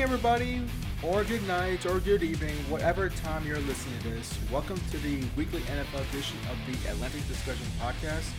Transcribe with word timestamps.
Morning, 0.00 0.14
everybody, 0.14 0.62
or 1.02 1.24
good 1.24 1.46
night, 1.46 1.84
or 1.84 2.00
good 2.00 2.22
evening, 2.22 2.56
whatever 2.70 3.10
time 3.10 3.46
you're 3.46 3.58
listening 3.58 4.00
to 4.00 4.08
this. 4.08 4.38
Welcome 4.50 4.80
to 4.92 4.96
the 4.96 5.22
weekly 5.36 5.60
NFL 5.60 6.08
edition 6.08 6.38
of 6.50 6.56
the 6.66 6.72
Atlantic 6.88 7.28
Discussion 7.28 7.66
Podcast, 7.78 8.30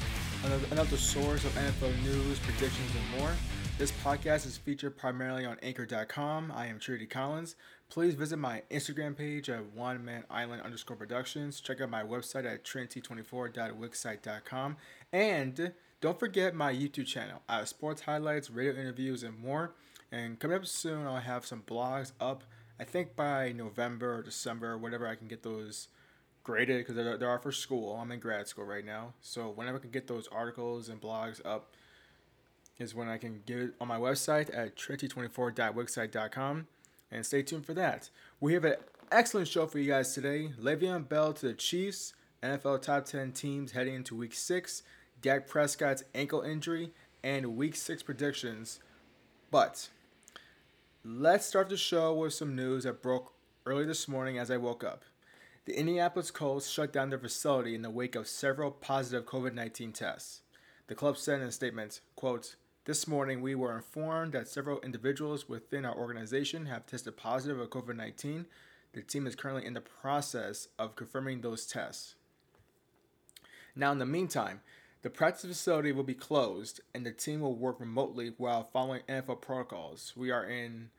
another, 0.71 0.97
source 0.97 1.45
of 1.45 1.51
NFL 1.51 2.01
news, 2.01 2.39
predictions, 2.39 2.89
and 2.95 3.07
more. 3.19 3.35
This 3.77 3.91
podcast 4.03 4.47
is 4.47 4.57
featured 4.57 4.97
primarily 4.97 5.45
on 5.45 5.59
Anchor.com. 5.61 6.51
I 6.51 6.65
am 6.65 6.79
Trinity 6.79 7.05
Collins. 7.05 7.55
Please 7.89 8.15
visit 8.15 8.37
my 8.37 8.63
Instagram 8.71 9.15
page 9.15 9.47
at 9.47 9.63
One 9.75 10.03
Man 10.03 10.23
Island 10.31 10.63
underscore 10.63 10.97
Productions. 10.97 11.61
Check 11.61 11.79
out 11.79 11.91
my 11.91 12.01
website 12.01 12.51
at 12.51 12.63
trinity24.wixsite.com. 12.63 14.77
And 15.13 15.73
don't 16.01 16.19
forget 16.19 16.55
my 16.55 16.73
YouTube 16.73 17.05
channel. 17.05 17.43
I 17.47 17.57
have 17.57 17.67
sports 17.67 18.01
highlights, 18.01 18.49
radio 18.49 18.73
interviews, 18.73 19.21
and 19.21 19.39
more. 19.39 19.75
And 20.11 20.39
coming 20.39 20.57
up 20.57 20.65
soon, 20.65 21.07
I'll 21.07 21.17
have 21.17 21.45
some 21.45 21.63
blogs 21.65 22.11
up. 22.19 22.43
I 22.79 22.83
think 22.83 23.15
by 23.15 23.51
November 23.51 24.17
or 24.17 24.23
December, 24.23 24.77
whatever 24.77 25.07
I 25.07 25.15
can 25.15 25.27
get 25.27 25.43
those 25.43 25.87
graded 26.43 26.79
because 26.79 26.95
they're, 26.95 27.17
they're 27.17 27.39
for 27.39 27.51
school. 27.51 27.95
I'm 27.95 28.11
in 28.11 28.19
grad 28.19 28.47
school 28.47 28.65
right 28.65 28.85
now. 28.85 29.13
So 29.21 29.49
whenever 29.49 29.77
I 29.77 29.81
can 29.81 29.91
get 29.91 30.07
those 30.07 30.27
articles 30.27 30.89
and 30.89 30.99
blogs 30.99 31.39
up 31.45 31.73
is 32.77 32.95
when 32.95 33.07
I 33.07 33.17
can 33.17 33.41
get 33.45 33.57
it 33.57 33.73
on 33.79 33.87
my 33.87 33.99
website 33.99 34.49
at 34.55 34.75
trinity24.wixsite.com. 34.75 36.67
And 37.11 37.25
stay 37.25 37.43
tuned 37.43 37.65
for 37.65 37.73
that. 37.73 38.09
We 38.39 38.53
have 38.53 38.65
an 38.65 38.75
excellent 39.11 39.47
show 39.47 39.67
for 39.67 39.79
you 39.79 39.89
guys 39.89 40.13
today. 40.13 40.51
Le'Veon 40.59 41.07
Bell 41.07 41.33
to 41.33 41.47
the 41.47 41.53
Chiefs, 41.53 42.13
NFL 42.41 42.81
top 42.81 43.05
10 43.05 43.33
teams 43.33 43.73
heading 43.73 43.95
into 43.95 44.15
week 44.15 44.33
six, 44.33 44.83
Dak 45.21 45.47
Prescott's 45.47 46.03
ankle 46.15 46.41
injury, 46.41 46.91
and 47.23 47.57
week 47.57 47.75
six 47.75 48.01
predictions. 48.01 48.79
But 49.51 49.89
let's 51.03 51.47
start 51.47 51.69
the 51.69 51.77
show 51.77 52.13
with 52.13 52.33
some 52.33 52.55
news 52.55 52.83
that 52.83 53.01
broke 53.01 53.33
early 53.65 53.85
this 53.85 54.07
morning 54.07 54.37
as 54.37 54.51
I 54.51 54.57
woke 54.57 54.83
up. 54.83 55.03
The 55.65 55.77
Indianapolis 55.77 56.29
Colts 56.29 56.69
shut 56.69 56.93
down 56.93 57.09
their 57.09 57.17
facility 57.17 57.73
in 57.73 57.81
the 57.81 57.89
wake 57.89 58.15
of 58.15 58.27
several 58.27 58.69
positive 58.69 59.25
COVID 59.25 59.53
19 59.53 59.93
tests. 59.93 60.41
The 60.87 60.95
club 60.95 61.17
said 61.17 61.41
in 61.41 61.47
a 61.47 61.51
statement, 61.51 62.01
quote, 62.15 62.55
this 62.85 63.07
morning, 63.07 63.41
we 63.41 63.55
were 63.55 63.75
informed 63.75 64.33
that 64.33 64.47
several 64.47 64.79
individuals 64.81 65.47
within 65.47 65.85
our 65.85 65.95
organization 65.95 66.65
have 66.65 66.85
tested 66.85 67.17
positive 67.17 67.59
of 67.59 67.69
COVID 67.69 67.95
19. 67.95 68.45
The 68.93 69.01
team 69.01 69.25
is 69.25 69.35
currently 69.35 69.65
in 69.65 69.73
the 69.73 69.81
process 69.81 70.67
of 70.77 70.95
confirming 70.95 71.41
those 71.41 71.65
tests. 71.65 72.15
Now, 73.75 73.91
in 73.91 73.99
the 73.99 74.05
meantime, 74.05 74.61
the 75.01 75.09
practice 75.09 75.45
facility 75.45 75.91
will 75.91 76.03
be 76.03 76.13
closed 76.13 76.81
and 76.93 77.05
the 77.05 77.11
team 77.11 77.41
will 77.41 77.55
work 77.55 77.79
remotely 77.79 78.33
while 78.37 78.63
following 78.63 79.01
NFL 79.09 79.41
protocols. 79.41 80.13
We 80.15 80.29
are 80.29 80.45
in 80.45 80.89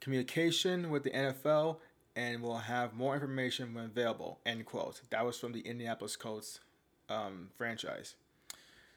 communication 0.00 0.90
with 0.90 1.04
the 1.04 1.10
NFL 1.10 1.76
and 2.16 2.42
will 2.42 2.58
have 2.58 2.94
more 2.94 3.14
information 3.14 3.74
when 3.74 3.84
available. 3.84 4.40
End 4.44 4.66
quote. 4.66 5.02
That 5.10 5.24
was 5.24 5.38
from 5.38 5.52
the 5.52 5.60
Indianapolis 5.60 6.16
Colts 6.16 6.60
um, 7.08 7.50
franchise. 7.56 8.16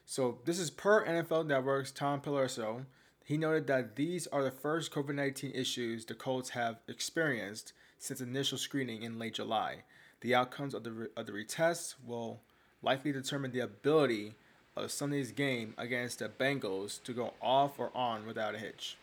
So 0.04 0.38
this 0.44 0.58
is 0.58 0.70
per 0.70 1.06
NFL 1.06 1.46
Network's 1.46 1.92
Tom 1.92 2.20
Pelissero. 2.20 2.86
He 3.24 3.36
noted 3.36 3.68
that 3.68 3.94
these 3.94 4.26
are 4.26 4.42
the 4.42 4.50
first 4.50 4.92
COVID 4.92 5.14
19 5.14 5.52
issues 5.54 6.04
the 6.04 6.14
Colts 6.14 6.50
have 6.50 6.80
experienced 6.88 7.72
since 7.98 8.20
initial 8.20 8.58
screening 8.58 9.02
in 9.02 9.20
late 9.20 9.34
July. 9.34 9.84
The 10.20 10.34
outcomes 10.34 10.74
of 10.74 10.82
the, 10.82 11.10
of 11.16 11.26
the 11.26 11.32
retests 11.32 11.94
will 12.04 12.40
likely 12.82 13.12
determine 13.12 13.52
the 13.52 13.60
ability 13.60 14.34
of 14.76 14.90
Sunday's 14.90 15.32
game 15.32 15.74
against 15.76 16.20
the 16.20 16.28
Bengals 16.28 17.02
to 17.04 17.12
go 17.12 17.34
off 17.40 17.78
or 17.78 17.90
on 17.94 18.26
without 18.26 18.54
a 18.54 18.58
hitch. 18.58 18.96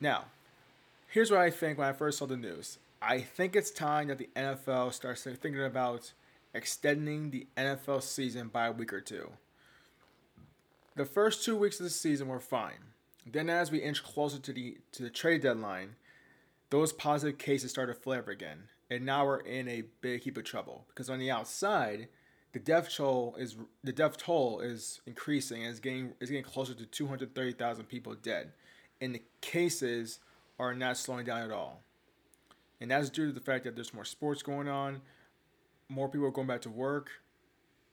Now, 0.00 0.24
here's 1.08 1.30
what 1.30 1.40
I 1.40 1.50
think 1.50 1.78
when 1.78 1.88
I 1.88 1.92
first 1.92 2.18
saw 2.18 2.26
the 2.26 2.36
news. 2.36 2.78
I 3.02 3.20
think 3.20 3.56
it's 3.56 3.70
time 3.70 4.08
that 4.08 4.18
the 4.18 4.28
NFL 4.36 4.92
starts 4.92 5.22
thinking 5.22 5.64
about 5.64 6.12
extending 6.52 7.30
the 7.30 7.46
NFL 7.56 8.02
season 8.02 8.48
by 8.48 8.66
a 8.66 8.72
week 8.72 8.92
or 8.92 9.00
two. 9.00 9.30
The 10.96 11.04
first 11.04 11.44
two 11.44 11.56
weeks 11.56 11.80
of 11.80 11.84
the 11.84 11.90
season 11.90 12.28
were 12.28 12.40
fine. 12.40 12.92
Then, 13.24 13.48
as 13.48 13.70
we 13.70 13.78
inch 13.78 14.02
closer 14.02 14.38
to 14.38 14.52
the 14.52 14.78
to 14.92 15.02
the 15.02 15.10
trade 15.10 15.42
deadline, 15.42 15.96
those 16.70 16.92
positive 16.92 17.38
cases 17.38 17.70
started 17.70 17.94
to 17.94 18.00
flare 18.00 18.20
up 18.20 18.28
again, 18.28 18.64
and 18.90 19.04
now 19.04 19.24
we're 19.24 19.40
in 19.40 19.68
a 19.68 19.84
big 20.00 20.22
heap 20.22 20.36
of 20.36 20.44
trouble 20.44 20.84
because 20.88 21.08
on 21.08 21.18
the 21.18 21.30
outside, 21.30 22.08
the 22.52 22.58
death 22.58 22.94
toll 22.94 23.36
is 23.38 23.56
the 23.84 23.92
death 23.92 24.16
toll 24.16 24.60
is 24.60 25.00
increasing 25.06 25.62
and 25.62 25.72
is 25.72 25.80
getting 25.80 26.12
is 26.20 26.30
getting 26.30 26.44
closer 26.44 26.74
to 26.74 26.86
230,000 26.86 27.84
people 27.84 28.14
dead, 28.14 28.52
and 29.00 29.14
the 29.14 29.22
cases 29.40 30.20
are 30.58 30.74
not 30.74 30.96
slowing 30.96 31.24
down 31.24 31.42
at 31.42 31.50
all, 31.50 31.80
and 32.80 32.90
that's 32.90 33.10
due 33.10 33.26
to 33.26 33.32
the 33.32 33.40
fact 33.40 33.64
that 33.64 33.74
there's 33.74 33.94
more 33.94 34.04
sports 34.04 34.42
going 34.42 34.68
on, 34.68 35.00
more 35.88 36.08
people 36.08 36.26
are 36.26 36.32
going 36.32 36.46
back 36.46 36.62
to 36.62 36.70
work 36.70 37.10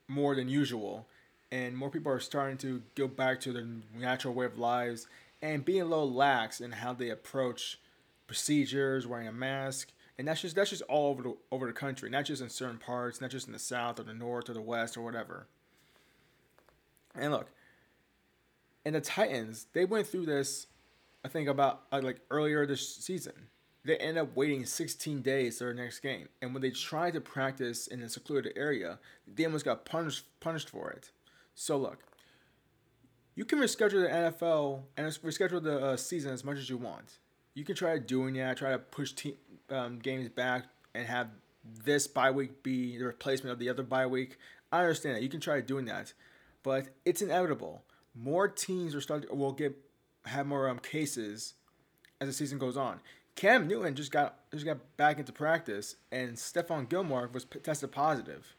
more 0.07 0.35
than 0.35 0.49
usual. 0.49 1.07
And 1.49 1.77
more 1.77 1.89
people 1.89 2.11
are 2.11 2.19
starting 2.19 2.57
to 2.57 2.81
go 2.95 3.07
back 3.07 3.39
to 3.41 3.53
their 3.53 3.65
natural 3.97 4.33
way 4.33 4.45
of 4.45 4.59
lives 4.59 5.07
and 5.41 5.63
being 5.63 5.81
a 5.81 5.85
little 5.85 6.11
lax 6.11 6.59
in 6.59 6.73
how 6.73 6.91
they 6.91 7.09
approach 7.09 7.79
procedures 8.27 9.07
wearing 9.07 9.29
a 9.29 9.31
mask 9.31 9.93
and 10.17 10.27
that's 10.27 10.41
just 10.41 10.55
that's 10.55 10.69
just 10.69 10.81
all 10.83 11.09
over 11.09 11.23
the 11.23 11.37
over 11.51 11.67
the 11.67 11.73
country 11.73 12.09
not 12.09 12.25
just 12.25 12.41
in 12.41 12.49
certain 12.49 12.77
parts 12.77 13.21
not 13.21 13.29
just 13.29 13.47
in 13.47 13.53
the 13.53 13.59
south 13.59 13.99
or 13.99 14.03
the 14.03 14.13
north 14.13 14.49
or 14.49 14.53
the 14.53 14.61
west 14.61 14.97
or 14.97 15.01
whatever 15.01 15.47
and 17.15 17.31
look 17.31 17.49
and 18.85 18.95
the 18.95 19.01
titans 19.01 19.67
they 19.73 19.85
went 19.85 20.07
through 20.07 20.25
this 20.25 20.67
i 21.23 21.27
think 21.27 21.47
about 21.47 21.83
uh, 21.91 22.01
like 22.03 22.19
earlier 22.29 22.65
this 22.65 22.95
season 22.95 23.47
they 23.87 23.97
end 23.97 24.17
up 24.17 24.35
waiting 24.35 24.65
16 24.65 25.21
days 25.21 25.57
to 25.57 25.63
their 25.63 25.73
next 25.73 26.01
game. 26.01 26.27
And 26.41 26.53
when 26.53 26.61
they 26.61 26.71
tried 26.71 27.13
to 27.13 27.21
practice 27.21 27.87
in 27.87 28.01
a 28.01 28.09
secluded 28.09 28.53
area, 28.57 28.99
they 29.25 29.45
almost 29.45 29.65
got 29.65 29.85
punished 29.85 30.25
punished 30.41 30.69
for 30.69 30.91
it. 30.91 31.11
So 31.55 31.77
look, 31.77 32.03
you 33.33 33.45
can 33.45 33.59
reschedule 33.59 34.03
the 34.03 34.09
NFL 34.09 34.81
and 34.97 35.07
reschedule 35.07 35.63
the 35.63 35.79
uh, 35.79 35.97
season 35.97 36.33
as 36.33 36.43
much 36.43 36.57
as 36.57 36.69
you 36.69 36.77
want. 36.77 37.19
You 37.53 37.63
can 37.63 37.75
try 37.75 37.97
doing 37.97 38.35
that, 38.35 38.57
try 38.57 38.71
to 38.71 38.77
push 38.77 39.13
te- 39.13 39.37
um, 39.69 39.99
games 39.99 40.29
back 40.29 40.65
and 40.93 41.05
have 41.07 41.29
this 41.83 42.07
bye 42.07 42.31
week 42.31 42.63
be 42.63 42.97
the 42.97 43.05
replacement 43.05 43.51
of 43.51 43.59
the 43.59 43.69
other 43.69 43.83
bye 43.83 44.05
week. 44.05 44.37
I 44.71 44.81
understand 44.81 45.15
that 45.15 45.23
you 45.23 45.29
can 45.29 45.39
try 45.39 45.59
doing 45.61 45.85
that, 45.85 46.13
but 46.63 46.87
it's 47.05 47.21
inevitable. 47.21 47.83
More 48.15 48.47
teams 48.47 48.95
are 48.95 49.01
starting 49.01 49.29
will 49.37 49.51
get 49.51 49.75
have 50.25 50.45
more 50.45 50.69
um, 50.69 50.79
cases 50.79 51.53
as 52.19 52.27
the 52.27 52.33
season 52.33 52.57
goes 52.57 52.77
on. 52.77 52.99
Cam 53.35 53.67
Newton 53.67 53.95
just 53.95 54.11
got 54.11 54.35
just 54.51 54.65
got 54.65 54.79
back 54.97 55.19
into 55.19 55.31
practice, 55.31 55.95
and 56.11 56.35
Stephon 56.35 56.89
Gilmore 56.89 57.29
was 57.31 57.45
p- 57.45 57.59
tested 57.59 57.91
positive. 57.91 58.55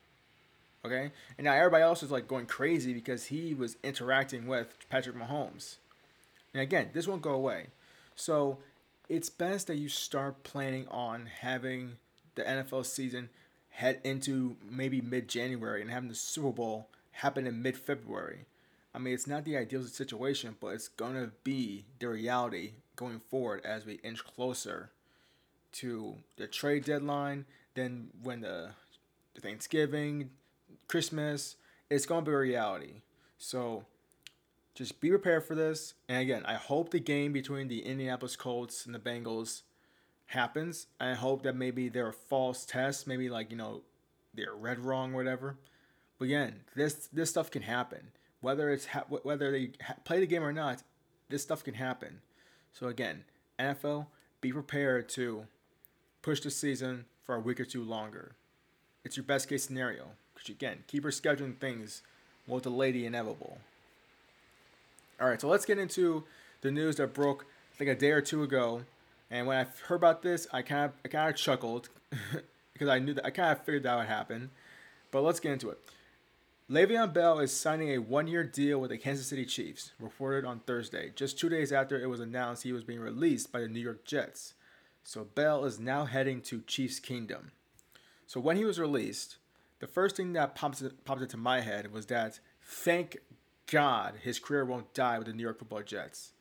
Okay, 0.85 1.11
and 1.37 1.45
now 1.45 1.55
everybody 1.55 1.83
else 1.83 2.03
is 2.03 2.11
like 2.13 2.29
going 2.29 2.47
crazy 2.47 2.95
because 2.95 3.27
he 3.27 3.53
was 3.53 3.77
interacting 3.83 4.47
with 4.47 4.75
Patrick 4.89 5.17
Mahomes. 5.17 5.77
And 6.55 6.63
again, 6.63 6.91
this 6.93 7.07
won't 7.09 7.23
go 7.23 7.33
away. 7.33 7.67
So 8.15 8.59
it's 9.09 9.31
best 9.31 9.67
that 9.67 9.77
you 9.77 9.89
start 9.89 10.43
planning 10.43 10.87
on 10.89 11.27
having 11.41 11.97
the 12.35 12.43
NFL 12.43 12.87
season 12.87 13.31
head 13.71 14.01
into 14.05 14.57
maybe 14.69 15.01
mid 15.01 15.29
January 15.29 15.81
and 15.81 15.91
having 15.91 16.09
the 16.09 16.15
Super 16.15 16.53
Bowl 16.53 16.89
happen 17.13 17.47
in 17.47 17.63
mid 17.63 17.77
February. 17.77 18.47
I 18.95 18.99
mean, 18.99 19.15
it's 19.15 19.27
not 19.27 19.45
the 19.45 19.57
ideal 19.57 19.85
situation, 19.85 20.57
but 20.61 20.69
it's 20.69 20.89
gonna 20.89 21.31
be 21.45 21.85
the 21.99 22.09
reality 22.09 22.73
going 22.97 23.21
forward 23.21 23.65
as 23.65 23.87
we 23.87 23.95
inch 24.03 24.25
closer 24.25 24.91
to 25.73 26.17
the 26.37 26.47
trade 26.47 26.85
deadline. 26.85 27.45
Then 27.75 28.09
when 28.23 28.41
the, 28.41 28.71
the 29.35 29.41
Thanksgiving, 29.41 30.31
Christmas, 30.89 31.57
it's 31.91 32.07
gonna 32.07 32.23
be 32.23 32.33
a 32.33 32.39
reality. 32.39 33.03
So 33.39 33.85
just 34.79 35.01
be 35.01 35.11
prepared 35.11 35.45
for 35.45 35.57
this. 35.57 35.95
And 36.09 36.23
again, 36.23 36.45
I 36.47 36.55
hope 36.55 36.91
the 36.91 37.01
game 37.01 37.33
between 37.33 37.67
the 37.67 37.85
Indianapolis 37.85 38.37
Colts 38.37 38.87
and 38.87 38.95
the 38.95 39.01
Bengals 39.01 39.63
happens. 40.27 40.87
I 41.01 41.15
hope 41.15 41.43
that 41.43 41.57
maybe 41.57 41.89
there 41.89 42.07
are 42.07 42.13
false 42.13 42.65
tests, 42.65 43.05
maybe 43.05 43.29
like 43.29 43.51
you 43.51 43.57
know 43.57 43.83
they're 44.33 44.55
read 44.55 44.79
wrong, 44.79 45.13
or 45.13 45.17
whatever. 45.17 45.57
But 46.17 46.27
again, 46.27 46.61
this 46.77 47.09
this 47.13 47.29
stuff 47.29 47.51
can 47.51 47.63
happen. 47.63 48.13
Whether 48.41 48.71
it's 48.71 48.87
ha- 48.87 49.07
whether 49.09 49.51
they 49.51 49.73
ha- 49.83 49.97
play 50.05 50.21
the 50.21 50.27
game 50.27 50.45
or 50.45 50.53
not, 50.53 50.85
this 51.29 51.43
stuff 51.43 51.65
can 51.65 51.75
happen. 51.75 52.21
So 52.73 52.87
again, 52.87 53.25
NFL, 53.59 54.07
be 54.41 54.53
prepared 54.53 55.09
to 55.11 55.49
push 56.23 56.39
the 56.41 56.53
season 56.53 57.07
for 57.25 57.35
a 57.35 57.41
week 57.41 57.59
or 57.59 57.65
two 57.65 57.83
longer. 57.83 58.37
It's 59.05 59.17
your 59.17 59.25
best 59.25 59.49
case 59.49 59.65
scenario. 59.65 60.11
Because 60.35 60.51
again, 60.51 60.85
keep 60.87 61.03
scheduling 61.03 61.57
things 61.59 62.03
will 62.47 62.61
delay 62.61 62.93
the 62.93 63.07
inevitable. 63.07 63.59
All 65.21 65.29
right, 65.29 65.41
so 65.41 65.49
let's 65.49 65.65
get 65.65 65.79
into 65.79 66.23
the 66.61 66.71
news 66.71 66.97
that 66.97 67.13
broke 67.13 67.45
like 67.81 67.89
a 67.89 67.97
day 67.97 68.13
or 68.13 68.21
two 68.21 68.45
ago. 68.45 68.83
And 69.31 69.49
when 69.49 69.57
I 69.57 69.67
heard 69.87 69.97
about 69.97 70.23
this, 70.23 70.47
I 70.53 70.63
kind 70.63 70.85
of 70.85 70.93
I 71.05 71.09
kind 71.09 71.29
of 71.29 71.37
chuckled 71.37 71.89
because 72.73 72.89
I 72.89 73.01
knew 73.01 73.15
that 73.15 73.27
I 73.27 73.31
kind 73.31 73.51
of 73.51 73.65
figured 73.65 73.83
that 73.83 73.97
would 73.97 74.07
happen. 74.07 74.51
But 75.11 75.23
let's 75.23 75.41
get 75.41 75.53
into 75.53 75.71
it. 75.71 75.79
Le'Veon 76.71 77.13
Bell 77.13 77.41
is 77.41 77.51
signing 77.51 77.91
a 77.91 77.99
one-year 77.99 78.45
deal 78.45 78.79
with 78.79 78.91
the 78.91 78.99
Kansas 78.99 79.27
City 79.27 79.47
Chiefs, 79.47 79.93
reported 79.99 80.45
on 80.45 80.61
Thursday, 80.61 81.11
just 81.17 81.39
two 81.39 81.49
days 81.49 81.73
after 81.73 81.99
it 81.99 82.11
was 82.11 82.21
announced 82.21 82.63
he 82.63 82.73
was 82.73 82.85
being 82.85 83.01
released 83.01 83.51
by 83.51 83.61
the 83.61 83.69
New 83.69 83.81
York 83.81 84.05
Jets. 84.05 84.53
So 85.03 85.25
Bell 85.25 85.65
is 85.65 85.81
now 85.81 86.05
heading 86.05 86.43
to 86.43 86.61
Chiefs 86.61 87.01
Kingdom. 87.01 87.53
So 88.27 88.39
when 88.39 88.59
he 88.59 88.67
was 88.67 88.79
released, 88.79 89.39
the 89.81 89.87
first 89.87 90.17
thing 90.17 90.35
that 90.35 90.55
popped, 90.55 90.83
popped 91.07 91.23
into 91.23 91.39
my 91.39 91.63
head 91.63 91.91
was 91.91 92.07
that 92.07 92.39
thank 92.63 93.17
God 93.71 94.15
his 94.23 94.39
career 94.39 94.65
won't 94.65 94.95
die 94.95 95.19
with 95.19 95.27
the 95.27 95.33
New 95.33 95.43
York 95.43 95.59
Football 95.59 95.83
Jets. 95.83 96.33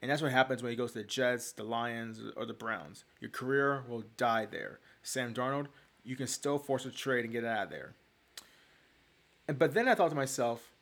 And 0.00 0.10
that's 0.10 0.22
what 0.22 0.32
happens 0.32 0.62
when 0.62 0.70
he 0.70 0.76
goes 0.76 0.92
to 0.92 0.98
the 0.98 1.04
Jets, 1.04 1.52
the 1.52 1.62
Lions, 1.62 2.20
or 2.36 2.46
the 2.46 2.54
Browns. 2.54 3.04
Your 3.20 3.30
career 3.30 3.84
will 3.86 4.04
die 4.16 4.46
there. 4.46 4.80
Sam 5.02 5.34
Darnold, 5.34 5.66
you 6.04 6.16
can 6.16 6.26
still 6.26 6.58
force 6.58 6.86
a 6.86 6.90
trade 6.90 7.24
and 7.24 7.32
get 7.32 7.44
out 7.44 7.64
of 7.64 7.70
there. 7.70 7.94
And 9.46 9.58
but 9.58 9.74
then 9.74 9.88
I 9.88 9.94
thought 9.94 10.10
to 10.10 10.16
myself, 10.16 10.72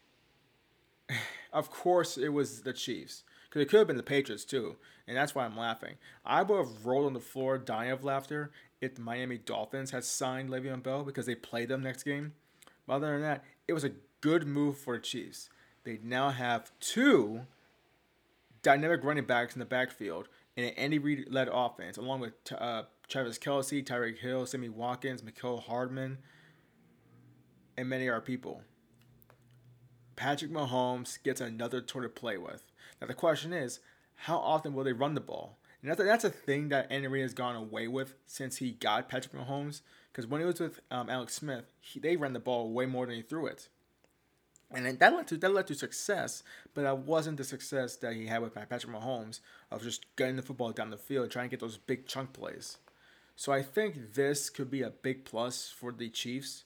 of 1.53 1.71
course 1.71 2.17
it 2.17 2.29
was 2.29 2.63
the 2.63 2.73
Chiefs. 2.73 3.25
Because 3.49 3.63
it 3.63 3.71
could 3.71 3.79
have 3.79 3.87
been 3.87 3.97
the 3.97 4.03
Patriots 4.03 4.45
too. 4.45 4.77
And 5.07 5.17
that's 5.17 5.35
why 5.35 5.47
I'm 5.47 5.57
laughing. 5.57 5.95
I 6.25 6.43
would 6.43 6.59
have 6.59 6.85
rolled 6.85 7.07
on 7.07 7.15
the 7.15 7.21
floor 7.21 7.57
dying 7.57 7.91
of 7.91 8.05
laughter 8.05 8.51
if 8.81 8.95
the 8.95 9.01
Miami 9.01 9.39
Dolphins 9.39 9.91
had 9.91 10.05
signed 10.05 10.51
Le'Veon 10.51 10.83
Bell 10.83 11.03
because 11.03 11.25
they 11.27 11.35
played 11.35 11.71
them 11.71 11.83
next 11.83 12.03
game. 12.03 12.35
But 12.87 12.97
other 12.97 13.13
than 13.13 13.23
that, 13.23 13.45
it 13.67 13.73
was 13.73 13.85
a 13.85 13.93
good 14.21 14.47
move 14.47 14.77
for 14.77 14.97
the 14.97 15.03
Chiefs. 15.03 15.49
They 15.85 15.99
now 16.03 16.31
have 16.31 16.71
two 16.81 17.43
dynamic 18.63 19.05
running 19.05 19.25
backs 19.25 19.55
in 19.55 19.61
the 19.61 19.65
backfield 19.65 20.29
in 20.57 20.65
an 20.65 20.75
Andy 20.75 20.99
Reid 20.99 21.27
led 21.31 21.49
offense, 21.51 21.97
along 21.97 22.21
with 22.21 22.33
uh, 22.57 22.83
Travis 23.09 23.39
Kelce, 23.39 23.85
Tyreek 23.85 24.19
Hill, 24.19 24.45
Sammy 24.45 24.69
Watkins, 24.69 25.23
Mecole 25.23 25.63
Hardman, 25.63 26.19
and 27.77 27.89
many 27.89 28.09
other 28.09 28.21
people. 28.21 28.63
Patrick 30.17 30.51
Mahomes 30.51 31.23
gets 31.23 31.41
another 31.41 31.81
toy 31.81 32.01
to 32.01 32.09
play 32.09 32.37
with. 32.37 32.65
Now 33.01 33.07
the 33.07 33.15
question 33.15 33.53
is, 33.53 33.79
how 34.17 34.39
often 34.39 34.75
will 34.75 34.83
they 34.83 34.93
run 34.93 35.15
the 35.15 35.21
ball? 35.21 35.59
And 35.81 35.89
that's 35.89 36.01
a, 36.01 36.05
that's 36.05 36.25
a 36.25 36.31
thing 36.31 36.71
that 36.71 36.91
Andy 36.91 37.07
Reid 37.07 37.23
has 37.23 37.35
gone 37.35 37.55
away 37.55 37.87
with 37.87 38.15
since 38.27 38.57
he 38.57 38.73
got 38.73 39.09
Patrick 39.09 39.33
Mahomes. 39.33 39.83
Because 40.11 40.27
when 40.27 40.41
he 40.41 40.47
was 40.47 40.59
with 40.59 40.81
um, 40.91 41.09
Alex 41.09 41.35
Smith, 41.35 41.67
he, 41.79 42.01
they 42.01 42.17
ran 42.17 42.33
the 42.33 42.41
ball 42.41 42.73
way 42.73 42.85
more 42.85 43.07
than 43.07 43.15
he 43.15 43.23
threw 43.23 43.47
it. 43.47 43.69
And 44.75 44.85
then 44.85 44.99
that 44.99 45.15
led 45.15 45.27
to 45.29 45.37
that 45.39 45.55
led 45.55 45.67
to 45.69 45.75
success, 45.75 46.43
but 46.75 46.83
that 46.83 46.99
wasn't 46.99 47.39
the 47.39 47.45
success 47.45 47.97
that 47.97 48.15
he 48.15 48.27
had 48.27 48.43
with 48.43 48.55
Patrick 48.55 48.93
Mahomes 48.93 49.41
of 49.71 49.83
just 49.83 50.05
getting 50.17 50.37
the 50.37 50.43
football 50.43 50.73
down 50.73 50.91
the 50.91 50.99
field, 50.99 51.31
trying 51.31 51.49
to 51.49 51.51
get 51.51 51.61
those 51.61 51.79
big 51.79 52.07
chunk 52.07 52.35
plays. 52.35 52.77
So 53.35 53.53
I 53.53 53.63
think 53.63 54.15
this 54.15 54.51
could 54.51 54.71
be 54.71 54.83
a 54.83 54.91
big 54.91 55.25
plus 55.25 55.71
for 55.71 55.93
the 55.93 56.11
Chiefs. 56.11 56.65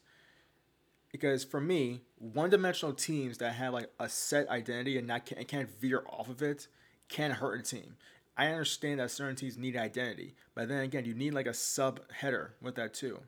Because 1.12 1.44
for 1.44 1.60
me, 1.60 2.00
one-dimensional 2.18 2.94
teams 2.94 3.38
that 3.38 3.52
have 3.52 3.74
like 3.74 3.90
a 4.00 4.08
set 4.08 4.48
identity 4.48 4.96
and 4.96 5.06
not 5.06 5.30
and 5.36 5.46
can't 5.46 5.68
veer 5.78 6.02
off 6.08 6.28
of 6.28 6.42
it 6.42 6.66
can 7.08 7.32
hurt 7.32 7.60
a 7.60 7.62
team. 7.62 7.96
I 8.36 8.46
understand 8.46 8.98
that 8.98 9.10
certain 9.10 9.36
teams 9.36 9.58
need 9.58 9.76
identity, 9.76 10.34
but 10.54 10.68
then 10.68 10.80
again, 10.80 11.04
you 11.04 11.12
need 11.12 11.34
like 11.34 11.46
a 11.46 11.52
sub 11.52 12.00
header 12.10 12.54
with 12.62 12.76
that 12.76 12.94
too 12.94 13.20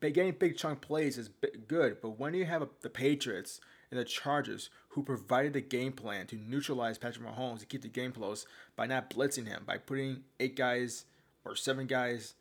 getting 0.00 0.32
big 0.32 0.56
chunk 0.56 0.80
plays 0.80 1.18
is 1.18 1.30
good, 1.66 2.00
but 2.00 2.18
when 2.18 2.34
you 2.34 2.44
have 2.44 2.62
a, 2.62 2.68
the 2.82 2.90
Patriots 2.90 3.60
and 3.90 3.98
the 3.98 4.04
Chargers 4.04 4.70
who 4.90 5.02
provided 5.02 5.52
the 5.52 5.60
game 5.60 5.92
plan 5.92 6.26
to 6.28 6.36
neutralize 6.36 6.98
Patrick 6.98 7.26
Mahomes 7.26 7.60
to 7.60 7.66
keep 7.66 7.82
the 7.82 7.88
game 7.88 8.12
close 8.12 8.46
by 8.76 8.86
not 8.86 9.10
blitzing 9.10 9.46
him, 9.46 9.64
by 9.66 9.78
putting 9.78 10.22
eight 10.38 10.56
guys 10.56 11.04
or 11.44 11.56
seven 11.56 11.86
guys 11.86 12.34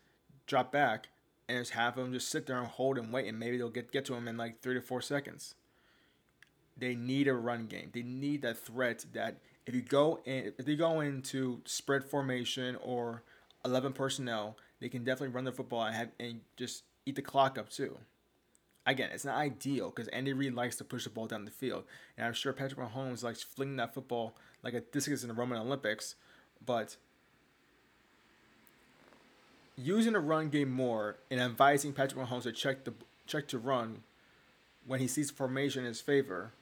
drop 0.45 0.71
back 0.71 1.07
and 1.50 1.59
just 1.59 1.71
have 1.71 1.95
them 1.95 2.13
just 2.13 2.30
sit 2.30 2.45
there 2.45 2.57
and 2.57 2.68
hold 2.68 2.98
and 2.98 3.12
wait, 3.13 3.27
and 3.27 3.39
maybe 3.39 3.57
they'll 3.57 3.69
get, 3.69 3.92
get 3.92 4.06
to 4.06 4.13
him 4.13 4.27
in 4.27 4.38
like 4.38 4.62
three 4.62 4.74
to 4.74 4.81
four 4.81 5.01
seconds. 5.01 5.56
They 6.77 6.94
need 6.94 7.27
a 7.27 7.33
run 7.33 7.68
game. 7.68 7.89
They 7.94 8.03
need 8.03 8.44
that 8.44 8.60
threat 8.60 9.06
that 9.13 9.38
if 9.65 9.74
you 9.74 9.81
go 9.81 10.19
in, 10.25 10.53
if 10.57 10.65
they 10.65 10.75
go 10.75 11.00
into 11.00 11.62
spread 11.65 12.03
formation 12.03 12.75
or 12.83 13.24
eleven 13.65 13.94
personnel, 13.94 14.57
they 14.80 14.89
can 14.89 15.03
definitely 15.03 15.33
run 15.33 15.45
the 15.45 15.51
football 15.51 15.83
and 15.83 15.95
have 15.95 16.10
and 16.19 16.42
just 16.56 16.83
eat 17.07 17.15
the 17.15 17.21
clock 17.21 17.57
up 17.57 17.69
too. 17.69 17.98
Again, 18.86 19.09
it's 19.12 19.25
not 19.25 19.36
ideal 19.36 19.89
because 19.89 20.07
Andy 20.09 20.33
Reid 20.33 20.54
likes 20.54 20.77
to 20.77 20.83
push 20.83 21.04
the 21.04 21.09
ball 21.09 21.27
down 21.27 21.45
the 21.45 21.51
field, 21.51 21.83
and 22.18 22.25
I'm 22.25 22.33
sure 22.33 22.54
Patrick 22.54 22.80
Mahomes 22.80 23.24
likes 23.24 23.44
flinging 23.44 23.77
that 23.77 23.94
football 23.94 24.36
like 24.63 24.74
a 24.74 24.81
discus 24.81 25.24
in 25.24 25.27
the 25.27 25.33
Roman 25.33 25.59
Olympics, 25.59 26.15
but 26.65 26.95
using 29.75 30.15
a 30.15 30.19
run 30.19 30.50
game 30.50 30.71
more 30.71 31.18
and 31.30 31.39
advising 31.39 31.94
Patrick 31.94 32.25
Mahomes 32.25 32.44
to 32.44 32.51
check 32.51 32.83
the 32.83 32.94
check 33.25 33.48
to 33.50 33.60
run 33.60 34.03
when 34.86 35.00
he 35.00 35.07
sees 35.07 35.30
formation 35.30 35.81
in 35.81 35.88
his 35.88 36.01
favor, 36.01 36.53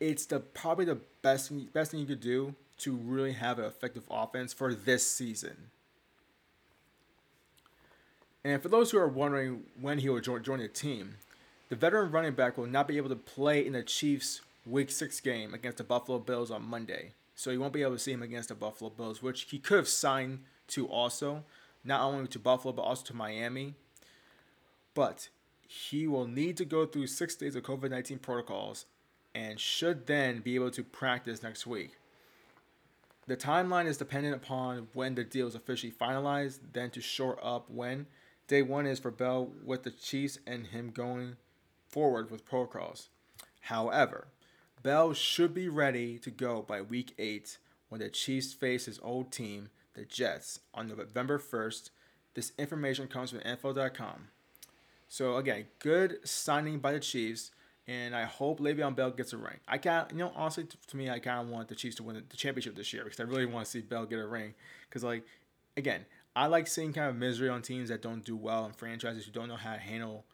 it's 0.00 0.26
the 0.26 0.38
probably 0.38 0.84
the 0.84 0.98
best 1.22 1.50
best 1.72 1.90
thing 1.90 2.00
you 2.00 2.06
could 2.06 2.20
do 2.20 2.54
to 2.78 2.94
really 2.94 3.32
have 3.32 3.58
an 3.58 3.64
effective 3.64 4.04
offense 4.10 4.52
for 4.52 4.74
this 4.74 5.06
season. 5.06 5.70
And 8.44 8.60
for 8.60 8.68
those 8.68 8.90
who 8.90 8.98
are 8.98 9.08
wondering 9.08 9.64
when 9.80 9.98
he 9.98 10.08
will 10.08 10.20
join, 10.20 10.42
join 10.42 10.58
the 10.58 10.68
team, 10.68 11.16
the 11.68 11.76
veteran 11.76 12.10
running 12.10 12.32
back 12.32 12.58
will 12.58 12.66
not 12.66 12.88
be 12.88 12.96
able 12.96 13.08
to 13.08 13.16
play 13.16 13.64
in 13.64 13.72
the 13.74 13.82
Chiefs' 13.82 14.40
Week 14.66 14.90
6 14.90 15.20
game 15.20 15.54
against 15.54 15.78
the 15.78 15.84
Buffalo 15.84 16.18
Bills 16.18 16.50
on 16.50 16.62
Monday. 16.62 17.12
So 17.34 17.50
you 17.50 17.60
won't 17.60 17.72
be 17.72 17.82
able 17.82 17.92
to 17.92 17.98
see 17.98 18.12
him 18.12 18.22
against 18.22 18.48
the 18.48 18.54
Buffalo 18.54 18.90
Bills, 18.90 19.22
which 19.22 19.42
he 19.42 19.58
could 19.58 19.76
have 19.76 19.88
signed 19.88 20.40
to 20.68 20.86
also, 20.86 21.44
not 21.84 22.02
only 22.02 22.28
to 22.28 22.38
Buffalo, 22.38 22.72
but 22.72 22.82
also 22.82 23.04
to 23.06 23.16
Miami. 23.16 23.74
But 24.94 25.28
he 25.66 26.06
will 26.06 26.26
need 26.26 26.56
to 26.58 26.64
go 26.64 26.84
through 26.84 27.06
six 27.06 27.34
days 27.34 27.56
of 27.56 27.62
COVID 27.62 27.90
19 27.90 28.18
protocols 28.18 28.84
and 29.34 29.58
should 29.58 30.06
then 30.06 30.40
be 30.40 30.54
able 30.54 30.70
to 30.72 30.84
practice 30.84 31.42
next 31.42 31.66
week. 31.66 31.92
The 33.26 33.36
timeline 33.36 33.86
is 33.86 33.96
dependent 33.96 34.34
upon 34.34 34.88
when 34.92 35.14
the 35.14 35.24
deal 35.24 35.46
is 35.46 35.54
officially 35.54 35.92
finalized, 35.92 36.58
then 36.72 36.90
to 36.90 37.00
shore 37.00 37.38
up 37.42 37.70
when 37.70 38.06
Day 38.52 38.60
one 38.60 38.84
is 38.84 38.98
for 38.98 39.10
Bell 39.10 39.50
with 39.64 39.82
the 39.82 39.90
Chiefs 39.90 40.38
and 40.46 40.66
him 40.66 40.90
going 40.90 41.36
forward 41.88 42.30
with 42.30 42.44
protocols. 42.44 43.08
However, 43.62 44.26
Bell 44.82 45.14
should 45.14 45.54
be 45.54 45.70
ready 45.70 46.18
to 46.18 46.30
go 46.30 46.60
by 46.60 46.82
week 46.82 47.14
eight 47.18 47.56
when 47.88 48.02
the 48.02 48.10
Chiefs 48.10 48.52
face 48.52 48.84
his 48.84 49.00
old 49.02 49.32
team, 49.32 49.70
the 49.94 50.04
Jets, 50.04 50.60
on 50.74 50.86
November 50.86 51.38
1st. 51.38 51.88
This 52.34 52.52
information 52.58 53.08
comes 53.08 53.30
from 53.30 53.40
info.com. 53.40 54.28
So 55.08 55.38
again, 55.38 55.64
good 55.78 56.18
signing 56.28 56.78
by 56.78 56.92
the 56.92 57.00
Chiefs, 57.00 57.52
and 57.86 58.14
I 58.14 58.24
hope 58.24 58.60
Le'Veon 58.60 58.94
Bell 58.94 59.12
gets 59.12 59.32
a 59.32 59.38
ring. 59.38 59.60
I 59.66 59.78
can't, 59.78 60.10
you 60.10 60.18
know, 60.18 60.32
honestly, 60.36 60.66
to 60.88 60.96
me, 60.98 61.08
I 61.08 61.20
kind 61.20 61.40
of 61.40 61.48
want 61.48 61.68
the 61.68 61.74
Chiefs 61.74 61.96
to 61.96 62.02
win 62.02 62.22
the 62.28 62.36
championship 62.36 62.76
this 62.76 62.92
year 62.92 63.04
because 63.04 63.18
I 63.18 63.22
really 63.22 63.46
want 63.46 63.64
to 63.64 63.70
see 63.70 63.80
Bell 63.80 64.04
get 64.04 64.18
a 64.18 64.26
ring. 64.26 64.52
Because 64.90 65.02
like, 65.02 65.24
again, 65.74 66.04
I 66.34 66.46
like 66.46 66.66
seeing 66.66 66.92
kind 66.92 67.10
of 67.10 67.16
misery 67.16 67.48
on 67.48 67.62
teams 67.62 67.88
that 67.90 68.02
don't 68.02 68.24
do 68.24 68.36
well 68.36 68.64
and 68.64 68.74
franchises 68.74 69.26
who 69.26 69.32
don't 69.32 69.48
know 69.48 69.56
how 69.56 69.74
to 69.74 69.78
handle 69.78 70.24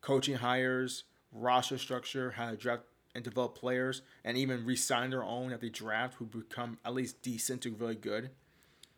coaching 0.00 0.36
hires, 0.36 1.04
roster 1.32 1.78
structure, 1.78 2.32
how 2.32 2.50
to 2.50 2.56
draft 2.56 2.82
and 3.14 3.24
develop 3.24 3.54
players, 3.54 4.02
and 4.24 4.36
even 4.36 4.64
re-sign 4.64 5.10
their 5.10 5.24
own 5.24 5.52
at 5.52 5.60
the 5.60 5.70
draft 5.70 6.14
who 6.14 6.24
become 6.24 6.78
at 6.84 6.94
least 6.94 7.22
decent 7.22 7.62
to 7.62 7.70
really 7.72 7.94
good. 7.94 8.30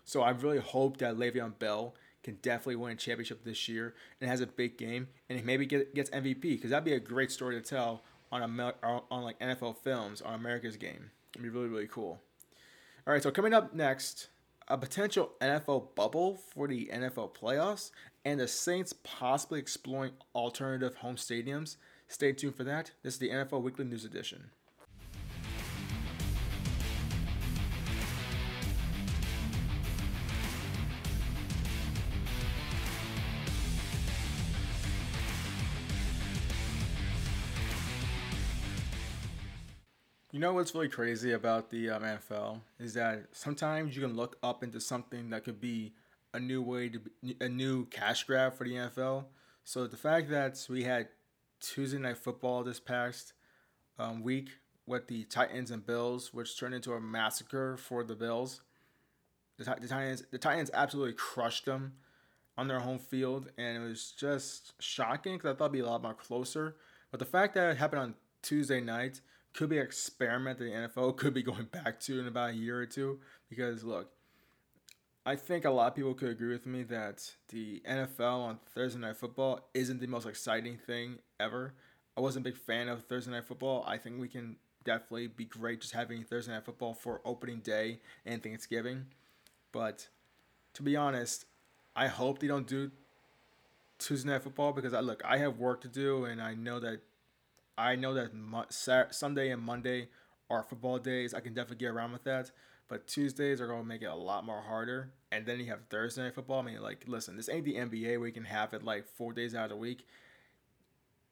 So 0.04 0.22
I 0.22 0.30
really 0.30 0.58
hope 0.58 0.98
that 0.98 1.16
Le'Veon 1.16 1.58
Bell 1.58 1.94
can 2.22 2.38
definitely 2.42 2.76
win 2.76 2.92
a 2.92 2.96
championship 2.96 3.44
this 3.44 3.68
year 3.68 3.94
and 4.20 4.28
has 4.28 4.40
a 4.40 4.46
big 4.46 4.78
game 4.78 5.08
and 5.28 5.44
maybe 5.44 5.66
get, 5.66 5.94
gets 5.94 6.10
MVP 6.10 6.40
because 6.42 6.70
that'd 6.70 6.84
be 6.84 6.94
a 6.94 7.00
great 7.00 7.30
story 7.30 7.54
to 7.54 7.60
tell 7.60 8.02
on 8.32 8.42
a 8.42 8.74
on 8.82 9.22
like 9.22 9.38
NFL 9.38 9.76
films 9.78 10.20
on 10.20 10.34
America's 10.34 10.76
game. 10.76 11.10
It'd 11.34 11.42
be 11.42 11.48
really 11.48 11.68
really 11.68 11.86
cool. 11.86 12.20
All 13.06 13.12
right, 13.12 13.22
so 13.22 13.30
coming 13.30 13.52
up 13.52 13.74
next, 13.74 14.28
a 14.68 14.78
potential 14.78 15.32
NFL 15.40 15.94
bubble 15.94 16.36
for 16.36 16.66
the 16.68 16.90
NFL 16.92 17.34
playoffs, 17.34 17.90
and 18.24 18.40
the 18.40 18.48
Saints 18.48 18.94
possibly 19.02 19.58
exploring 19.58 20.12
alternative 20.34 20.96
home 20.96 21.16
stadiums. 21.16 21.76
Stay 22.08 22.32
tuned 22.32 22.54
for 22.54 22.64
that. 22.64 22.92
This 23.02 23.14
is 23.14 23.20
the 23.20 23.30
NFL 23.30 23.62
Weekly 23.62 23.84
News 23.84 24.04
Edition. 24.04 24.50
You 40.34 40.40
know 40.40 40.52
what's 40.52 40.74
really 40.74 40.88
crazy 40.88 41.30
about 41.30 41.70
the 41.70 41.90
um, 41.90 42.02
NFL 42.02 42.58
is 42.80 42.94
that 42.94 43.26
sometimes 43.30 43.94
you 43.94 44.02
can 44.02 44.16
look 44.16 44.36
up 44.42 44.64
into 44.64 44.80
something 44.80 45.30
that 45.30 45.44
could 45.44 45.60
be 45.60 45.92
a 46.32 46.40
new 46.40 46.60
way 46.60 46.88
to 46.88 46.98
be, 46.98 47.36
a 47.40 47.48
new 47.48 47.84
cash 47.84 48.24
grab 48.24 48.52
for 48.54 48.64
the 48.64 48.72
NFL. 48.72 49.26
So 49.62 49.86
the 49.86 49.96
fact 49.96 50.30
that 50.30 50.66
we 50.68 50.82
had 50.82 51.06
Tuesday 51.60 51.98
night 51.98 52.18
football 52.18 52.64
this 52.64 52.80
past 52.80 53.32
um, 53.96 54.24
week 54.24 54.48
with 54.88 55.06
the 55.06 55.22
Titans 55.22 55.70
and 55.70 55.86
Bills, 55.86 56.34
which 56.34 56.58
turned 56.58 56.74
into 56.74 56.94
a 56.94 57.00
massacre 57.00 57.76
for 57.76 58.02
the 58.02 58.16
Bills. 58.16 58.60
The, 59.56 59.76
the 59.80 59.86
Titans 59.86 60.24
the 60.32 60.38
Titans 60.38 60.72
absolutely 60.74 61.14
crushed 61.14 61.66
them 61.66 61.92
on 62.58 62.66
their 62.66 62.80
home 62.80 62.98
field, 62.98 63.52
and 63.56 63.76
it 63.76 63.88
was 63.88 64.10
just 64.10 64.72
shocking 64.82 65.36
because 65.36 65.54
I 65.54 65.56
thought 65.56 65.66
it'd 65.66 65.74
be 65.74 65.78
a 65.78 65.86
lot 65.86 66.02
more 66.02 66.12
closer 66.12 66.74
But 67.12 67.20
the 67.20 67.24
fact 67.24 67.54
that 67.54 67.70
it 67.70 67.76
happened 67.76 68.02
on 68.02 68.14
Tuesday 68.42 68.80
night 68.80 69.20
could 69.54 69.68
be 69.68 69.78
an 69.78 69.84
experiment 69.84 70.58
that 70.58 70.64
the 70.64 70.70
NFL 70.70 71.16
could 71.16 71.32
be 71.32 71.42
going 71.42 71.64
back 71.64 72.00
to 72.00 72.20
in 72.20 72.26
about 72.26 72.50
a 72.50 72.54
year 72.54 72.80
or 72.80 72.86
two. 72.86 73.20
Because 73.48 73.84
look, 73.84 74.10
I 75.24 75.36
think 75.36 75.64
a 75.64 75.70
lot 75.70 75.88
of 75.88 75.94
people 75.94 76.12
could 76.12 76.28
agree 76.28 76.52
with 76.52 76.66
me 76.66 76.82
that 76.84 77.32
the 77.48 77.82
NFL 77.88 78.40
on 78.40 78.58
Thursday 78.74 79.00
Night 79.00 79.16
Football 79.16 79.68
isn't 79.72 80.00
the 80.00 80.06
most 80.06 80.26
exciting 80.26 80.76
thing 80.76 81.18
ever. 81.40 81.74
I 82.16 82.20
wasn't 82.20 82.46
a 82.46 82.50
big 82.50 82.58
fan 82.58 82.88
of 82.88 83.04
Thursday 83.04 83.30
Night 83.30 83.46
Football. 83.46 83.84
I 83.86 83.96
think 83.96 84.20
we 84.20 84.28
can 84.28 84.56
definitely 84.84 85.28
be 85.28 85.46
great 85.46 85.80
just 85.80 85.94
having 85.94 86.24
Thursday 86.24 86.52
Night 86.52 86.64
Football 86.64 86.92
for 86.92 87.22
opening 87.24 87.60
day 87.60 88.00
and 88.26 88.42
Thanksgiving. 88.42 89.06
But 89.72 90.08
to 90.74 90.82
be 90.82 90.94
honest, 90.94 91.46
I 91.96 92.08
hope 92.08 92.38
they 92.38 92.46
don't 92.46 92.66
do 92.66 92.90
Tuesday 93.98 94.28
Night 94.28 94.42
Football 94.42 94.72
because 94.72 94.92
I 94.92 95.00
look, 95.00 95.22
I 95.24 95.38
have 95.38 95.58
work 95.58 95.80
to 95.82 95.88
do, 95.88 96.24
and 96.24 96.42
I 96.42 96.54
know 96.54 96.80
that 96.80 97.00
I 97.76 97.96
know 97.96 98.14
that 98.14 98.30
Sunday 99.10 99.50
and 99.50 99.62
Monday 99.62 100.08
are 100.50 100.62
football 100.62 100.98
days. 100.98 101.34
I 101.34 101.40
can 101.40 101.54
definitely 101.54 101.84
get 101.84 101.92
around 101.92 102.12
with 102.12 102.24
that. 102.24 102.50
But 102.86 103.06
Tuesdays 103.06 103.60
are 103.60 103.66
going 103.66 103.82
to 103.82 103.88
make 103.88 104.02
it 104.02 104.06
a 104.06 104.14
lot 104.14 104.44
more 104.44 104.60
harder. 104.60 105.12
And 105.32 105.46
then 105.46 105.58
you 105.58 105.66
have 105.66 105.80
Thursday 105.88 106.22
night 106.22 106.34
football. 106.34 106.60
I 106.60 106.62
mean, 106.62 106.82
like, 106.82 107.04
listen, 107.06 107.36
this 107.36 107.48
ain't 107.48 107.64
the 107.64 107.76
NBA 107.76 108.18
where 108.18 108.26
you 108.26 108.32
can 108.32 108.44
have 108.44 108.74
it 108.74 108.84
like 108.84 109.06
four 109.06 109.32
days 109.32 109.54
out 109.54 109.64
of 109.64 109.70
the 109.70 109.76
week. 109.76 110.06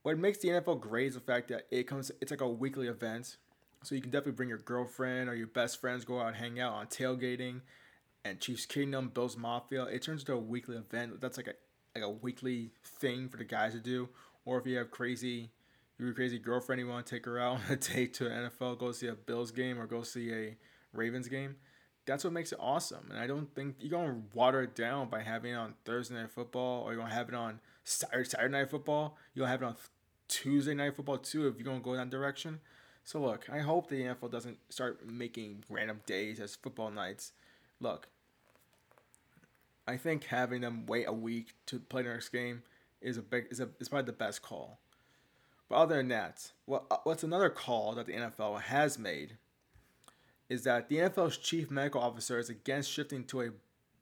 What 0.02 0.18
makes 0.18 0.38
the 0.38 0.48
NFL 0.48 0.80
great 0.80 1.08
is 1.08 1.14
the 1.14 1.20
fact 1.20 1.48
that 1.48 1.66
it 1.70 1.84
comes, 1.86 2.10
it's 2.20 2.30
like 2.30 2.40
a 2.40 2.48
weekly 2.48 2.88
event. 2.88 3.36
So 3.84 3.94
you 3.94 4.00
can 4.00 4.10
definitely 4.10 4.32
bring 4.32 4.48
your 4.48 4.58
girlfriend 4.58 5.28
or 5.28 5.34
your 5.34 5.46
best 5.46 5.80
friends, 5.80 6.04
go 6.04 6.20
out 6.20 6.28
and 6.28 6.36
hang 6.36 6.58
out 6.58 6.72
on 6.72 6.86
tailgating 6.86 7.60
and 8.24 8.40
Chiefs 8.40 8.66
Kingdom, 8.66 9.10
Bills 9.12 9.36
Mafia. 9.36 9.84
It 9.84 10.02
turns 10.02 10.22
into 10.22 10.34
a 10.34 10.38
weekly 10.38 10.76
event. 10.76 11.20
That's 11.20 11.36
like 11.36 11.48
a 11.48 11.54
like 11.94 12.04
a 12.04 12.10
weekly 12.10 12.70
thing 12.84 13.28
for 13.28 13.36
the 13.36 13.44
guys 13.44 13.72
to 13.72 13.80
do. 13.80 14.08
Or 14.44 14.58
if 14.58 14.66
you 14.66 14.78
have 14.78 14.90
crazy 14.90 15.50
your 16.06 16.14
crazy 16.14 16.38
girlfriend, 16.38 16.80
you 16.80 16.88
want 16.88 17.06
to 17.06 17.14
take 17.14 17.24
her 17.26 17.38
out 17.38 17.56
on 17.56 17.60
a 17.70 17.76
date 17.76 18.14
to 18.14 18.26
an 18.26 18.50
NFL, 18.50 18.78
go 18.78 18.92
see 18.92 19.08
a 19.08 19.14
Bills 19.14 19.50
game 19.50 19.78
or 19.78 19.86
go 19.86 20.02
see 20.02 20.32
a 20.32 20.56
Ravens 20.92 21.28
game. 21.28 21.56
That's 22.04 22.24
what 22.24 22.32
makes 22.32 22.52
it 22.52 22.58
awesome. 22.60 23.06
And 23.10 23.18
I 23.18 23.26
don't 23.26 23.54
think 23.54 23.76
you're 23.78 23.90
going 23.90 24.08
to 24.08 24.36
water 24.36 24.62
it 24.62 24.74
down 24.74 25.08
by 25.08 25.22
having 25.22 25.52
it 25.52 25.56
on 25.56 25.74
Thursday 25.84 26.16
Night 26.16 26.30
Football 26.30 26.82
or 26.82 26.92
you're 26.92 27.00
going 27.00 27.10
to 27.10 27.14
have 27.14 27.28
it 27.28 27.34
on 27.34 27.60
Saturday, 27.84 28.48
Night 28.48 28.70
Football. 28.70 29.16
You'll 29.34 29.46
have 29.46 29.62
it 29.62 29.66
on 29.66 29.76
Tuesday 30.28 30.74
Night 30.74 30.96
Football 30.96 31.18
too 31.18 31.46
if 31.46 31.56
you're 31.56 31.64
going 31.64 31.80
to 31.80 31.84
go 31.84 31.94
that 31.94 32.10
direction. 32.10 32.60
So 33.04 33.20
look, 33.20 33.48
I 33.50 33.58
hope 33.58 33.88
the 33.88 34.02
NFL 34.02 34.30
doesn't 34.30 34.58
start 34.68 35.06
making 35.06 35.64
random 35.68 36.00
days 36.06 36.40
as 36.40 36.54
football 36.54 36.90
nights. 36.90 37.32
Look, 37.80 38.08
I 39.86 39.96
think 39.96 40.24
having 40.24 40.60
them 40.60 40.86
wait 40.86 41.06
a 41.08 41.12
week 41.12 41.54
to 41.66 41.80
play 41.80 42.02
the 42.02 42.10
next 42.10 42.28
game 42.28 42.62
is 43.00 43.16
a 43.16 43.22
big 43.22 43.46
is 43.50 43.60
a 43.60 43.68
is 43.80 43.88
probably 43.88 44.06
the 44.06 44.12
best 44.12 44.42
call. 44.42 44.78
But 45.72 45.78
other 45.78 45.96
than 45.96 46.08
that, 46.08 46.52
what 46.66 46.84
uh, 46.90 46.98
what's 47.04 47.22
another 47.22 47.48
call 47.48 47.94
that 47.94 48.04
the 48.04 48.12
NFL 48.12 48.60
has 48.60 48.98
made 48.98 49.38
is 50.50 50.64
that 50.64 50.90
the 50.90 50.96
NFL's 50.96 51.38
chief 51.38 51.70
medical 51.70 52.02
officer 52.02 52.38
is 52.38 52.50
against 52.50 52.90
shifting 52.90 53.24
to 53.24 53.40
a 53.40 53.50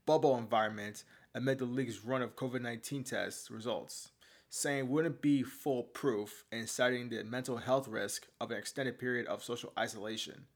bubble 0.05 0.37
environment 0.37 1.05
amid 1.33 1.61
the 1.61 1.67
league's 1.67 2.05
run 2.05 2.23
of 2.23 2.35
COVID 2.35 2.61
19 2.61 3.05
test 3.05 3.51
results, 3.51 4.11
saying 4.49 4.89
wouldn't 4.89 5.23
be 5.23 5.45
foolproof 5.45 6.45
and 6.51 6.69
citing 6.69 7.09
the 7.09 7.23
mental 7.23 7.59
health 7.59 7.87
risk 7.87 8.27
of 8.41 8.51
an 8.51 8.57
extended 8.57 8.99
period 8.99 9.29
of 9.29 9.45
social 9.45 9.73
isolation. 9.79 10.47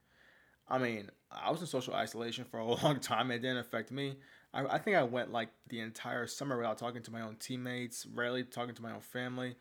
I 0.68 0.78
mean, 0.78 1.10
I 1.30 1.52
was 1.52 1.60
in 1.60 1.68
social 1.68 1.94
isolation 1.94 2.44
for 2.44 2.58
a 2.58 2.66
long 2.82 2.98
time. 2.98 3.30
It 3.30 3.38
didn't 3.38 3.58
affect 3.58 3.92
me. 3.92 4.16
I, 4.52 4.64
I 4.66 4.78
think 4.78 4.96
I 4.96 5.04
went 5.04 5.30
like 5.30 5.50
the 5.68 5.78
entire 5.78 6.26
summer 6.26 6.56
without 6.56 6.76
talking 6.76 7.02
to 7.02 7.12
my 7.12 7.20
own 7.20 7.36
teammates, 7.36 8.04
rarely 8.04 8.42
talking 8.42 8.74
to 8.74 8.82
my 8.82 8.90
own 8.90 9.00
family, 9.00 9.54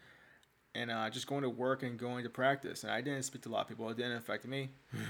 and 0.76 0.92
uh, 0.92 1.10
just 1.10 1.28
going 1.28 1.44
to 1.44 1.50
work 1.50 1.84
and 1.84 1.98
going 1.98 2.24
to 2.24 2.30
practice. 2.30 2.84
And 2.84 2.92
I 2.92 3.02
didn't 3.02 3.24
speak 3.24 3.42
to 3.44 3.50
a 3.50 3.52
lot 3.52 3.62
of 3.62 3.68
people. 3.68 3.90
It 3.90 3.98
didn't 3.98 4.18
affect 4.18 4.46
me. 4.46 4.70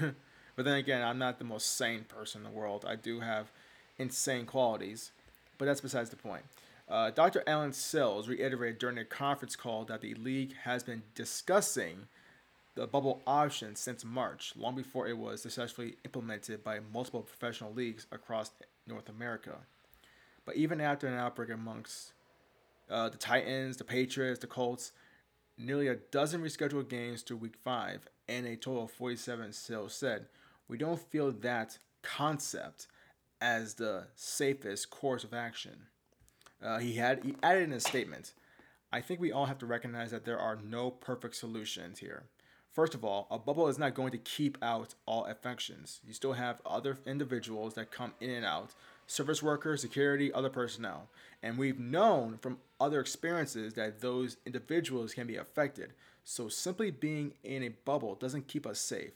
But 0.56 0.64
then 0.64 0.76
again, 0.76 1.02
I'm 1.02 1.18
not 1.18 1.38
the 1.38 1.44
most 1.44 1.76
sane 1.76 2.04
person 2.04 2.44
in 2.44 2.52
the 2.52 2.56
world. 2.56 2.84
I 2.86 2.96
do 2.96 3.20
have 3.20 3.50
insane 3.98 4.46
qualities, 4.46 5.10
but 5.58 5.64
that's 5.64 5.80
besides 5.80 6.10
the 6.10 6.16
point. 6.16 6.44
Uh, 6.88 7.10
Dr. 7.10 7.42
Allen 7.46 7.72
Sills 7.72 8.28
reiterated 8.28 8.78
during 8.78 8.98
a 8.98 9.04
conference 9.04 9.56
call 9.56 9.84
that 9.86 10.00
the 10.00 10.14
league 10.14 10.54
has 10.64 10.82
been 10.82 11.02
discussing 11.14 12.08
the 12.74 12.86
bubble 12.86 13.22
option 13.26 13.74
since 13.74 14.04
March, 14.04 14.52
long 14.56 14.74
before 14.74 15.08
it 15.08 15.16
was 15.16 15.42
successfully 15.42 15.96
implemented 16.04 16.62
by 16.62 16.80
multiple 16.92 17.22
professional 17.22 17.72
leagues 17.72 18.06
across 18.12 18.50
North 18.86 19.08
America. 19.08 19.56
But 20.44 20.56
even 20.56 20.80
after 20.80 21.06
an 21.06 21.14
outbreak 21.14 21.50
amongst 21.50 22.12
uh, 22.90 23.08
the 23.08 23.16
Titans, 23.16 23.76
the 23.78 23.84
Patriots, 23.84 24.40
the 24.40 24.46
Colts, 24.46 24.92
nearly 25.56 25.88
a 25.88 25.96
dozen 25.96 26.42
rescheduled 26.42 26.88
games 26.88 27.22
to 27.24 27.36
Week 27.36 27.56
5, 27.62 28.08
and 28.28 28.46
a 28.46 28.56
total 28.56 28.84
of 28.84 28.90
47, 28.90 29.52
Sills 29.52 29.94
said, 29.94 30.26
we 30.68 30.78
don't 30.78 31.00
feel 31.00 31.30
that 31.30 31.78
concept 32.02 32.86
as 33.40 33.74
the 33.74 34.06
safest 34.14 34.90
course 34.90 35.24
of 35.24 35.34
action. 35.34 35.86
Uh, 36.62 36.78
he 36.78 36.94
had 36.94 37.22
he 37.22 37.36
added 37.42 37.64
in 37.64 37.72
a 37.72 37.80
statement, 37.80 38.32
I 38.92 39.00
think 39.00 39.20
we 39.20 39.32
all 39.32 39.46
have 39.46 39.58
to 39.58 39.66
recognize 39.66 40.10
that 40.12 40.24
there 40.24 40.38
are 40.38 40.56
no 40.56 40.90
perfect 40.90 41.36
solutions 41.36 41.98
here. 41.98 42.24
First 42.72 42.94
of 42.94 43.04
all, 43.04 43.26
a 43.30 43.38
bubble 43.38 43.68
is 43.68 43.78
not 43.78 43.94
going 43.94 44.10
to 44.12 44.18
keep 44.18 44.58
out 44.62 44.94
all 45.06 45.26
infections. 45.26 46.00
You 46.04 46.12
still 46.12 46.32
have 46.32 46.62
other 46.66 46.98
individuals 47.06 47.74
that 47.74 47.90
come 47.90 48.14
in 48.20 48.30
and 48.30 48.44
out, 48.44 48.74
service 49.06 49.42
workers, 49.42 49.80
security, 49.80 50.32
other 50.32 50.50
personnel. 50.50 51.08
And 51.42 51.58
we've 51.58 51.78
known 51.78 52.38
from 52.38 52.58
other 52.80 53.00
experiences 53.00 53.74
that 53.74 54.00
those 54.00 54.36
individuals 54.46 55.14
can 55.14 55.26
be 55.26 55.36
affected. 55.36 55.92
So 56.24 56.48
simply 56.48 56.90
being 56.90 57.34
in 57.42 57.62
a 57.62 57.68
bubble 57.68 58.14
doesn't 58.14 58.48
keep 58.48 58.66
us 58.66 58.80
safe 58.80 59.12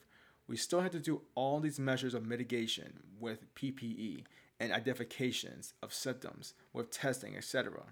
we 0.49 0.57
still 0.57 0.81
have 0.81 0.93
to 0.93 0.99
do 0.99 1.21
all 1.35 1.61
these 1.61 1.79
measures 1.79 2.15
of 2.15 2.27
mitigation 2.27 3.01
with 3.21 3.55
PPE 3.55 4.25
and 4.59 4.73
identifications 4.73 5.75
of 5.83 5.93
symptoms 5.93 6.55
with 6.73 6.91
testing, 6.91 7.37
etc. 7.37 7.83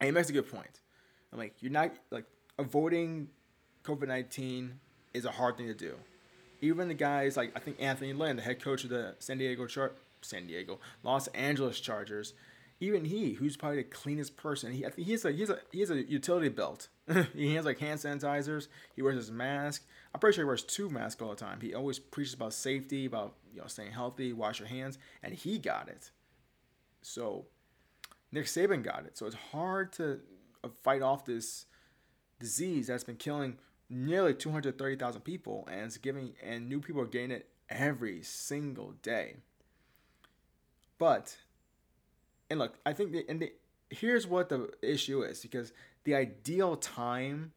And 0.00 0.08
he 0.08 0.10
makes 0.10 0.28
a 0.28 0.32
good 0.32 0.50
point. 0.50 0.80
I'm 1.32 1.38
like, 1.38 1.54
you're 1.60 1.72
not 1.72 1.92
like 2.10 2.24
avoiding 2.58 3.28
COVID 3.84 4.08
nineteen 4.08 4.80
is 5.14 5.24
a 5.24 5.30
hard 5.30 5.56
thing 5.56 5.68
to 5.68 5.74
do. 5.74 5.94
Even 6.60 6.88
the 6.88 6.94
guys 6.94 7.36
like 7.36 7.52
I 7.56 7.60
think 7.60 7.76
Anthony 7.80 8.12
Lynn, 8.12 8.36
the 8.36 8.42
head 8.42 8.60
coach 8.60 8.84
of 8.84 8.90
the 8.90 9.14
San 9.20 9.38
Diego 9.38 9.66
Char- 9.66 9.92
San 10.20 10.46
Diego 10.46 10.80
Los 11.02 11.26
Angeles 11.28 11.80
Chargers, 11.80 12.34
even 12.80 13.04
he, 13.04 13.32
who's 13.32 13.56
probably 13.56 13.78
the 13.78 13.84
cleanest 13.84 14.36
person, 14.36 14.72
he 14.72 14.84
he 14.96 15.12
has 15.12 15.24
a 15.24 15.32
he 15.32 15.40
has 15.40 15.50
a 15.50 15.58
he 15.72 15.80
has 15.80 15.90
a 15.90 16.02
utility 16.02 16.48
belt. 16.48 16.88
he 17.34 17.54
has 17.54 17.64
like 17.64 17.78
hand 17.78 18.00
sanitizers. 18.00 18.68
He 18.94 19.02
wears 19.02 19.16
his 19.16 19.30
mask. 19.30 19.84
I'm 20.14 20.20
pretty 20.20 20.36
sure 20.36 20.44
he 20.44 20.46
wears 20.46 20.62
two 20.62 20.88
masks 20.88 21.20
all 21.20 21.30
the 21.30 21.36
time. 21.36 21.60
He 21.60 21.74
always 21.74 21.98
preaches 21.98 22.34
about 22.34 22.52
safety, 22.52 23.06
about 23.06 23.34
you 23.52 23.60
know 23.60 23.66
staying 23.66 23.92
healthy, 23.92 24.32
wash 24.32 24.60
your 24.60 24.68
hands, 24.68 24.98
and 25.22 25.34
he 25.34 25.58
got 25.58 25.88
it. 25.88 26.10
So 27.02 27.46
Nick 28.30 28.46
Saban 28.46 28.82
got 28.82 29.06
it. 29.06 29.18
So 29.18 29.26
it's 29.26 29.36
hard 29.36 29.92
to 29.94 30.20
uh, 30.62 30.68
fight 30.82 31.02
off 31.02 31.24
this 31.24 31.66
disease 32.38 32.86
that's 32.86 33.04
been 33.04 33.16
killing 33.16 33.56
nearly 33.90 34.34
230,000 34.34 35.22
people, 35.22 35.66
and 35.70 35.80
it's 35.82 35.96
giving 35.96 36.34
and 36.42 36.68
new 36.68 36.80
people 36.80 37.02
are 37.02 37.06
getting 37.06 37.30
it 37.30 37.48
every 37.68 38.22
single 38.22 38.92
day. 39.02 39.36
But 40.98 41.36
and 42.50 42.58
look, 42.58 42.78
I 42.84 42.92
think 42.92 43.12
the, 43.12 43.24
and 43.28 43.40
the, 43.40 43.52
here's 43.90 44.26
what 44.26 44.48
the 44.48 44.70
issue 44.82 45.22
is 45.22 45.40
because 45.40 45.72
the 46.04 46.14
ideal 46.14 46.76
time 46.76 47.52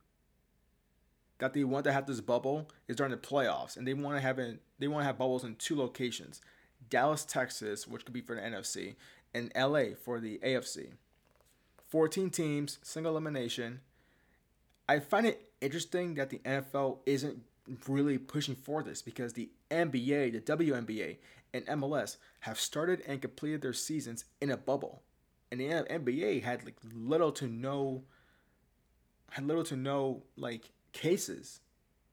that 1.39 1.53
they 1.53 1.63
want 1.63 1.85
to 1.85 1.91
have 1.91 2.05
this 2.05 2.21
bubble 2.21 2.67
is 2.87 2.95
during 2.95 3.11
the 3.11 3.17
playoffs, 3.17 3.77
and 3.77 3.87
they 3.87 3.93
want 3.93 4.15
to 4.17 4.21
have 4.21 4.39
it. 4.39 4.61
They 4.79 4.87
want 4.87 5.01
to 5.01 5.05
have 5.05 5.17
bubbles 5.17 5.43
in 5.43 5.55
two 5.55 5.75
locations: 5.75 6.41
Dallas, 6.89 7.25
Texas, 7.25 7.87
which 7.87 8.05
could 8.05 8.13
be 8.13 8.21
for 8.21 8.35
the 8.35 8.41
NFC, 8.41 8.95
and 9.33 9.51
LA 9.55 9.95
for 10.01 10.19
the 10.19 10.39
AFC. 10.39 10.91
14 11.89 12.29
teams, 12.29 12.79
single 12.83 13.11
elimination. 13.11 13.81
I 14.87 14.99
find 14.99 15.25
it 15.25 15.51
interesting 15.59 16.15
that 16.15 16.29
the 16.29 16.39
NFL 16.39 16.99
isn't 17.05 17.41
really 17.87 18.17
pushing 18.17 18.55
for 18.55 18.83
this 18.83 19.01
because 19.01 19.33
the 19.33 19.49
NBA, 19.69 20.33
the 20.33 20.41
WNBA, 20.41 21.17
and 21.53 21.65
MLS 21.67 22.17
have 22.41 22.59
started 22.59 23.01
and 23.07 23.21
completed 23.21 23.61
their 23.61 23.73
seasons 23.73 24.25
in 24.39 24.49
a 24.49 24.57
bubble. 24.57 25.01
And 25.51 25.59
the 25.59 25.65
NBA 25.65 26.43
had 26.43 26.63
like 26.63 26.77
little 26.93 27.31
to 27.33 27.47
no 27.47 28.03
had 29.31 29.45
little 29.45 29.63
to 29.65 29.75
no 29.75 30.23
like 30.37 30.71
cases. 30.93 31.59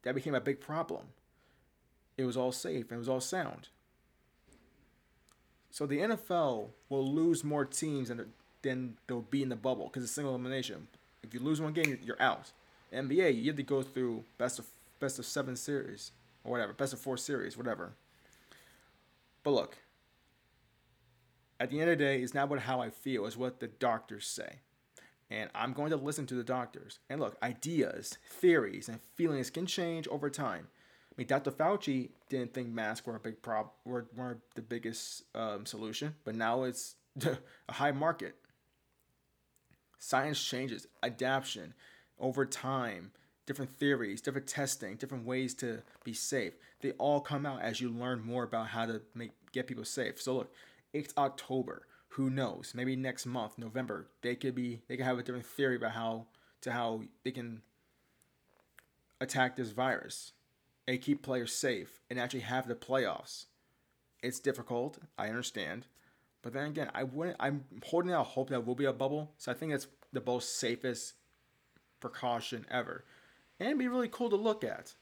That 0.02 0.14
became 0.14 0.35
a 0.35 0.40
big 0.40 0.61
problem. 0.61 1.07
It 2.16 2.25
was 2.25 2.37
all 2.37 2.52
safe 2.52 2.90
and 2.90 2.92
it 2.92 2.99
was 2.99 3.09
all 3.09 3.21
sound. 3.21 3.68
So 5.71 5.87
the 5.87 5.99
NFL 5.99 6.71
will 6.88 7.12
lose 7.12 7.45
more 7.45 7.64
teams 7.64 8.09
than, 8.09 8.33
than 8.62 8.97
they'll 9.07 9.21
be 9.21 9.42
in 9.42 9.49
the 9.49 9.57
bubble 9.57 9.87
because 9.87 10.02
it's 10.02 10.12
single 10.12 10.35
elimination. 10.35 10.88
If 11.23 11.35
you 11.35 11.40
lose 11.40 11.61
one 11.61 11.73
game, 11.73 11.99
you're 12.02 12.21
out. 12.21 12.52
NBA, 12.92 13.37
you 13.37 13.47
have 13.47 13.57
to 13.57 13.62
go 13.62 13.83
through 13.83 14.25
best 14.38 14.59
of 14.59 14.66
best 14.99 15.18
of 15.18 15.26
seven 15.26 15.54
series 15.54 16.12
or 16.42 16.50
whatever, 16.50 16.73
best 16.73 16.92
of 16.92 16.99
four 16.99 17.16
series, 17.16 17.57
whatever. 17.57 17.92
But 19.42 19.50
look, 19.50 19.78
at 21.61 21.71
the 21.71 21.80
end 21.80 21.90
of 21.90 21.99
the 21.99 22.04
day, 22.04 22.21
it's 22.21 22.35
not 22.35 22.49
what 22.49 22.61
how 22.61 22.80
I 22.80 22.90
feel, 22.90 23.26
it's 23.26 23.37
what 23.37 23.61
the 23.61 23.68
doctors 23.68 24.26
say. 24.26 24.61
And 25.30 25.50
I'm 25.54 25.73
going 25.73 25.90
to 25.90 25.97
listen 25.97 26.26
to 26.26 26.35
the 26.35 26.45
doctors. 26.45 27.00
And 27.11 27.21
look, 27.21 27.37
ideas, 27.42 28.16
theories, 28.28 28.88
and 28.88 29.00
feelings 29.14 29.50
can 29.50 29.66
change 29.66 30.09
over 30.09 30.30
time. 30.30 30.68
I 31.11 31.14
mean, 31.16 31.26
Dr. 31.26 31.50
Fauci 31.50 32.11
didn't 32.30 32.54
think 32.54 32.68
masks 32.68 33.07
were 33.07 33.16
a 33.16 33.21
big 33.21 33.42
problem, 33.42 33.73
were, 33.85 34.07
weren't 34.16 34.40
the 34.54 34.62
biggest 34.62 35.25
um, 35.35 35.66
solution, 35.66 36.14
but 36.25 36.35
now 36.35 36.62
it's 36.62 36.95
a 37.26 37.73
high 37.73 37.90
market. 37.90 38.37
Science 39.99 40.42
changes, 40.42 40.87
adaptation 41.02 41.75
over 42.21 42.47
time, 42.47 43.11
different 43.49 43.75
theories, 43.76 44.21
different 44.21 44.47
testing, 44.47 44.97
different 44.97 45.25
ways 45.25 45.55
to 45.55 45.83
be 46.05 46.12
safe. 46.12 46.52
They 46.83 46.93
all 46.93 47.21
come 47.21 47.47
out 47.47 47.62
as 47.62 47.81
you 47.81 47.88
learn 47.88 48.23
more 48.23 48.45
about 48.45 48.69
how 48.69 48.85
to 48.85 49.00
make 49.14 49.31
get 49.52 49.67
people 49.67 49.87
safe. 49.87 50.21
So 50.21 50.37
look, 50.37 50.52
it's 50.93 51.14
October. 51.17 51.87
Who 52.11 52.28
knows? 52.28 52.73
Maybe 52.75 52.95
next 52.95 53.25
month, 53.25 53.57
November, 53.57 54.07
they 54.21 54.35
could 54.35 54.55
be 54.55 54.83
they 54.87 54.99
could 54.99 55.07
have 55.07 55.19
a 55.19 55.23
different 55.23 55.47
theory 55.47 55.76
about 55.76 55.93
how 55.93 56.26
to 56.61 56.73
how 56.73 57.00
they 57.25 57.31
can 57.31 57.62
attack 59.19 59.57
this 59.57 59.71
virus 59.71 60.33
and 60.87 61.00
keep 61.00 61.23
players 61.23 61.52
safe 61.55 62.02
and 62.11 62.21
actually 62.21 62.40
have 62.40 62.69
the 62.69 62.75
playoffs. 62.75 63.47
It's 64.23 64.40
difficult, 64.40 64.99
I 65.17 65.28
understand. 65.28 65.87
But 66.43 66.52
then 66.52 66.67
again, 66.67 66.90
I 66.95 67.05
wouldn't 67.05 67.38
I'm 67.40 67.64
holding 67.83 68.12
out 68.12 68.26
hope 68.26 68.50
that 68.50 68.67
will 68.67 68.75
be 68.75 68.85
a 68.85 68.93
bubble. 68.93 69.33
So 69.38 69.50
I 69.50 69.55
think 69.55 69.73
it's 69.73 69.87
the 70.12 70.23
most 70.25 70.61
safest 70.61 71.14
precaution 71.99 72.67
ever. 72.71 73.05
And 73.60 73.78
be 73.78 73.88
really 73.88 74.08
cool 74.08 74.30
to 74.30 74.36
look 74.36 74.62
at. 74.64 74.94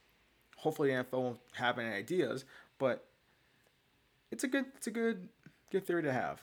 Hopefully 0.57 0.91
NFL 0.91 1.13
won't 1.13 1.41
have 1.55 1.79
any 1.79 1.95
ideas, 1.95 2.45
but 2.79 3.07
it's 4.31 4.45
a 4.45 4.49
good 4.49 4.67
it's 4.77 4.87
a 4.87 4.91
good 4.91 5.29
good 5.71 5.87
theory 5.87 6.03
to 6.03 6.13
have. 6.13 6.43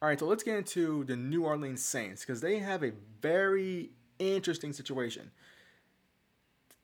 All 0.00 0.08
right, 0.08 0.18
so 0.18 0.26
let's 0.26 0.44
get 0.44 0.56
into 0.56 1.02
the 1.04 1.16
New 1.16 1.44
Orleans 1.44 1.82
Saints 1.82 2.24
because 2.24 2.40
they 2.40 2.58
have 2.58 2.84
a 2.84 2.92
very 3.20 3.90
interesting 4.20 4.72
situation. 4.72 5.32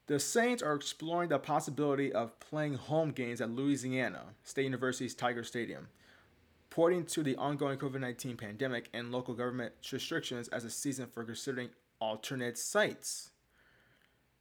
The 0.07 0.19
Saints 0.19 0.61
are 0.61 0.75
exploring 0.75 1.29
the 1.29 1.39
possibility 1.39 2.11
of 2.11 2.39
playing 2.39 2.75
home 2.75 3.11
games 3.11 3.41
at 3.41 3.49
Louisiana 3.49 4.21
State 4.43 4.65
University's 4.65 5.15
Tiger 5.15 5.43
Stadium, 5.43 5.87
pointing 6.69 7.05
to 7.05 7.23
the 7.23 7.35
ongoing 7.37 7.79
COVID 7.79 8.01
19 8.01 8.37
pandemic 8.37 8.89
and 8.93 9.11
local 9.11 9.33
government 9.33 9.73
restrictions 9.91 10.47
as 10.49 10.65
a 10.65 10.69
season 10.69 11.07
for 11.07 11.23
considering 11.23 11.69
alternate 11.99 12.57
sites. 12.57 13.31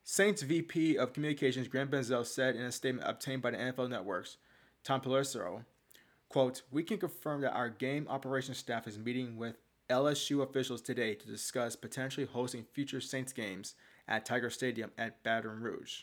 Saints 0.07 0.43
VP 0.43 0.99
of 0.99 1.15
Communications 1.15 1.67
Grant 1.67 1.91
Bensel 1.91 2.27
said 2.27 2.57
in 2.57 2.63
a 2.63 2.71
statement 2.71 3.09
obtained 3.09 3.41
by 3.41 3.51
the 3.51 3.57
NFL 3.57 3.89
Networks, 3.89 4.37
Tom 4.85 5.01
Pelissero, 5.01 5.65
quote, 6.29 6.61
We 6.71 6.83
can 6.83 6.99
confirm 6.99 7.41
that 7.41 7.55
our 7.55 7.71
game 7.71 8.07
operations 8.11 8.59
staff 8.59 8.87
is 8.87 8.99
meeting 8.99 9.39
with 9.39 9.57
LSU 9.89 10.43
officials 10.43 10.83
today 10.83 11.15
to 11.15 11.27
discuss 11.27 11.75
potentially 11.75 12.27
hosting 12.27 12.65
future 12.65 13.01
Saints 13.01 13.33
games 13.33 13.77
at 14.07 14.27
Tiger 14.27 14.51
Stadium 14.51 14.91
at 14.99 15.23
Baton 15.23 15.63
Rouge. 15.63 16.03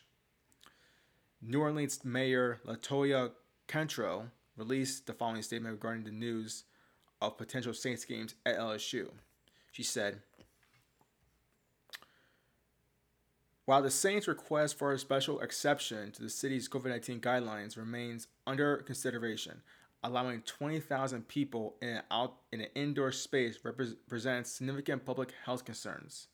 New 1.39 1.62
Orleans 1.62 2.03
Mayor 2.03 2.60
LaToya 2.65 3.34
Cantrell 3.67 4.31
released 4.58 5.05
the 5.05 5.13
following 5.13 5.43
statement 5.43 5.74
regarding 5.74 6.05
the 6.05 6.12
news 6.12 6.63
of 7.22 7.38
potential 7.38 7.74
Saints 7.74 8.03
games 8.03 8.34
at 8.48 8.58
LSU. 8.58 9.09
She 9.72 9.83
said, 9.83 10.22
While 13.72 13.84
the 13.84 13.90
Saints' 13.90 14.27
request 14.27 14.77
for 14.77 14.92
a 14.92 15.00
special 15.00 15.40
exception 15.40 16.12
to 16.12 16.22
the 16.22 16.29
city's 16.29 16.68
COVID 16.68 16.90
19 16.90 17.22
guidelines 17.22 17.77
remains 17.77 18.27
under 18.46 18.75
consideration, 18.75 19.62
allowing 20.03 20.42
20,000 20.42 21.25
people 21.29 21.77
in 21.81 21.88
an, 21.88 22.01
out, 22.12 22.36
in 22.51 22.60
an 22.60 22.68
indoor 22.75 23.14
space 23.14 23.60
represents 23.64 24.51
significant 24.51 25.05
public 25.05 25.31
health 25.46 25.64
concerns. 25.64 26.27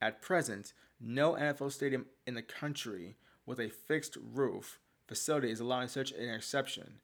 At 0.00 0.22
present, 0.22 0.72
no 1.00 1.32
NFL 1.32 1.72
stadium 1.72 2.06
in 2.28 2.34
the 2.34 2.42
country 2.42 3.16
with 3.44 3.58
a 3.58 3.70
fixed 3.70 4.16
roof 4.32 4.78
facility 5.08 5.50
is 5.50 5.58
allowing 5.58 5.88
such 5.88 6.12
an 6.12 6.32
exception. 6.32 7.00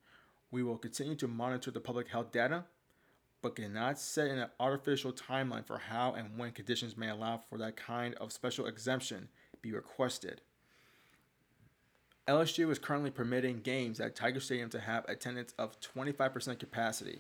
We 0.53 0.63
will 0.63 0.79
continue 0.79 1.17
to 1.17 1.27
monitor 1.27 1.73
the 1.73 1.81
public 1.81 2.07
health 2.07 2.31
data, 2.31 2.67
but 3.43 3.57
cannot 3.57 3.99
set 3.99 4.29
an 4.29 4.47
artificial 4.61 5.13
timeline 5.13 5.67
for 5.67 5.79
how 5.79 6.13
and 6.13 6.39
when 6.39 6.53
conditions 6.53 6.97
may 6.97 7.09
allow 7.09 7.39
for 7.39 7.59
that 7.59 7.77
kind 7.77 8.15
of 8.21 8.31
special 8.31 8.67
exemption 8.67 9.31
be 9.65 9.73
requested. 9.73 10.43
LSU 12.29 12.71
is 12.71 12.79
currently 12.79 13.11
permitting 13.11 13.61
games 13.61 13.99
at 13.99 14.15
Tiger 14.15 14.41
Stadium 14.41 14.71
to 14.71 14.81
have 14.81 15.05
attendance 15.09 15.55
of 15.59 15.77
25% 15.81 16.59
capacity. 16.59 17.19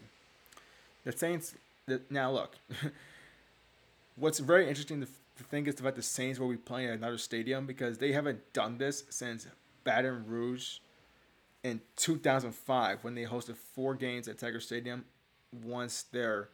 The 1.04 1.12
Saints, 1.12 1.54
now 2.10 2.30
look, 2.30 2.56
what's 4.16 4.38
very 4.38 4.68
interesting 4.68 5.00
to, 5.00 5.08
think 5.50 5.66
is 5.66 5.80
about 5.80 5.96
the 5.96 6.02
Saints 6.02 6.38
will 6.38 6.48
be 6.48 6.56
playing 6.56 6.88
at 6.88 6.94
another 6.94 7.18
stadium 7.18 7.66
because 7.66 7.98
they 7.98 8.12
haven't 8.12 8.52
done 8.52 8.78
this 8.78 9.04
since 9.10 9.48
Baton 9.82 10.24
Rouge 10.28 10.78
in 11.64 11.80
2005 11.96 13.02
when 13.02 13.14
they 13.14 13.24
hosted 13.24 13.56
four 13.56 13.94
games 13.94 14.28
at 14.28 14.38
Tiger 14.38 14.60
Stadium 14.60 15.04
once 15.64 16.02
their 16.02 16.50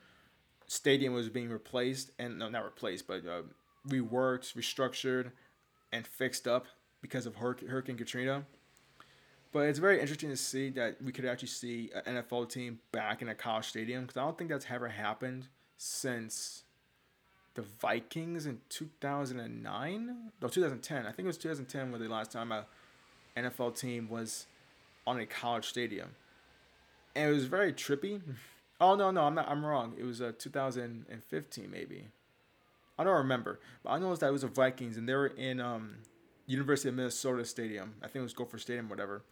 stadium 0.67 1.13
was 1.13 1.29
being 1.29 1.51
replaced 1.51 2.11
and 2.19 2.39
no, 2.39 2.49
not 2.49 2.65
replaced, 2.65 3.07
but 3.07 3.27
uh, 3.27 3.43
reworked, 3.89 4.55
restructured, 4.55 5.31
and 5.93 6.07
fixed 6.07 6.47
up 6.47 6.67
because 7.01 7.27
of 7.27 7.37
Hurricane 7.37 7.97
Katrina. 7.97 8.45
But 9.53 9.67
it's 9.67 9.79
very 9.81 10.01
interesting 10.01 10.29
to 10.31 10.37
see 10.37 10.71
that 10.71 11.03
we 11.03 11.11
could 11.11 11.25
actually 11.25 11.49
see 11.49 11.91
an 12.07 12.17
NFL 12.17 12.51
team 12.51 12.79
back 12.93 13.21
in 13.21 13.29
a 13.29 13.35
college 13.35 13.67
stadium 13.67 14.03
because 14.03 14.17
I 14.17 14.25
don't 14.25 14.39
think 14.39 14.51
that's 14.51 14.67
ever 14.71 14.89
happened 14.89 15.49
since 15.77 16.63
the 17.55 17.63
Vikings 17.63 18.47
in 18.47 18.61
2009. 18.69 20.17
No, 20.41 20.49
2010. 20.49 21.07
I 21.07 21.11
think 21.11 21.25
it 21.25 21.27
was 21.27 21.39
2010 21.39 21.91
where 21.91 21.99
the 21.99 22.09
last 22.09 22.31
time 22.31 22.53
a 22.53 22.67
NFL 23.37 23.77
team 23.77 24.09
was 24.09 24.47
on 25.07 25.19
a 25.19 25.27
college 25.27 25.67
stadium. 25.67 26.11
And 27.17 27.31
it 27.31 27.35
was 27.35 27.47
very 27.47 27.73
trippy. 27.73 28.21
Oh 28.83 28.95
no, 28.95 29.11
no, 29.11 29.25
I'm 29.25 29.35
not. 29.35 29.47
I'm 29.47 29.63
wrong. 29.63 29.93
It 29.99 30.05
was 30.05 30.23
uh, 30.23 30.33
2015 30.39 31.71
maybe. 31.71 32.07
I 33.01 33.05
don't 33.05 33.17
remember, 33.17 33.61
but 33.83 33.93
I 33.93 33.99
know 33.99 34.15
that 34.15 34.27
it 34.27 34.31
was 34.31 34.43
the 34.43 34.49
Vikings, 34.49 34.99
and 34.99 35.09
they 35.09 35.15
were 35.15 35.29
in 35.29 35.59
um, 35.59 35.95
University 36.47 36.91
of 36.91 36.97
Minnesota 36.97 37.47
Stadium. 37.47 37.95
I 38.03 38.09
think 38.09 38.17
it 38.17 38.21
was 38.21 38.35
Gopher 38.35 38.59
Stadium, 38.59 38.91
whatever. 38.91 39.25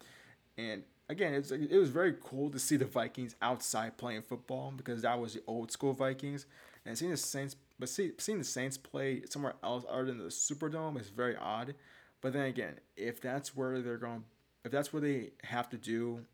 And 0.57 0.85
again, 1.11 1.35
it 1.35 1.41
was 1.41 1.53
it 1.53 1.77
was 1.77 1.91
very 1.91 2.15
cool 2.19 2.49
to 2.49 2.59
see 2.59 2.79
the 2.79 2.87
Vikings 2.87 3.37
outside 3.43 3.99
playing 3.99 4.23
football 4.23 4.73
because 4.75 5.03
that 5.03 5.21
was 5.21 5.35
the 5.35 5.43
old 5.47 5.71
school 5.71 5.93
Vikings. 5.93 6.47
And 6.87 6.97
seeing 6.97 7.11
the 7.11 7.19
Saints, 7.19 7.57
but 7.79 7.91
see, 7.91 8.13
seeing 8.17 8.39
the 8.39 8.45
Saints 8.45 8.79
play 8.79 9.21
somewhere 9.29 9.57
else 9.63 9.85
other 9.87 10.07
than 10.07 10.17
the 10.17 10.31
Superdome 10.31 10.99
is 10.99 11.11
very 11.11 11.37
odd. 11.37 11.75
But 12.23 12.33
then 12.33 12.47
again, 12.47 12.77
if 12.97 13.21
that's 13.21 13.55
where 13.55 13.83
they're 13.83 13.99
going, 13.99 14.25
if 14.65 14.73
that's 14.73 14.95
what 14.95 15.03
they 15.03 15.33
have 15.45 15.69
to 15.69 15.77
do 15.77 16.25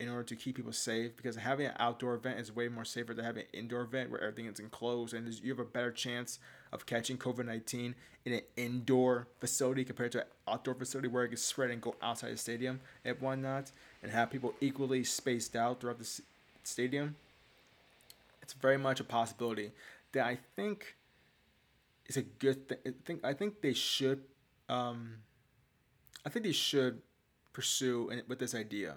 in 0.00 0.08
order 0.08 0.24
to 0.24 0.34
keep 0.34 0.56
people 0.56 0.72
safe 0.72 1.16
because 1.16 1.36
having 1.36 1.66
an 1.66 1.72
outdoor 1.78 2.14
event 2.14 2.40
is 2.40 2.54
way 2.54 2.68
more 2.68 2.84
safer 2.84 3.14
than 3.14 3.24
having 3.24 3.42
an 3.42 3.48
indoor 3.52 3.82
event 3.82 4.10
where 4.10 4.20
everything 4.20 4.46
is 4.46 4.58
enclosed 4.58 5.14
and 5.14 5.32
you 5.40 5.50
have 5.50 5.60
a 5.60 5.64
better 5.64 5.92
chance 5.92 6.40
of 6.72 6.84
catching 6.84 7.16
COVID 7.16 7.46
19 7.46 7.94
in 8.24 8.32
an 8.32 8.40
indoor 8.56 9.28
facility 9.38 9.84
compared 9.84 10.10
to 10.12 10.22
an 10.22 10.26
outdoor 10.48 10.74
facility 10.74 11.08
where 11.08 11.24
it 11.24 11.28
can 11.28 11.36
spread 11.36 11.70
and 11.70 11.80
go 11.80 11.94
outside 12.02 12.32
the 12.32 12.36
stadium 12.36 12.80
and 13.04 13.20
whatnot 13.20 13.70
and 14.02 14.10
have 14.10 14.30
people 14.30 14.52
equally 14.60 15.04
spaced 15.04 15.54
out 15.54 15.80
throughout 15.80 15.98
the 15.98 16.20
stadium. 16.64 17.14
It's 18.42 18.52
very 18.52 18.78
much 18.78 18.98
a 18.98 19.04
possibility 19.04 19.70
that 20.12 20.26
I 20.26 20.38
think 20.56 20.96
is 22.06 22.16
a 22.16 22.22
good 22.22 22.68
thing. 22.68 22.78
I 22.84 22.90
think, 23.04 23.24
I 23.24 23.32
think 23.32 23.60
they 23.60 23.72
should. 23.72 24.22
Um, 24.68 25.18
I 26.26 26.30
think 26.30 26.44
they 26.44 26.52
should 26.52 27.00
pursue 27.52 28.10
with 28.26 28.38
this 28.38 28.54
idea 28.54 28.96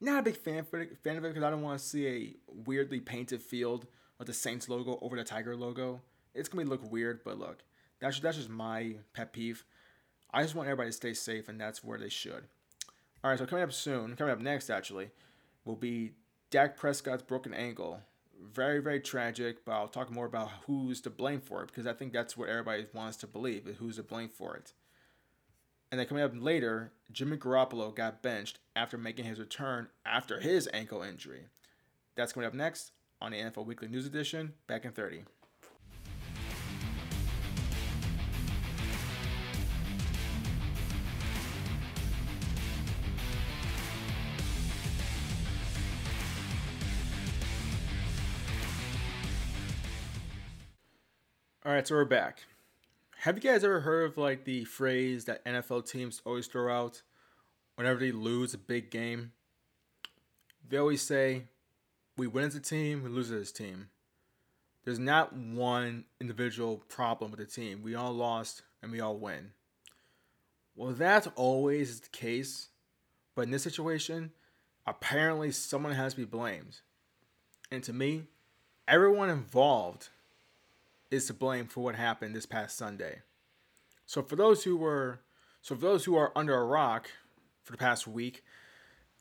not 0.00 0.20
a 0.20 0.22
big 0.22 0.36
fan 0.36 0.64
for 0.64 0.80
it, 0.80 0.98
fan 1.02 1.16
of 1.16 1.24
it 1.24 1.28
because 1.28 1.42
I 1.42 1.50
don't 1.50 1.62
want 1.62 1.78
to 1.78 1.84
see 1.84 2.06
a 2.06 2.34
weirdly 2.66 3.00
painted 3.00 3.42
field 3.42 3.86
with 4.18 4.26
the 4.26 4.34
Saints 4.34 4.68
logo 4.68 4.98
over 5.02 5.16
the 5.16 5.24
Tiger 5.24 5.56
logo. 5.56 6.00
It's 6.34 6.48
gonna 6.48 6.68
look 6.68 6.90
weird, 6.90 7.22
but 7.24 7.38
look, 7.38 7.58
that's 8.00 8.20
that's 8.20 8.36
just 8.36 8.48
my 8.48 8.96
pet 9.12 9.32
peeve. 9.32 9.64
I 10.32 10.42
just 10.42 10.54
want 10.54 10.68
everybody 10.68 10.90
to 10.90 10.96
stay 10.96 11.14
safe, 11.14 11.48
and 11.48 11.60
that's 11.60 11.82
where 11.82 11.98
they 11.98 12.08
should. 12.08 12.44
All 13.22 13.30
right, 13.30 13.38
so 13.38 13.46
coming 13.46 13.64
up 13.64 13.72
soon, 13.72 14.16
coming 14.16 14.32
up 14.32 14.40
next 14.40 14.70
actually, 14.70 15.10
will 15.64 15.76
be 15.76 16.12
Dak 16.50 16.76
Prescott's 16.76 17.22
broken 17.22 17.52
ankle. 17.52 18.00
Very, 18.42 18.80
very 18.80 19.00
tragic, 19.00 19.64
but 19.66 19.72
I'll 19.72 19.88
talk 19.88 20.10
more 20.10 20.24
about 20.24 20.50
who's 20.66 21.02
to 21.02 21.10
blame 21.10 21.40
for 21.40 21.62
it 21.62 21.66
because 21.66 21.86
I 21.86 21.92
think 21.92 22.12
that's 22.12 22.36
what 22.36 22.48
everybody 22.48 22.86
wants 22.94 23.18
to 23.18 23.26
believe 23.26 23.66
who's 23.78 23.96
to 23.96 24.02
blame 24.02 24.30
for 24.30 24.56
it. 24.56 24.72
And 25.90 25.98
then 25.98 26.06
coming 26.06 26.22
up 26.22 26.32
later, 26.36 26.92
Jimmy 27.10 27.36
Garoppolo 27.36 27.92
got 27.92 28.22
benched 28.22 28.60
after 28.76 28.96
making 28.96 29.24
his 29.24 29.40
return 29.40 29.88
after 30.06 30.38
his 30.38 30.68
ankle 30.72 31.02
injury. 31.02 31.46
That's 32.14 32.32
coming 32.32 32.46
up 32.46 32.54
next 32.54 32.92
on 33.20 33.32
the 33.32 33.38
NFL 33.38 33.66
Weekly 33.66 33.88
News 33.88 34.06
Edition, 34.06 34.52
back 34.68 34.84
in 34.84 34.92
30. 34.92 35.24
All 51.66 51.72
right, 51.72 51.86
so 51.86 51.96
we're 51.96 52.04
back. 52.04 52.44
Have 53.24 53.36
you 53.36 53.42
guys 53.42 53.64
ever 53.64 53.80
heard 53.80 54.10
of 54.10 54.16
like 54.16 54.46
the 54.46 54.64
phrase 54.64 55.26
that 55.26 55.44
NFL 55.44 55.86
teams 55.86 56.22
always 56.24 56.46
throw 56.46 56.74
out 56.74 57.02
whenever 57.74 58.00
they 58.00 58.12
lose 58.12 58.54
a 58.54 58.58
big 58.58 58.90
game? 58.90 59.32
They 60.66 60.78
always 60.78 61.02
say, 61.02 61.48
"We 62.16 62.26
win 62.26 62.46
as 62.46 62.54
a 62.54 62.60
team, 62.60 63.02
we 63.02 63.10
lose 63.10 63.30
as 63.30 63.50
a 63.50 63.52
team." 63.52 63.90
There's 64.84 64.98
not 64.98 65.34
one 65.34 66.06
individual 66.18 66.78
problem 66.88 67.30
with 67.30 67.40
the 67.40 67.44
team. 67.44 67.82
We 67.82 67.94
all 67.94 68.14
lost 68.14 68.62
and 68.80 68.90
we 68.90 69.00
all 69.00 69.18
win. 69.18 69.52
Well, 70.74 70.92
that's 70.92 71.26
always 71.36 72.00
the 72.00 72.08
case, 72.08 72.70
but 73.34 73.42
in 73.42 73.50
this 73.50 73.64
situation, 73.64 74.32
apparently 74.86 75.52
someone 75.52 75.92
has 75.92 76.14
to 76.14 76.20
be 76.20 76.24
blamed. 76.24 76.80
And 77.70 77.84
to 77.84 77.92
me, 77.92 78.28
everyone 78.88 79.28
involved 79.28 80.08
is 81.10 81.26
to 81.26 81.34
blame 81.34 81.66
for 81.66 81.82
what 81.82 81.94
happened 81.94 82.34
this 82.34 82.46
past 82.46 82.76
Sunday. 82.76 83.22
So 84.06 84.22
for 84.22 84.36
those 84.36 84.64
who 84.64 84.76
were 84.76 85.20
so 85.60 85.74
for 85.74 85.80
those 85.80 86.04
who 86.04 86.16
are 86.16 86.32
under 86.36 86.54
a 86.54 86.64
rock 86.64 87.08
for 87.62 87.72
the 87.72 87.78
past 87.78 88.06
week, 88.06 88.42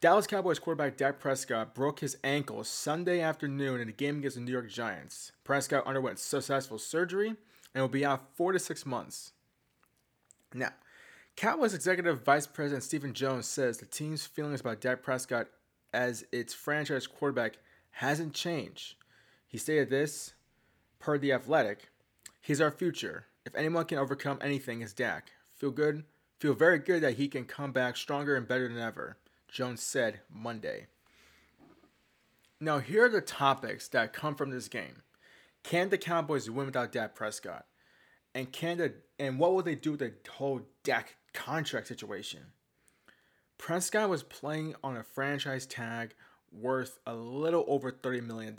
Dallas 0.02 0.28
Cowboys 0.28 0.60
quarterback 0.60 0.96
Dak 0.96 1.20
Prescott 1.20 1.76
broke 1.76 2.00
his 2.00 2.18
ankle 2.24 2.64
Sunday 2.64 3.20
afternoon 3.20 3.82
in 3.82 3.90
a 3.90 3.94
game 3.94 4.20
against 4.20 4.38
the 4.38 4.42
New 4.42 4.52
York 4.52 4.70
Giants. 4.70 5.34
Prescott 5.44 5.86
underwent 5.86 6.20
successful 6.20 6.78
surgery 6.78 7.36
and 7.76 7.82
will 7.82 7.90
be 7.90 8.06
out 8.06 8.36
four 8.36 8.54
to 8.54 8.60
six 8.60 8.86
months. 8.86 9.34
Now, 10.54 10.72
Cowboys 11.36 11.74
executive 11.74 12.24
vice 12.24 12.48
president 12.48 12.84
Stephen 12.84 13.14
Jones 13.14 13.46
says 13.46 13.78
the 13.78 13.86
team's 13.86 14.26
feelings 14.26 14.62
about 14.62 14.82
Dak 14.82 15.04
Prescott 15.04 15.48
as 15.94 16.26
its 16.32 16.54
franchise 16.54 17.08
quarterback 17.08 17.58
hasn't 17.92 18.34
changed. 18.34 18.96
He 19.48 19.58
stated 19.58 19.90
this 19.90 20.34
Per 21.00 21.18
The 21.18 21.32
Athletic, 21.32 21.90
he's 22.42 22.60
our 22.60 22.72
future. 22.72 23.28
If 23.46 23.56
anyone 23.56 23.86
can 23.86 23.98
overcome 23.98 24.38
anything, 24.42 24.82
it's 24.82 24.94
Dak. 24.94 25.32
Feel 25.56 25.72
good, 25.72 26.04
feel 26.40 26.54
very 26.54 26.78
good 26.78 27.02
that 27.04 27.16
he 27.16 27.30
can 27.30 27.46
come 27.46 27.72
back 27.72 27.96
stronger 27.96 28.36
and 28.36 28.48
better 28.48 28.68
than 28.68 28.78
ever, 28.78 29.18
Jones 29.48 29.82
said 29.82 30.20
Monday. 30.30 30.88
Now, 32.60 32.80
here 32.80 33.06
are 33.06 33.10
the 33.10 33.22
topics 33.22 33.88
that 33.88 34.12
come 34.12 34.36
from 34.36 34.50
this 34.50 34.68
game. 34.68 35.04
Can 35.64 35.90
the 35.90 35.98
Cowboys 35.98 36.50
win 36.50 36.66
without 36.66 36.92
Dak 36.92 37.16
Prescott? 37.16 37.66
And 38.36 38.52
can 38.52 38.78
the 38.78 38.94
and 39.18 39.40
what 39.40 39.54
will 39.54 39.64
they 39.64 39.76
do 39.76 39.92
with 39.92 40.02
the 40.02 40.14
whole 40.30 40.62
Dak 40.84 41.16
contract 41.34 41.88
situation? 41.88 42.42
Prescott 43.58 44.10
was 44.10 44.24
playing 44.24 44.76
on 44.84 44.98
a 44.98 45.04
franchise 45.04 45.66
tag 45.66 46.14
worth 46.52 47.00
a 47.06 47.14
little 47.14 47.66
over 47.68 47.92
$30 47.92 48.26
million. 48.26 48.58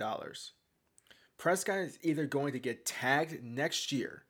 Prescott 1.40 1.79
is 1.79 1.98
either 2.03 2.26
going 2.26 2.53
to 2.53 2.59
get 2.59 2.85
tagged 2.85 3.42
next 3.42 3.92
year, 3.92 4.24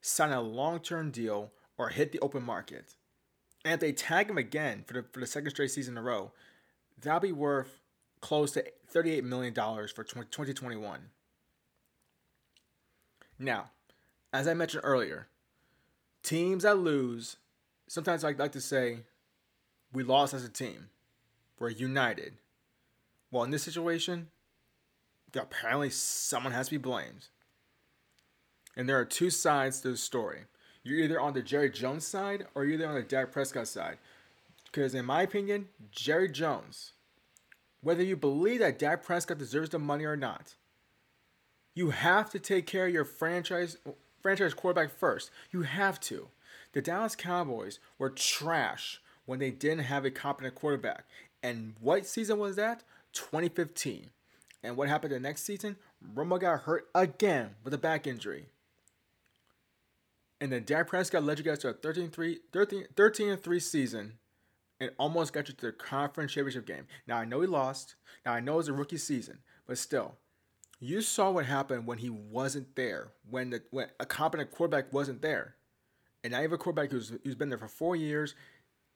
sign 0.00 0.32
a 0.32 0.40
long 0.42 0.80
term 0.80 1.12
deal, 1.12 1.52
or 1.78 1.90
hit 1.90 2.10
the 2.10 2.18
open 2.18 2.42
market. 2.42 2.96
And 3.64 3.74
if 3.74 3.80
they 3.80 3.92
tag 3.92 4.28
him 4.28 4.38
again 4.38 4.82
for 4.84 4.94
the, 4.94 5.04
for 5.12 5.20
the 5.20 5.26
second 5.28 5.50
straight 5.50 5.70
season 5.70 5.94
in 5.94 5.98
a 5.98 6.02
row, 6.02 6.32
that'll 7.00 7.20
be 7.20 7.30
worth 7.30 7.78
close 8.20 8.50
to 8.52 8.64
$38 8.92 9.22
million 9.22 9.54
for 9.54 10.02
2021. 10.02 11.00
Now, 13.38 13.70
as 14.32 14.48
I 14.48 14.54
mentioned 14.54 14.82
earlier, 14.84 15.28
teams 16.24 16.64
that 16.64 16.78
lose, 16.78 17.36
sometimes 17.86 18.24
I 18.24 18.32
like 18.32 18.50
to 18.52 18.60
say, 18.60 19.04
we 19.92 20.02
lost 20.02 20.34
as 20.34 20.44
a 20.44 20.48
team. 20.48 20.88
We're 21.60 21.68
united. 21.68 22.32
Well, 23.30 23.44
in 23.44 23.52
this 23.52 23.62
situation, 23.62 24.30
apparently 25.34 25.90
someone 25.90 26.52
has 26.52 26.66
to 26.66 26.72
be 26.72 26.78
blamed. 26.78 27.28
And 28.76 28.88
there 28.88 28.98
are 28.98 29.04
two 29.04 29.30
sides 29.30 29.80
to 29.80 29.90
the 29.90 29.96
story. 29.96 30.42
You're 30.82 31.00
either 31.00 31.20
on 31.20 31.34
the 31.34 31.42
Jerry 31.42 31.70
Jones 31.70 32.06
side 32.06 32.46
or 32.54 32.64
you're 32.64 32.74
either 32.74 32.88
on 32.88 32.94
the 32.94 33.02
Dak 33.02 33.32
Prescott 33.32 33.68
side. 33.68 33.98
Because 34.64 34.94
in 34.94 35.04
my 35.04 35.22
opinion, 35.22 35.68
Jerry 35.90 36.30
Jones, 36.30 36.92
whether 37.80 38.02
you 38.02 38.16
believe 38.16 38.60
that 38.60 38.78
Dak 38.78 39.02
Prescott 39.02 39.38
deserves 39.38 39.70
the 39.70 39.78
money 39.78 40.04
or 40.04 40.16
not, 40.16 40.54
you 41.74 41.90
have 41.90 42.30
to 42.30 42.38
take 42.38 42.66
care 42.66 42.86
of 42.86 42.92
your 42.92 43.04
franchise 43.04 43.76
franchise 44.20 44.54
quarterback 44.54 44.90
first. 44.90 45.30
You 45.50 45.62
have 45.62 46.00
to. 46.00 46.28
The 46.72 46.82
Dallas 46.82 47.16
Cowboys 47.16 47.78
were 47.98 48.10
trash 48.10 49.00
when 49.26 49.38
they 49.38 49.50
didn't 49.50 49.84
have 49.84 50.04
a 50.04 50.10
competent 50.10 50.54
quarterback. 50.54 51.04
And 51.42 51.74
what 51.80 52.06
season 52.06 52.38
was 52.38 52.56
that? 52.56 52.82
2015. 53.12 54.10
And 54.62 54.76
what 54.76 54.88
happened 54.88 55.12
the 55.12 55.20
next 55.20 55.44
season? 55.44 55.76
Romo 56.14 56.40
got 56.40 56.62
hurt 56.62 56.88
again 56.94 57.50
with 57.62 57.74
a 57.74 57.78
back 57.78 58.06
injury. 58.06 58.46
And 60.40 60.52
then 60.52 60.64
Dak 60.64 60.88
Prescott 60.88 61.24
led 61.24 61.38
you 61.38 61.44
guys 61.44 61.58
to 61.60 61.68
a 61.68 61.72
13 61.72 62.10
3, 62.10 62.38
13, 62.52 62.84
13 62.96 63.36
3 63.36 63.60
season 63.60 64.12
and 64.80 64.90
almost 64.98 65.32
got 65.32 65.48
you 65.48 65.54
to 65.54 65.66
the 65.66 65.72
conference 65.72 66.32
championship 66.32 66.66
game. 66.66 66.86
Now, 67.06 67.16
I 67.18 67.24
know 67.24 67.40
he 67.40 67.46
lost. 67.46 67.96
Now, 68.24 68.32
I 68.32 68.40
know 68.40 68.54
it 68.54 68.58
was 68.58 68.68
a 68.68 68.72
rookie 68.72 68.96
season, 68.96 69.38
but 69.66 69.78
still, 69.78 70.14
you 70.78 71.00
saw 71.00 71.30
what 71.30 71.46
happened 71.46 71.86
when 71.86 71.98
he 71.98 72.10
wasn't 72.10 72.76
there, 72.76 73.08
when, 73.28 73.50
the, 73.50 73.62
when 73.70 73.88
a 73.98 74.06
competent 74.06 74.52
quarterback 74.52 74.92
wasn't 74.92 75.22
there. 75.22 75.56
And 76.22 76.32
now 76.32 76.38
you 76.38 76.44
have 76.44 76.52
a 76.52 76.58
quarterback 76.58 76.92
who's, 76.92 77.12
who's 77.24 77.34
been 77.34 77.48
there 77.48 77.58
for 77.58 77.68
four 77.68 77.96
years. 77.96 78.34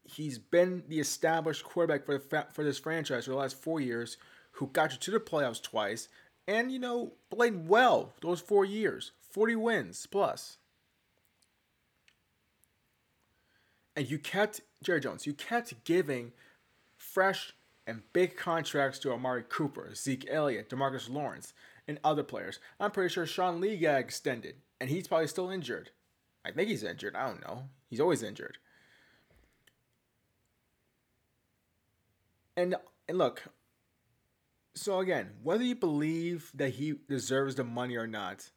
He's 0.05 0.39
been 0.39 0.85
the 0.89 1.01
established 1.01 1.65
quarterback 1.65 2.07
for, 2.07 2.19
the, 2.19 2.47
for 2.53 2.63
this 2.63 2.79
franchise 2.79 3.25
for 3.25 3.33
the 3.33 3.37
last 3.37 3.61
four 3.61 3.81
years 3.81 4.17
who 4.53 4.69
got 4.69 4.93
you 4.93 4.99
to 4.99 5.11
the 5.11 5.21
playoffs 5.21 5.63
twice 5.63 6.09
and, 6.47 6.73
you 6.73 6.79
know, 6.79 7.13
played 7.31 7.69
well 7.69 8.13
those 8.21 8.41
four 8.41 8.65
years 8.65 9.13
40 9.31 9.57
wins 9.57 10.07
plus. 10.07 10.59
And 13.95 14.11
you 14.11 14.19
kept, 14.19 14.61
Jerry 14.83 15.01
Jones, 15.01 15.27
you 15.27 15.35
kept 15.35 15.85
giving 15.85 16.33
fresh 16.97 17.53
and 17.87 18.03
big 18.13 18.37
contracts 18.37 18.99
to 19.01 19.13
Amari 19.13 19.45
Cooper, 19.49 19.95
Zeke 19.95 20.27
Elliott, 20.31 20.71
Demarcus 20.71 21.11
Lawrence, 21.11 21.53
and 21.89 21.99
other 22.05 22.23
players. 22.23 22.59
I'm 22.79 22.91
pretty 22.91 23.13
sure 23.13 23.27
Sean 23.27 23.61
Lee 23.61 23.77
got 23.77 24.01
extended, 24.01 24.57
and 24.81 24.89
he's 24.89 25.09
probably 25.09 25.27
still 25.27 25.51
injured. 25.51 25.91
I 26.45 26.53
think 26.53 26.69
he's 26.69 26.85
injured. 26.85 27.15
I 27.17 27.27
don't 27.27 27.43
know. 27.43 27.65
He's 27.89 28.01
always 28.01 28.23
injured. 28.23 28.59
And 32.57 32.77
and 33.09 33.19
look, 33.19 33.45
so 34.75 35.01
again, 35.01 35.31
whether 35.43 35.65
you 35.65 35.75
believe 35.75 36.51
that 36.55 36.71
he 36.71 36.95
deserves 37.09 37.55
the 37.57 37.65
money 37.65 37.97
or 37.97 38.07
not, 38.07 38.51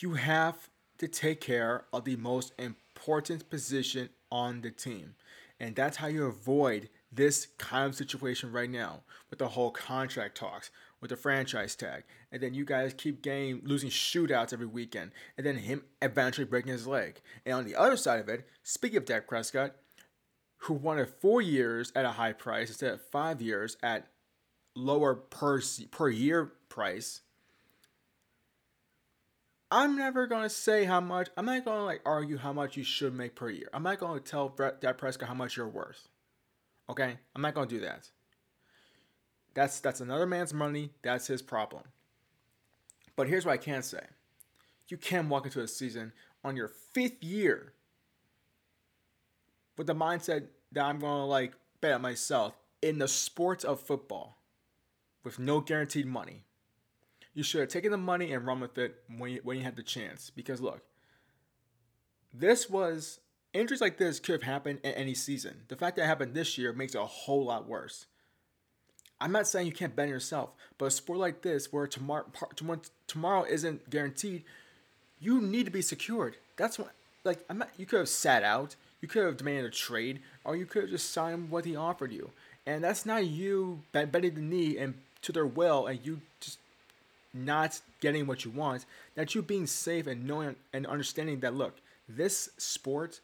you 0.00 0.14
have 0.14 0.68
to 0.98 1.08
take 1.08 1.40
care 1.40 1.84
of 1.92 2.04
the 2.04 2.16
most 2.16 2.52
important 2.58 3.48
position 3.48 4.10
on 4.30 4.60
the 4.60 4.70
team. 4.70 5.14
And 5.60 5.74
that's 5.74 5.96
how 5.96 6.06
you 6.06 6.26
avoid 6.26 6.88
this 7.10 7.46
kind 7.58 7.86
of 7.86 7.94
situation 7.94 8.52
right 8.52 8.70
now 8.70 9.00
with 9.30 9.38
the 9.38 9.48
whole 9.48 9.70
contract 9.70 10.36
talks, 10.36 10.70
with 11.00 11.10
the 11.10 11.16
franchise 11.16 11.74
tag. 11.74 12.04
And 12.30 12.42
then 12.42 12.54
you 12.54 12.64
guys 12.64 12.94
keep 12.94 13.22
getting 13.22 13.62
losing 13.64 13.90
shootouts 13.90 14.52
every 14.52 14.66
weekend. 14.66 15.12
And 15.36 15.46
then 15.46 15.56
him 15.56 15.84
eventually 16.02 16.44
breaking 16.44 16.72
his 16.72 16.86
leg. 16.86 17.20
And 17.46 17.54
on 17.54 17.64
the 17.64 17.76
other 17.76 17.96
side 17.96 18.20
of 18.20 18.28
it, 18.28 18.46
speaking 18.62 18.98
of 18.98 19.04
Dak 19.04 19.26
Prescott, 19.26 19.74
who 20.62 20.74
wanted 20.74 21.08
four 21.08 21.40
years 21.40 21.92
at 21.94 22.04
a 22.04 22.12
high 22.12 22.32
price 22.32 22.68
instead 22.68 22.92
of 22.92 23.00
five 23.00 23.40
years 23.40 23.76
at 23.82 24.08
lower 24.78 25.14
per 25.14 25.60
per 25.90 26.08
year 26.08 26.52
price, 26.68 27.20
I'm 29.70 29.96
never 29.96 30.26
gonna 30.26 30.48
say 30.48 30.84
how 30.84 31.00
much. 31.00 31.28
I'm 31.36 31.44
not 31.44 31.64
gonna 31.64 31.84
like 31.84 32.00
argue 32.06 32.38
how 32.38 32.52
much 32.52 32.76
you 32.76 32.84
should 32.84 33.14
make 33.14 33.34
per 33.34 33.50
year. 33.50 33.68
I'm 33.74 33.82
not 33.82 33.98
gonna 33.98 34.20
tell 34.20 34.48
Dak 34.48 34.96
Prescott 34.96 35.28
how 35.28 35.34
much 35.34 35.56
you're 35.56 35.68
worth. 35.68 36.08
Okay, 36.88 37.18
I'm 37.34 37.42
not 37.42 37.54
gonna 37.54 37.66
do 37.66 37.80
that. 37.80 38.08
That's 39.54 39.80
that's 39.80 40.00
another 40.00 40.26
man's 40.26 40.54
money. 40.54 40.90
That's 41.02 41.26
his 41.26 41.42
problem. 41.42 41.82
But 43.16 43.28
here's 43.28 43.44
what 43.44 43.52
I 43.52 43.58
can 43.58 43.82
say: 43.82 44.06
you 44.88 44.96
can 44.96 45.28
walk 45.28 45.44
into 45.44 45.60
a 45.60 45.68
season 45.68 46.12
on 46.44 46.56
your 46.56 46.68
fifth 46.68 47.22
year 47.22 47.74
with 49.76 49.86
the 49.86 49.94
mindset 49.94 50.46
that 50.72 50.84
I'm 50.84 50.98
gonna 50.98 51.26
like 51.26 51.52
bet 51.80 52.00
myself 52.00 52.54
in 52.80 52.98
the 52.98 53.08
sports 53.08 53.64
of 53.64 53.80
football 53.80 54.37
with 55.24 55.38
no 55.38 55.60
guaranteed 55.60 56.06
money. 56.06 56.44
You 57.34 57.42
should 57.42 57.60
have 57.60 57.68
taken 57.68 57.90
the 57.90 57.98
money 57.98 58.32
and 58.32 58.46
run 58.46 58.60
with 58.60 58.78
it 58.78 58.96
when 59.16 59.30
you, 59.30 59.40
when 59.42 59.58
you 59.58 59.62
had 59.62 59.76
the 59.76 59.82
chance. 59.82 60.30
Because 60.30 60.60
look, 60.60 60.82
this 62.32 62.68
was 62.68 63.20
injuries 63.52 63.80
like 63.80 63.98
this 63.98 64.20
could 64.20 64.32
have 64.32 64.42
happened 64.42 64.80
in 64.82 64.92
any 64.92 65.14
season. 65.14 65.62
The 65.68 65.76
fact 65.76 65.96
that 65.96 66.02
it 66.02 66.06
happened 66.06 66.34
this 66.34 66.58
year 66.58 66.72
makes 66.72 66.94
it 66.94 67.00
a 67.00 67.06
whole 67.06 67.44
lot 67.44 67.68
worse. 67.68 68.06
I'm 69.20 69.32
not 69.32 69.48
saying 69.48 69.66
you 69.66 69.72
can't 69.72 69.96
bet 69.96 70.04
on 70.04 70.10
yourself, 70.10 70.50
but 70.78 70.86
a 70.86 70.90
sport 70.90 71.18
like 71.18 71.42
this, 71.42 71.72
where 71.72 71.86
tomorrow 71.86 72.26
tomorrow 73.06 73.44
isn't 73.44 73.90
guaranteed, 73.90 74.44
you 75.18 75.40
need 75.40 75.64
to 75.64 75.72
be 75.72 75.82
secured. 75.82 76.36
That's 76.56 76.78
what 76.78 76.92
like 77.24 77.44
I'm 77.50 77.58
not, 77.58 77.70
you 77.76 77.86
could 77.86 77.98
have 77.98 78.08
sat 78.08 78.44
out, 78.44 78.76
you 79.00 79.08
could 79.08 79.24
have 79.24 79.36
demanded 79.36 79.66
a 79.66 79.70
trade, 79.70 80.20
or 80.44 80.56
you 80.56 80.66
could 80.66 80.82
have 80.82 80.90
just 80.90 81.10
signed 81.10 81.50
what 81.50 81.64
he 81.64 81.74
offered 81.74 82.12
you. 82.12 82.30
And 82.66 82.84
that's 82.84 83.06
not 83.06 83.26
you 83.26 83.82
bending 83.92 84.34
the 84.34 84.40
knee 84.40 84.76
and 84.76 84.94
to 85.28 85.32
their 85.32 85.46
will 85.46 85.86
and 85.86 86.00
you 86.02 86.22
just 86.40 86.58
not 87.34 87.80
getting 88.00 88.26
what 88.26 88.46
you 88.46 88.50
want, 88.50 88.86
that 89.14 89.34
you 89.34 89.42
being 89.42 89.66
safe 89.66 90.06
and 90.06 90.26
knowing 90.26 90.56
and 90.72 90.86
understanding 90.86 91.40
that 91.40 91.54
look, 91.54 91.76
this 92.08 92.48
sport 92.56 93.20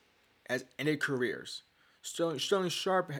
has 0.51 0.65
ended 0.79 1.01
careers. 1.01 1.63
Sterling, 2.03 2.39
Sterling 2.39 2.69
Sharpe, 2.69 3.13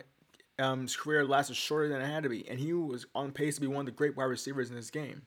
um, 0.59 0.83
his 0.83 0.97
career 0.97 1.25
lasted 1.25 1.57
shorter 1.57 1.89
than 1.89 2.03
it 2.03 2.07
had 2.07 2.25
to 2.25 2.29
be, 2.29 2.47
and 2.47 2.61
he 2.61 2.75
was 2.75 3.07
on 3.15 3.33
pace 3.33 3.55
to 3.55 3.63
be 3.63 3.67
one 3.67 3.81
of 3.81 3.87
the 3.87 3.93
great 3.93 4.17
wide 4.17 4.25
receivers 4.25 4.69
in 4.69 4.77
this 4.77 4.91
game. 4.91 5.23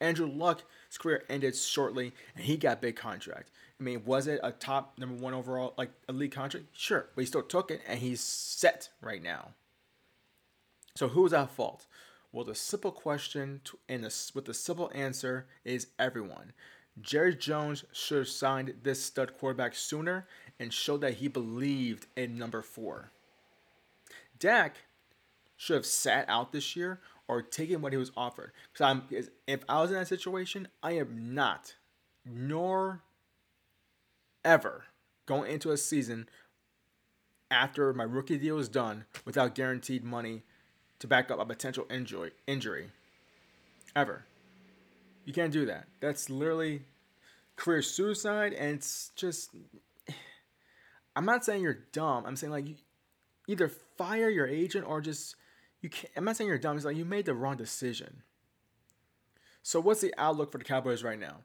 Andrew 0.00 0.26
Luck, 0.26 0.62
his 0.88 0.96
career 0.96 1.24
ended 1.28 1.54
shortly, 1.54 2.14
and 2.34 2.44
he 2.44 2.56
got 2.56 2.80
big 2.80 2.96
contract. 2.96 3.50
I 3.78 3.82
mean, 3.82 4.02
was 4.06 4.26
it 4.26 4.40
a 4.42 4.50
top 4.50 4.98
number 4.98 5.22
one 5.22 5.34
overall 5.34 5.74
like 5.76 5.90
elite 6.08 6.32
contract? 6.32 6.66
Sure, 6.72 7.06
but 7.14 7.20
he 7.22 7.26
still 7.26 7.42
took 7.42 7.70
it, 7.70 7.82
and 7.86 7.98
he's 7.98 8.22
set 8.22 8.88
right 9.02 9.22
now. 9.22 9.50
So 10.94 11.08
who's 11.08 11.34
at 11.34 11.50
fault? 11.50 11.84
Well, 12.34 12.44
the 12.44 12.56
simple 12.56 12.90
question 12.90 13.60
to, 13.62 13.78
and 13.88 14.02
with 14.02 14.44
the 14.46 14.54
simple 14.54 14.90
answer 14.92 15.46
is 15.64 15.86
everyone. 16.00 16.52
Jerry 17.00 17.36
Jones 17.36 17.84
should 17.92 18.18
have 18.18 18.28
signed 18.28 18.74
this 18.82 19.04
stud 19.04 19.38
quarterback 19.38 19.76
sooner 19.76 20.26
and 20.58 20.74
showed 20.74 21.02
that 21.02 21.14
he 21.14 21.28
believed 21.28 22.08
in 22.16 22.36
number 22.36 22.60
four. 22.60 23.12
Dak 24.36 24.78
should 25.56 25.76
have 25.76 25.86
sat 25.86 26.28
out 26.28 26.50
this 26.50 26.74
year 26.74 26.98
or 27.28 27.40
taken 27.40 27.80
what 27.80 27.92
he 27.92 27.98
was 27.98 28.10
offered. 28.16 28.50
Because 28.72 28.84
I'm, 28.84 29.02
if 29.46 29.62
I 29.68 29.80
was 29.80 29.92
in 29.92 29.96
that 29.96 30.08
situation, 30.08 30.66
I 30.82 30.92
am 30.92 31.34
not, 31.34 31.76
nor 32.26 33.02
ever 34.44 34.86
going 35.26 35.52
into 35.52 35.70
a 35.70 35.76
season 35.76 36.28
after 37.48 37.92
my 37.94 38.02
rookie 38.02 38.38
deal 38.38 38.58
is 38.58 38.68
done 38.68 39.04
without 39.24 39.54
guaranteed 39.54 40.02
money 40.02 40.42
to 41.04 41.08
back 41.08 41.30
up 41.30 41.38
a 41.38 41.44
potential 41.44 41.86
injury. 41.90 42.30
Injury, 42.46 42.88
ever. 43.94 44.24
You 45.26 45.34
can't 45.34 45.52
do 45.52 45.66
that. 45.66 45.86
That's 46.00 46.30
literally 46.30 46.80
career 47.56 47.82
suicide, 47.82 48.54
and 48.54 48.76
it's 48.76 49.12
just. 49.14 49.50
I'm 51.14 51.26
not 51.26 51.44
saying 51.44 51.62
you're 51.62 51.84
dumb. 51.92 52.24
I'm 52.26 52.36
saying 52.36 52.50
like 52.50 52.66
you 52.66 52.76
either 53.46 53.68
fire 53.68 54.30
your 54.30 54.46
agent 54.46 54.86
or 54.88 55.02
just 55.02 55.36
you 55.82 55.90
can't. 55.90 56.10
I'm 56.16 56.24
not 56.24 56.36
saying 56.36 56.48
you're 56.48 56.58
dumb. 56.58 56.76
It's 56.76 56.86
like 56.86 56.96
you 56.96 57.04
made 57.04 57.26
the 57.26 57.34
wrong 57.34 57.56
decision. 57.56 58.22
So 59.62 59.80
what's 59.80 60.00
the 60.00 60.14
outlook 60.16 60.52
for 60.52 60.58
the 60.58 60.64
Cowboys 60.64 61.02
right 61.02 61.20
now? 61.20 61.36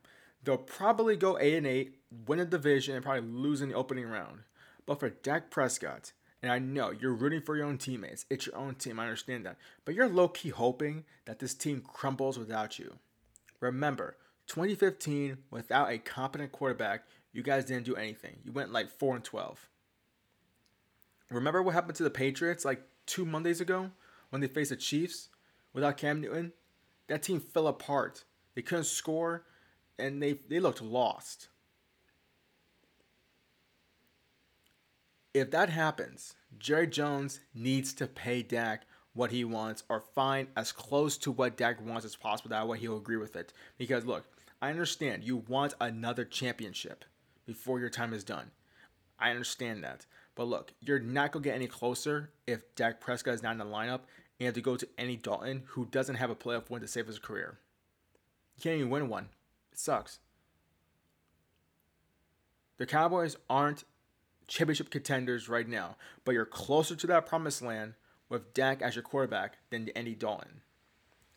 They'll 0.44 0.58
probably 0.58 1.18
go 1.18 1.38
eight 1.38 1.56
and 1.56 1.68
eight, 1.68 1.96
win 2.28 2.40
a 2.40 2.46
division, 2.46 2.96
and 2.96 3.04
probably 3.04 3.30
lose 3.30 3.62
in 3.62 3.70
the 3.70 3.76
opening 3.76 4.06
round. 4.06 4.40
But 4.86 5.02
for 5.02 5.10
Dak 5.10 5.52
Prescott, 5.52 6.14
and 6.42 6.52
I 6.52 6.60
know 6.60 6.92
you're 6.92 7.14
rooting 7.14 7.42
for 7.42 7.58
your 7.58 7.66
own 7.66 7.78
teammates. 7.78 8.26
It's 8.30 8.46
your 8.46 8.56
own 8.56 8.76
team. 8.76 9.00
I 9.00 9.04
understand 9.04 9.46
that. 9.46 9.58
But 9.84 9.96
you're 9.96 10.08
low 10.08 10.30
key 10.30 10.50
hoping 10.50 11.04
that 11.26 11.40
this 11.40 11.54
team 11.54 11.84
crumbles 11.86 12.40
without 12.40 12.80
you. 12.80 12.96
Remember, 13.60 14.16
2015, 14.48 15.38
without 15.52 15.92
a 15.92 15.98
competent 15.98 16.52
quarterback, 16.52 17.04
you 17.34 17.44
guys 17.44 17.66
didn't 17.66 17.86
do 17.86 17.96
anything. 17.96 18.38
You 18.44 18.54
went 18.54 18.72
like 18.72 18.90
4 18.90 19.16
and 19.16 19.24
12. 19.24 19.70
Remember 21.30 21.62
what 21.62 21.74
happened 21.74 21.96
to 21.98 22.04
the 22.04 22.10
Patriots 22.10 22.66
like 22.66 22.82
two 23.06 23.26
Mondays 23.26 23.62
ago 23.62 23.92
when 24.30 24.42
they 24.42 24.48
faced 24.48 24.72
the 24.72 24.76
Chiefs 24.76 25.30
without 25.74 25.98
Cam 25.98 26.22
Newton? 26.22 26.54
That 27.08 27.22
team 27.22 27.40
fell 27.40 27.68
apart. 27.68 28.24
They 28.56 28.62
couldn't 28.62 28.86
score 28.86 29.44
and 30.00 30.24
they, 30.24 30.40
they 30.48 30.60
looked 30.60 30.82
lost. 30.82 31.50
If 35.34 35.52
that 35.52 35.70
happens, 35.70 36.36
Jerry 36.58 36.88
Jones 36.88 37.40
needs 37.54 37.94
to 37.94 38.08
pay 38.08 38.42
Dak 38.42 38.86
what 39.14 39.32
he 39.32 39.44
wants 39.44 39.84
or 39.90 40.04
find 40.16 40.48
as 40.56 40.72
close 40.72 41.18
to 41.20 41.32
what 41.32 41.58
Dak 41.58 41.86
wants 41.86 42.06
as 42.06 42.16
possible. 42.16 42.50
That 42.50 42.68
way 42.68 42.80
he'll 42.80 42.98
agree 42.98 43.18
with 43.18 43.36
it. 43.36 43.54
Because 43.78 44.06
look, 44.06 44.26
I 44.62 44.70
understand 44.70 45.24
you 45.24 45.38
want 45.48 45.76
another 45.80 46.26
championship 46.26 47.06
before 47.46 47.80
your 47.80 47.90
time 47.90 48.14
is 48.14 48.24
done. 48.24 48.52
I 49.20 49.30
understand 49.30 49.84
that. 49.84 50.06
But 50.36 50.46
look, 50.46 50.74
you're 50.80 51.00
not 51.00 51.32
going 51.32 51.44
to 51.44 51.50
get 51.50 51.56
any 51.56 51.68
closer 51.68 52.32
if 52.48 52.74
Dak 52.76 53.00
Prescott 53.02 53.34
is 53.34 53.44
not 53.44 53.52
in 53.52 53.58
the 53.58 53.66
lineup 53.66 54.02
and 54.40 54.46
you 54.46 54.46
have 54.46 54.56
to 54.56 54.62
go 54.62 54.78
to 54.78 54.88
Andy 54.98 55.18
Dalton, 55.18 55.64
who 55.68 55.86
doesn't 55.86 56.16
have 56.16 56.30
a 56.30 56.36
playoff 56.36 56.70
win 56.70 56.82
to 56.82 56.88
save 56.88 57.08
his 57.08 57.20
career. 57.20 57.60
You 58.56 58.64
can't 58.64 58.78
even 58.78 58.90
win 58.90 59.10
one. 59.10 59.28
It 59.72 59.80
sucks. 59.80 60.20
The 62.78 62.86
Cowboys 62.86 63.36
aren't 63.50 63.84
championship 64.50 64.90
contenders 64.90 65.48
right 65.48 65.68
now, 65.68 65.96
but 66.26 66.34
you're 66.34 66.46
closer 66.46 66.96
to 66.96 67.08
that 67.08 67.26
promised 67.26 67.62
land 67.62 67.94
with 68.28 68.54
Dak 68.54 68.82
as 68.82 68.96
your 68.96 69.04
quarterback 69.04 69.58
than 69.70 69.88
Andy 69.90 70.16
Dalton. 70.16 70.62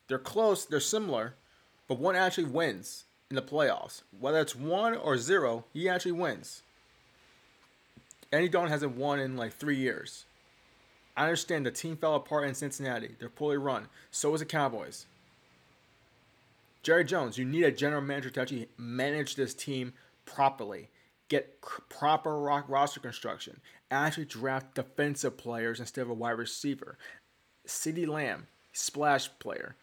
They're 0.08 0.18
close, 0.18 0.64
they're 0.64 0.80
similar, 0.80 1.34
but 1.86 1.98
one 1.98 2.16
actually 2.16 2.44
wins 2.44 3.04
in 3.30 3.36
the 3.36 3.42
playoffs. 3.42 4.02
Whether 4.18 4.40
it's 4.40 4.56
one 4.56 4.96
or 4.96 5.16
zero, 5.16 5.64
he 5.72 5.88
actually 5.88 6.12
wins. 6.12 6.62
Andy 8.32 8.48
Dalton 8.48 8.70
hasn't 8.70 8.96
won 8.96 9.20
in 9.20 9.36
like 9.36 9.52
three 9.52 9.76
years. 9.76 10.24
I 11.16 11.24
understand 11.24 11.66
the 11.66 11.70
team 11.70 11.96
fell 11.96 12.14
apart 12.14 12.48
in 12.48 12.54
Cincinnati. 12.54 13.14
They're 13.18 13.28
poorly 13.28 13.58
run. 13.58 13.88
So 14.10 14.32
is 14.32 14.40
the 14.40 14.46
Cowboys. 14.46 15.06
Jerry 16.82 17.04
Jones, 17.04 17.38
you 17.38 17.44
need 17.44 17.64
a 17.64 17.70
general 17.70 18.02
manager 18.02 18.30
to 18.30 18.40
actually 18.40 18.68
manage 18.78 19.36
this 19.36 19.54
team 19.54 19.92
properly. 20.24 20.88
Get 21.32 21.62
proper 21.88 22.38
roster 22.38 23.00
construction. 23.00 23.62
Actually 23.90 24.26
draft 24.26 24.74
defensive 24.74 25.38
players 25.38 25.80
instead 25.80 26.02
of 26.02 26.10
a 26.10 26.14
wide 26.14 26.32
receiver. 26.32 26.98
CeeDee 27.66 28.06
Lamb, 28.06 28.48
splash 28.74 29.30
player 29.38 29.74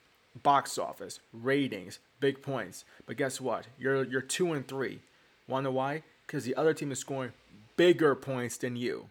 box 0.43 0.77
office, 0.77 1.19
ratings, 1.33 1.97
big 2.19 2.43
points. 2.43 2.85
But 3.07 3.17
guess 3.17 3.41
what? 3.41 3.65
You're 3.79 4.03
you're 4.03 4.21
two 4.21 4.53
and 4.53 4.67
three. 4.67 4.99
Wanna 5.47 5.63
know 5.63 5.71
why? 5.71 6.03
Because 6.27 6.43
the 6.43 6.53
other 6.53 6.75
team 6.75 6.91
is 6.91 6.99
scoring 6.99 7.33
bigger 7.77 8.13
points 8.13 8.57
than 8.57 8.75
you. 8.75 9.09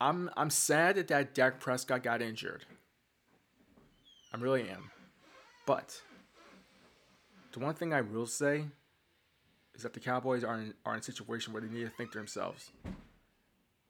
I'm 0.00 0.30
I'm 0.36 0.50
sad 0.50 0.94
that 0.94 1.08
that 1.08 1.34
Dak 1.34 1.58
Prescott 1.58 2.04
got 2.04 2.22
injured. 2.22 2.66
I 4.32 4.36
really 4.36 4.70
am. 4.70 4.92
But 5.66 6.02
the 7.50 7.58
one 7.58 7.74
thing 7.74 7.92
I 7.92 8.02
will 8.02 8.26
say 8.26 8.66
is 9.78 9.84
that 9.84 9.94
the 9.94 10.00
Cowboys 10.00 10.44
are 10.44 10.56
in, 10.56 10.74
are 10.84 10.94
in 10.94 11.00
a 11.00 11.02
situation 11.02 11.52
where 11.52 11.62
they 11.62 11.68
need 11.68 11.84
to 11.84 11.90
think 11.90 12.10
to 12.12 12.18
themselves. 12.18 12.72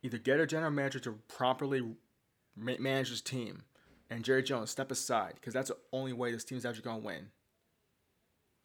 Either 0.02 0.18
get 0.18 0.38
a 0.38 0.46
general 0.46 0.70
manager 0.70 1.00
to 1.00 1.18
properly 1.26 1.82
manage 2.54 3.08
his 3.08 3.22
team 3.22 3.62
and 4.10 4.22
Jerry 4.22 4.42
Jones 4.42 4.70
step 4.70 4.90
aside 4.90 5.34
because 5.34 5.54
that's 5.54 5.70
the 5.70 5.76
only 5.92 6.12
way 6.12 6.30
this 6.30 6.44
team's 6.44 6.64
actually 6.64 6.82
going 6.82 7.00
to 7.00 7.06
win. 7.06 7.26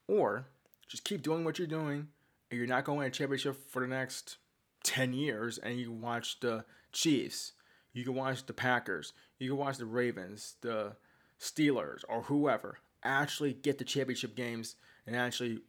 Or 0.08 0.46
just 0.88 1.06
keep 1.06 1.22
doing 1.22 1.46
what 1.46 1.58
you're 1.58 1.68
doing 1.68 2.10
and 2.52 2.58
you're 2.58 2.68
not 2.68 2.84
going 2.84 2.98
to 2.98 3.00
win 3.00 3.08
a 3.08 3.12
championship 3.12 3.70
for 3.70 3.82
the 3.82 3.88
next 3.88 4.38
10 4.84 5.14
years 5.14 5.58
and 5.58 5.80
you 5.80 5.92
watch 5.92 6.42
the 6.42 6.66
Chiefs, 6.92 7.54
you 7.94 8.04
can 8.04 8.16
watch 8.16 8.46
the 8.46 8.54
Packers, 8.54 9.14
you 9.40 9.50
can 9.50 9.58
watch 9.58 9.78
the 9.78 9.86
Ravens, 9.86 10.56
the 10.62 10.98
Steelers, 11.40 12.04
or 12.08 12.24
whoever 12.24 12.80
actually 13.04 13.54
get 13.54 13.78
the 13.78 13.84
championship 13.84 14.36
games 14.36 14.76
and 15.08 15.16
actually 15.16 15.60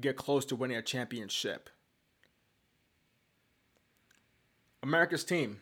get 0.00 0.16
close 0.16 0.44
to 0.46 0.56
winning 0.56 0.76
a 0.76 0.82
championship. 0.82 1.70
America's 4.82 5.24
team 5.24 5.60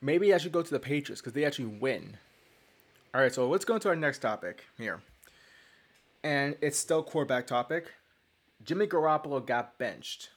maybe 0.00 0.32
I 0.34 0.38
should 0.38 0.52
go 0.52 0.62
to 0.62 0.70
the 0.70 0.80
Patriots 0.80 1.20
because 1.20 1.32
they 1.32 1.44
actually 1.44 1.66
win. 1.66 2.16
All 3.14 3.20
right, 3.20 3.32
so 3.32 3.48
let's 3.48 3.64
go 3.64 3.74
into 3.74 3.88
our 3.88 3.96
next 3.96 4.20
topic 4.20 4.64
here. 4.78 5.02
And 6.22 6.56
it's 6.60 6.78
still 6.78 7.02
quarterback 7.02 7.46
topic. 7.46 7.92
Jimmy 8.62 8.86
Garoppolo 8.86 9.44
got 9.44 9.78
benched 9.78 10.30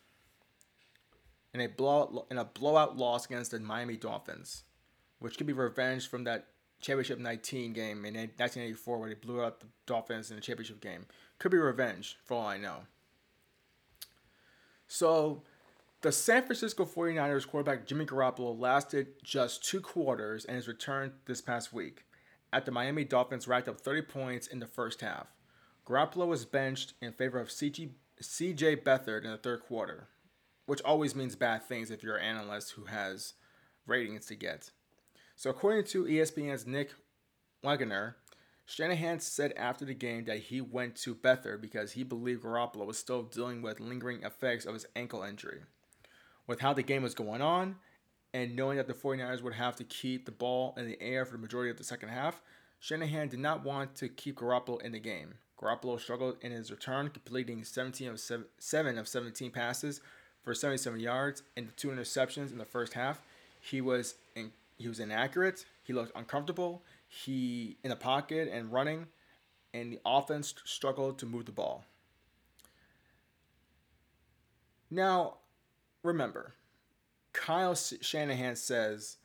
in 1.53 1.61
a 1.61 1.67
blowout 1.67 2.25
in 2.31 2.37
a 2.37 2.45
blowout 2.45 2.97
loss 2.97 3.25
against 3.25 3.51
the 3.51 3.59
Miami 3.59 3.97
Dolphins, 3.97 4.63
which 5.19 5.37
could 5.37 5.45
be 5.45 5.53
revenge 5.53 6.07
from 6.07 6.23
that 6.23 6.47
championship 6.81 7.19
19 7.19 7.73
game 7.73 8.05
in 8.05 8.13
1984 8.13 8.97
where 8.97 9.09
they 9.09 9.15
blew 9.15 9.41
out 9.41 9.59
the 9.59 9.67
Dolphins 9.85 10.29
in 10.29 10.37
the 10.37 10.41
championship 10.41 10.81
game. 10.81 11.05
Could 11.43 11.51
be 11.51 11.58
revenge 11.58 12.15
for 12.23 12.36
all 12.36 12.47
I 12.47 12.58
know. 12.58 12.84
So 14.88 15.43
the 15.99 16.10
San 16.10 16.43
Francisco 16.43 16.86
49ers 16.86 17.45
quarterback 17.45 17.86
Jimmy 17.86 18.06
Garoppolo 18.06 18.58
lasted 18.58 19.21
just 19.25 19.62
two 19.62 19.82
quarters 19.82 20.45
and 20.45 20.56
has 20.56 20.69
returned 20.69 21.12
this 21.25 21.41
past 21.41 21.73
week 21.73 22.06
after 22.53 22.67
the 22.67 22.71
Miami 22.71 23.03
Dolphins 23.03 23.45
racked 23.45 23.67
up 23.67 23.82
30 23.82 24.03
points 24.03 24.47
in 24.47 24.60
the 24.60 24.67
first 24.67 25.01
half. 25.01 25.27
Garoppolo 25.86 26.27
was 26.27 26.45
benched 26.45 26.93
in 27.01 27.12
favor 27.12 27.41
of 27.41 27.49
CG, 27.49 27.89
CJ 28.21 28.82
Beathard 28.82 29.25
in 29.25 29.32
the 29.32 29.36
third 29.36 29.63
quarter, 29.63 30.08
which 30.65 30.82
always 30.84 31.13
means 31.13 31.36
bad 31.36 31.62
things 31.65 31.91
if 31.91 32.03
you're 32.03 32.15
an 32.15 32.38
analyst 32.38 32.71
who 32.71 32.86
has 32.86 33.34
ratings 33.86 34.27
to 34.27 34.36
get. 34.36 34.71
So, 35.36 35.49
according 35.49 35.88
to 35.88 36.06
ESPN's 36.06 36.65
Nick 36.65 36.93
Wagoner, 37.62 38.15
Shanahan 38.65 39.19
said 39.19 39.54
after 39.58 39.86
the 39.86 39.93
game 39.93 40.26
that 40.26 40.39
he 40.39 40.62
went 40.62 40.95
to 40.97 41.15
Beathard 41.15 41.62
because 41.62 41.91
he 41.91 42.04
believed 42.04 42.43
Garoppolo 42.43 42.86
was 42.86 42.97
still 42.97 43.23
dealing 43.23 43.62
with 43.62 43.80
lingering 43.80 44.23
effects 44.23 44.65
of 44.65 44.73
his 44.73 44.86
ankle 44.95 45.23
injury 45.23 45.62
with 46.47 46.62
how 46.62 46.73
the 46.73 46.84
game 46.84 47.04
was 47.04 47.13
going 47.13 47.41
on 47.41 47.76
and 48.34 48.56
knowing 48.56 48.78
that 48.78 48.88
the 48.88 48.93
49ers 48.93 49.41
would 49.41 49.54
have 49.54 49.76
to 49.76 49.84
keep 49.84 50.26
the 50.26 50.32
ball 50.32 50.73
in 50.78 50.88
the 50.88 51.02
air 51.02 51.26
for 51.26 51.34
the 51.34 51.41
majority 51.41 51.69
of 51.69 51.78
the 51.78 51.84
second 51.84 52.10
half, 52.10 52.41
Shanahan 52.80 53.30
did 53.30 53.39
not 53.39 53.63
want 53.63 53.95
to 53.95 54.10
keep 54.10 54.39
Garoppolo 54.39 54.82
in 54.82 54.91
the 54.91 54.99
game. 54.99 55.36
Garoppolo 55.62 55.99
struggled 55.99 56.38
in 56.41 56.52
his 56.52 56.71
return, 56.71 57.10
completing 57.10 57.63
17 57.63 58.10
of 58.10 58.19
7, 58.19 58.45
7 58.58 58.97
of 58.97 59.08
17 59.08 59.52
passes 59.52 60.02
for 60.43 60.54
77 60.54 60.99
yards 60.99 61.43
and 61.56 61.76
two 61.78 61.89
interceptions 61.89 62.52
in 62.52 62.58
the 62.58 62.65
first 62.65 62.93
half. 62.93 63.21
He 63.62 63.80
was 63.80 64.15
in, 64.36 64.52
he 64.78 64.88
was 64.88 64.99
inaccurate. 64.99 65.65
He 65.84 65.93
looked 65.93 66.12
uncomfortable. 66.15 66.82
He 67.13 67.78
in 67.84 67.91
the 67.91 67.95
pocket 67.95 68.49
and 68.52 68.73
running, 68.73 69.06
and 69.71 69.93
the 69.93 69.99
offense 70.04 70.56
struggled 70.65 71.19
to 71.19 71.28
move 71.28 71.45
the 71.45 71.52
ball. 71.52 71.86
Now, 74.89 75.38
remember, 76.02 76.56
Kyle 77.32 77.76
Shanahan 77.76 78.56
says 78.56 79.17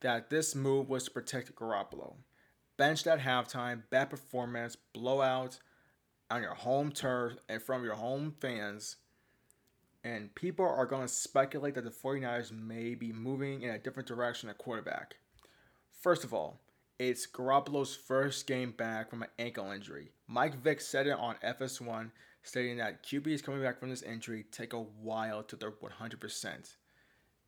that 0.00 0.28
this 0.28 0.54
move 0.54 0.90
was 0.90 1.04
to 1.04 1.10
protect 1.10 1.54
Garoppolo. 1.54 2.16
Benched 2.76 3.06
at 3.06 3.20
halftime, 3.20 3.82
bad 3.88 4.10
performance, 4.10 4.76
blowout 4.92 5.58
on 6.30 6.42
your 6.42 6.54
home 6.54 6.92
turf 6.92 7.34
and 7.48 7.62
from 7.62 7.82
your 7.82 7.94
home 7.94 8.34
fans. 8.40 8.96
And 10.04 10.34
people 10.34 10.66
are 10.66 10.86
going 10.86 11.06
to 11.06 11.12
speculate 11.12 11.74
that 11.76 11.84
the 11.84 11.90
49ers 11.90 12.52
may 12.52 12.94
be 12.94 13.12
moving 13.12 13.62
in 13.62 13.70
a 13.70 13.78
different 13.78 14.08
direction 14.08 14.50
at 14.50 14.58
quarterback. 14.58 15.16
First 16.00 16.24
of 16.24 16.34
all, 16.34 16.61
it's 17.08 17.26
Garoppolo's 17.26 17.96
first 17.96 18.46
game 18.46 18.70
back 18.70 19.10
from 19.10 19.22
an 19.22 19.28
ankle 19.38 19.70
injury. 19.72 20.12
Mike 20.28 20.54
Vick 20.62 20.80
said 20.80 21.06
it 21.06 21.18
on 21.18 21.34
FS1, 21.44 22.10
stating 22.42 22.76
that 22.76 23.02
QBs 23.02 23.42
coming 23.42 23.62
back 23.62 23.80
from 23.80 23.90
this 23.90 24.02
injury 24.02 24.44
take 24.52 24.72
a 24.72 24.78
while 24.78 25.42
to 25.42 25.56
their 25.56 25.72
100%. 25.72 26.76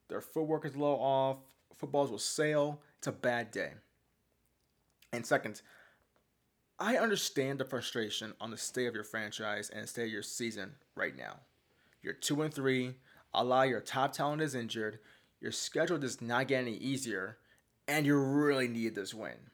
Their 0.08 0.20
footwork 0.20 0.64
is 0.64 0.76
little 0.76 0.98
off, 1.00 1.38
footballs 1.76 2.10
will 2.10 2.18
sail. 2.18 2.80
It's 2.98 3.06
a 3.06 3.12
bad 3.12 3.50
day. 3.50 3.72
And 5.12 5.24
second, 5.24 5.62
I 6.78 6.96
understand 6.96 7.60
the 7.60 7.64
frustration 7.64 8.34
on 8.40 8.50
the 8.50 8.56
state 8.56 8.86
of 8.86 8.94
your 8.94 9.04
franchise 9.04 9.70
and 9.70 9.84
the 9.84 9.86
state 9.86 10.06
of 10.06 10.12
your 10.12 10.22
season 10.22 10.72
right 10.96 11.16
now. 11.16 11.40
You're 12.02 12.14
two 12.14 12.42
and 12.42 12.52
three. 12.52 12.96
A 13.32 13.44
lot 13.44 13.64
of 13.64 13.70
your 13.70 13.80
top 13.80 14.12
talent 14.12 14.42
is 14.42 14.54
injured. 14.54 14.98
Your 15.40 15.52
schedule 15.52 15.98
does 15.98 16.20
not 16.20 16.48
get 16.48 16.62
any 16.62 16.76
easier, 16.76 17.38
and 17.86 18.06
you 18.06 18.16
really 18.16 18.68
need 18.68 18.94
this 18.94 19.14
win. 19.14 19.50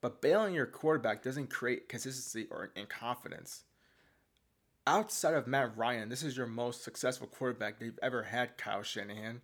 But 0.00 0.20
bailing 0.20 0.54
your 0.54 0.66
quarterback 0.66 1.22
doesn't 1.22 1.50
create 1.50 1.88
consistency 1.88 2.46
or 2.50 2.70
and 2.76 2.88
confidence. 2.88 3.64
Outside 4.86 5.34
of 5.34 5.48
Matt 5.48 5.76
Ryan, 5.76 6.08
this 6.08 6.22
is 6.22 6.36
your 6.36 6.46
most 6.46 6.84
successful 6.84 7.26
quarterback 7.26 7.80
they've 7.80 7.98
ever 8.02 8.22
had, 8.22 8.56
Kyle 8.56 8.84
Shanahan. 8.84 9.40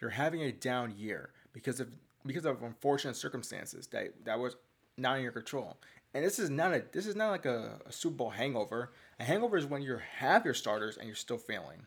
You're 0.00 0.10
having 0.10 0.42
a 0.42 0.52
down 0.52 0.94
year 0.96 1.30
because 1.52 1.80
of 1.80 1.88
because 2.24 2.44
of 2.44 2.62
unfortunate 2.62 3.16
circumstances 3.16 3.86
that 3.88 4.24
that 4.24 4.38
was 4.38 4.56
not 4.96 5.18
in 5.18 5.22
your 5.22 5.32
control. 5.32 5.76
And 6.14 6.24
this 6.24 6.38
is 6.38 6.48
not 6.48 6.72
a 6.72 6.82
this 6.92 7.06
is 7.06 7.14
not 7.14 7.30
like 7.30 7.44
a, 7.44 7.80
a 7.84 7.92
Super 7.92 8.16
Bowl 8.16 8.30
hangover. 8.30 8.92
A 9.20 9.24
hangover 9.24 9.58
is 9.58 9.66
when 9.66 9.82
you 9.82 9.98
have 10.18 10.44
your 10.44 10.54
starters 10.54 10.96
and 10.96 11.06
you're 11.06 11.14
still 11.14 11.38
failing. 11.38 11.86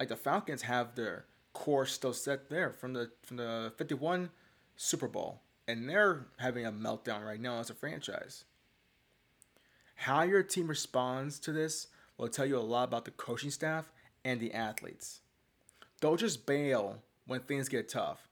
Like 0.00 0.08
the 0.08 0.16
Falcons 0.16 0.62
have 0.62 0.96
their 0.96 1.26
core 1.54 1.86
still 1.86 2.12
set 2.12 2.50
there 2.50 2.70
from 2.70 2.92
the 2.92 3.10
from 3.22 3.38
the 3.38 3.72
51 3.78 4.28
Super 4.76 5.08
Bowl 5.08 5.40
and 5.66 5.88
they're 5.88 6.26
having 6.38 6.66
a 6.66 6.72
meltdown 6.72 7.24
right 7.24 7.40
now 7.40 7.58
as 7.58 7.70
a 7.70 7.74
franchise. 7.74 8.44
How 9.96 10.22
your 10.22 10.42
team 10.42 10.66
responds 10.66 11.38
to 11.40 11.52
this 11.52 11.88
will 12.18 12.28
tell 12.28 12.46
you 12.46 12.58
a 12.58 12.60
lot 12.60 12.88
about 12.88 13.04
the 13.04 13.10
coaching 13.12 13.50
staff 13.50 13.90
and 14.24 14.40
the 14.40 14.52
athletes. 14.52 15.20
Don't 16.00 16.20
just 16.20 16.46
bail 16.46 17.02
when 17.26 17.40
things 17.40 17.68
get 17.68 17.88
tough. 17.88 18.28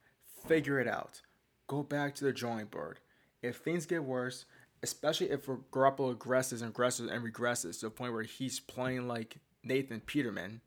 Figure 0.47 0.79
it 0.79 0.87
out. 0.87 1.21
Go 1.67 1.81
back 1.81 2.13
to 2.15 2.25
the 2.25 2.33
drawing 2.33 2.65
board. 2.65 2.99
If 3.41 3.57
things 3.57 3.85
get 3.85 4.03
worse, 4.03 4.45
especially 4.83 5.31
if 5.31 5.47
Garoppolo 5.47 6.11
aggresses 6.11 6.61
and 6.61 6.71
aggresses 6.71 7.09
and 7.09 7.23
regresses 7.23 7.79
to 7.79 7.87
the 7.87 7.91
point 7.91 8.13
where 8.13 8.23
he's 8.23 8.59
playing 8.59 9.07
like 9.07 9.37
Nathan 9.63 10.01
Peterman, 10.01 10.61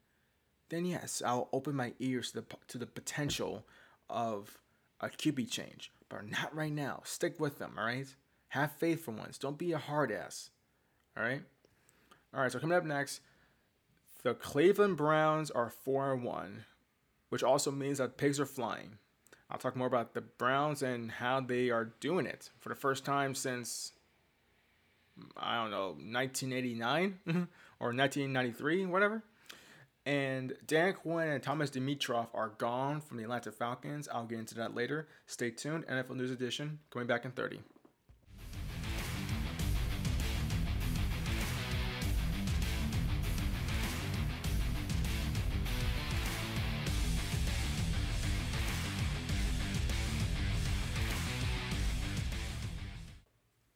then 0.69 0.85
yes, 0.85 1.23
I'll 1.25 1.49
open 1.53 1.75
my 1.75 1.93
ears 1.99 2.33
to 2.33 2.41
the 2.41 2.47
to 2.69 2.79
the 2.79 2.87
potential 2.87 3.65
of 4.09 4.59
a 5.01 5.09
QB 5.09 5.51
change. 5.51 5.93
But 6.09 6.31
not 6.31 6.55
right 6.55 6.73
now. 6.73 7.03
Stick 7.05 7.41
with 7.41 7.59
them, 7.59 7.75
all 7.77 7.85
right? 7.85 8.07
Have 8.49 8.73
faith 8.73 9.05
for 9.05 9.11
once. 9.11 9.39
Don't 9.39 9.59
be 9.59 9.73
a 9.73 9.79
hard 9.79 10.13
ass. 10.13 10.51
All 11.17 11.23
right? 11.23 11.43
All 12.33 12.43
right, 12.43 12.53
so 12.53 12.59
coming 12.59 12.77
up 12.77 12.85
next, 12.85 13.21
the 14.23 14.35
Cleveland 14.35 14.97
Browns 14.97 15.51
are 15.51 15.71
4 15.71 16.13
and 16.13 16.23
1, 16.23 16.65
which 17.29 17.43
also 17.43 17.71
means 17.71 17.99
that 17.99 18.19
pigs 18.19 18.39
are 18.39 18.47
flying. 18.47 18.99
I'll 19.51 19.59
talk 19.59 19.77
more 19.77 19.87
about 19.87 20.15
the 20.15 20.21
Browns 20.21 20.83
and 20.83 21.11
how 21.11 21.41
they 21.41 21.71
are 21.71 21.93
doing 22.01 22.27
it 22.27 22.51
for 22.59 22.69
the 22.69 22.75
first 22.75 23.05
time 23.05 23.35
since 23.35 23.93
I 25.37 25.57
don't 25.57 25.71
know, 25.71 25.89
1989 25.89 27.19
or 27.81 27.89
1993, 27.89 28.87
whatever. 28.87 29.23
And 30.07 30.55
Dan 30.69 30.93
Quinn 30.93 31.27
and 31.27 31.43
Thomas 31.43 31.69
Dimitroff 31.69 32.29
are 32.33 32.51
gone 32.59 33.01
from 33.01 33.17
the 33.17 33.25
Atlanta 33.25 33.51
Falcons. 33.51 34.09
I'll 34.09 34.25
get 34.25 34.39
into 34.39 34.55
that 34.55 34.73
later. 34.73 35.09
Stay 35.27 35.51
tuned. 35.51 35.85
NFL 35.89 36.15
News 36.15 36.31
Edition 36.31 36.79
coming 36.91 37.09
back 37.09 37.25
in 37.25 37.33
30. 37.33 37.59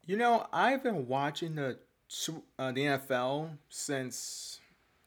You 0.06 0.16
know, 0.16 0.46
I've 0.52 0.82
been 0.82 1.06
watching 1.08 1.56
the 1.56 1.78
uh, 2.58 2.72
the 2.72 2.84
NFL 2.84 3.50
since 3.68 4.60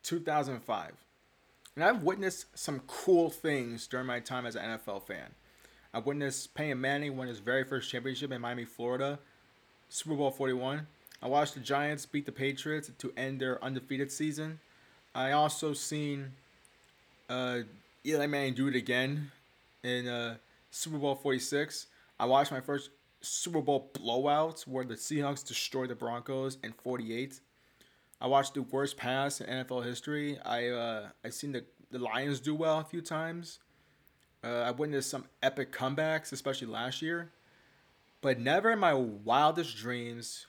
2005. 0.04 1.03
And 1.76 1.84
I've 1.84 2.04
witnessed 2.04 2.58
some 2.58 2.82
cool 2.88 3.30
things 3.30 3.88
during 3.88 4.06
my 4.06 4.20
time 4.20 4.46
as 4.46 4.56
an 4.56 4.64
NFL 4.64 5.04
fan. 5.04 5.34
I 5.94 6.00
witnessed 6.00 6.54
Peyton 6.54 6.80
Manning 6.80 7.18
win 7.18 7.28
his 7.28 7.40
very 7.40 7.64
first 7.64 7.90
championship 7.90 8.32
in 8.32 8.42
Miami, 8.42 8.66
Florida, 8.66 9.20
Super 9.90 10.16
Bowl 10.16 10.32
41. 10.32 10.88
I 11.22 11.28
watched 11.28 11.54
the 11.54 11.60
Giants 11.60 12.06
beat 12.06 12.26
the 12.26 12.32
Patriots 12.32 12.92
to 12.98 13.14
end 13.16 13.40
their 13.40 13.64
undefeated 13.64 14.12
season. 14.12 14.60
I 15.16 15.32
also 15.32 15.74
seen 15.74 16.32
uh, 17.30 17.60
Eli 18.06 18.28
Manning 18.28 18.54
do 18.54 18.68
it 18.68 18.76
again 18.76 19.32
in 19.84 20.08
uh, 20.08 20.36
Super 20.72 20.98
Bowl 20.98 21.16
46. 21.16 21.88
I 22.20 22.26
watched 22.26 22.52
my 22.52 22.62
first 22.62 22.90
Super 23.22 23.62
Bowl 23.62 23.90
blowout 23.94 24.62
where 24.68 24.84
the 24.84 24.96
Seahawks 24.96 25.48
destroyed 25.48 25.90
the 25.90 25.96
Broncos 25.96 26.58
in 26.64 26.74
48. 26.74 27.40
I 28.24 28.28
watched 28.28 28.54
the 28.54 28.62
worst 28.62 28.96
pass 28.96 29.42
in 29.42 29.48
NFL 29.48 29.84
history. 29.84 30.40
I 30.40 30.70
uh, 30.70 31.10
I 31.26 31.30
seen 31.30 31.52
the 31.52 31.66
the 31.92 32.00
Lions 32.00 32.40
do 32.40 32.56
well 32.56 32.80
a 32.80 32.84
few 32.86 33.02
times. 33.02 33.60
Uh, 34.42 34.62
I 34.62 34.72
witnessed 34.72 35.10
some 35.10 35.26
epic 35.44 35.74
comebacks, 35.74 36.32
especially 36.32 36.68
last 36.68 37.02
year. 37.02 37.34
But 38.22 38.40
never 38.40 38.72
in 38.72 38.80
my 38.80 38.94
wildest 38.94 39.76
dreams 39.76 40.48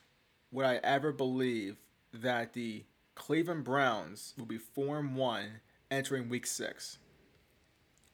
would 0.53 0.65
I 0.65 0.77
ever 0.85 1.11
believe 1.11 1.77
that 2.13 2.53
the 2.53 2.85
Cleveland 3.17 3.65
Browns 3.65 4.35
will 4.39 4.47
be 4.47 4.61
and 4.77 5.17
one 5.17 5.61
entering 5.91 6.29
Week 6.29 6.47
Six. 6.47 6.99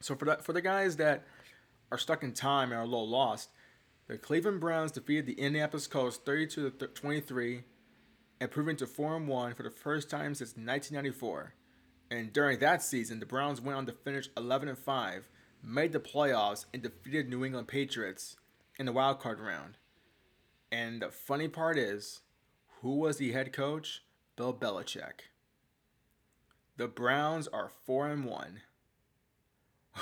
So 0.01 0.15
for 0.15 0.25
the 0.25 0.37
for 0.37 0.55
the 0.55 0.63
guys 0.63 0.97
that 0.97 1.27
are 1.93 1.99
stuck 1.99 2.23
in 2.23 2.33
time 2.33 2.71
and 2.71 2.79
are 2.79 2.85
a 2.85 2.87
little 2.87 3.09
lost, 3.09 3.51
the 4.09 4.17
Cleveland 4.17 4.61
Browns 4.61 4.93
defeated 4.93 5.27
the 5.27 5.35
Indianapolis 5.35 5.87
Colts 5.87 6.17
32 6.17 6.71
to 6.71 6.87
23 6.87 7.65
improving 8.41 8.77
to 8.77 8.87
4 8.87 9.17
and 9.17 9.29
1 9.29 9.55
for 9.55 9.63
the 9.63 9.71
first 9.71 10.09
time 10.09 10.35
since 10.35 10.51
1994. 10.51 11.55
And 12.11 12.33
during 12.33 12.59
that 12.59 12.83
season, 12.83 13.21
the 13.21 13.27
Browns 13.27 13.61
went 13.61 13.77
on 13.77 13.87
to 13.87 13.93
finish 13.93 14.29
11 14.37 14.69
and 14.69 14.79
5, 14.79 15.29
made 15.63 15.93
the 15.93 16.01
playoffs, 16.01 16.67
and 16.73 16.83
defeated 16.83 17.29
New 17.29 17.45
England 17.45 17.69
Patriots 17.69 18.37
in 18.79 18.87
the 18.87 18.93
wild 18.93 19.21
card 19.21 19.39
round. 19.39 19.77
And 20.73 21.03
the 21.03 21.11
funny 21.11 21.49
part 21.49 21.79
is, 21.79 22.23
who 22.81 22.97
was 22.97 23.19
the 23.19 23.33
head 23.33 23.53
coach? 23.53 24.03
Bill 24.37 24.55
Belichick. 24.55 25.29
The 26.77 26.89
Browns 26.89 27.47
are 27.49 27.71
4 27.85 28.09
and 28.09 28.25
1. 28.25 28.61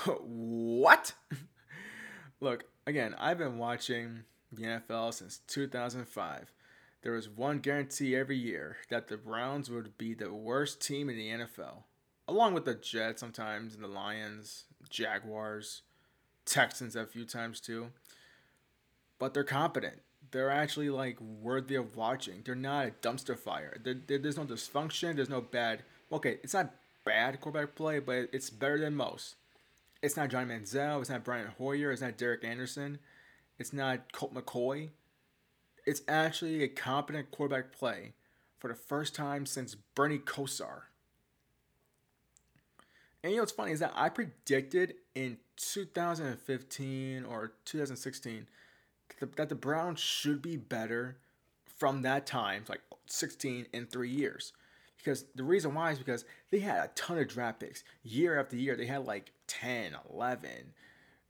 what? 0.23 1.13
Look, 2.39 2.63
again, 2.87 3.15
I've 3.19 3.37
been 3.37 3.57
watching 3.57 4.23
the 4.51 4.63
NFL 4.63 5.13
since 5.13 5.39
2005 5.47 6.53
there 7.01 7.13
was 7.13 7.29
one 7.29 7.59
guarantee 7.59 8.15
every 8.15 8.37
year 8.37 8.77
that 8.89 9.07
the 9.07 9.17
Browns 9.17 9.69
would 9.69 9.97
be 9.97 10.13
the 10.13 10.33
worst 10.33 10.81
team 10.81 11.09
in 11.09 11.15
the 11.15 11.29
NFL, 11.29 11.83
along 12.27 12.53
with 12.53 12.65
the 12.65 12.75
Jets 12.75 13.21
sometimes 13.21 13.73
and 13.73 13.83
the 13.83 13.87
Lions, 13.87 14.65
Jaguars, 14.89 15.83
Texans 16.45 16.95
a 16.95 17.05
few 17.05 17.25
times 17.25 17.59
too. 17.59 17.91
But 19.17 19.33
they're 19.33 19.43
competent. 19.43 20.01
They're 20.31 20.49
actually 20.49 20.89
like 20.89 21.19
worthy 21.21 21.75
of 21.75 21.95
watching. 21.95 22.41
They're 22.43 22.55
not 22.55 22.87
a 22.87 22.91
dumpster 22.91 23.37
fire. 23.37 23.77
there's 23.83 24.37
no 24.37 24.45
dysfunction. 24.45 25.15
There's 25.15 25.29
no 25.29 25.41
bad. 25.41 25.83
Okay, 26.11 26.39
it's 26.43 26.53
not 26.53 26.73
bad 27.05 27.39
quarterback 27.39 27.75
play, 27.75 27.99
but 27.99 28.29
it's 28.33 28.49
better 28.49 28.79
than 28.79 28.95
most. 28.95 29.35
It's 30.01 30.17
not 30.17 30.29
Johnny 30.29 30.53
Manziel. 30.53 31.01
It's 31.01 31.09
not 31.09 31.23
Brian 31.23 31.47
Hoyer. 31.57 31.91
It's 31.91 32.01
not 32.01 32.17
Derek 32.17 32.43
Anderson. 32.43 32.99
It's 33.57 33.73
not 33.73 34.11
Colt 34.11 34.33
McCoy 34.33 34.89
it's 35.89 36.03
actually 36.07 36.61
a 36.61 36.67
competent 36.67 37.31
quarterback 37.31 37.71
play 37.71 38.13
for 38.59 38.67
the 38.67 38.75
first 38.75 39.15
time 39.15 39.47
since 39.47 39.73
Bernie 39.95 40.19
Kosar. 40.19 40.83
And 43.23 43.31
you 43.31 43.37
know 43.37 43.41
what's 43.41 43.51
funny 43.51 43.71
is 43.71 43.79
that 43.79 43.93
I 43.95 44.09
predicted 44.09 44.93
in 45.15 45.37
2015 45.57 47.25
or 47.25 47.53
2016 47.65 48.47
that 49.35 49.49
the 49.49 49.55
Browns 49.55 49.99
should 49.99 50.43
be 50.43 50.57
better 50.57 51.17
from 51.65 52.03
that 52.03 52.27
time, 52.27 52.65
like 52.69 52.81
16 53.07 53.65
in 53.73 53.87
three 53.87 54.11
years. 54.11 54.53
Because 54.97 55.25
the 55.33 55.43
reason 55.43 55.73
why 55.73 55.89
is 55.89 55.97
because 55.97 56.23
they 56.51 56.59
had 56.59 56.85
a 56.85 56.91
ton 56.93 57.17
of 57.17 57.27
draft 57.27 57.61
picks. 57.61 57.83
Year 58.03 58.39
after 58.39 58.55
year, 58.55 58.75
they 58.75 58.85
had 58.85 59.07
like 59.07 59.31
10, 59.47 59.95
11 60.13 60.51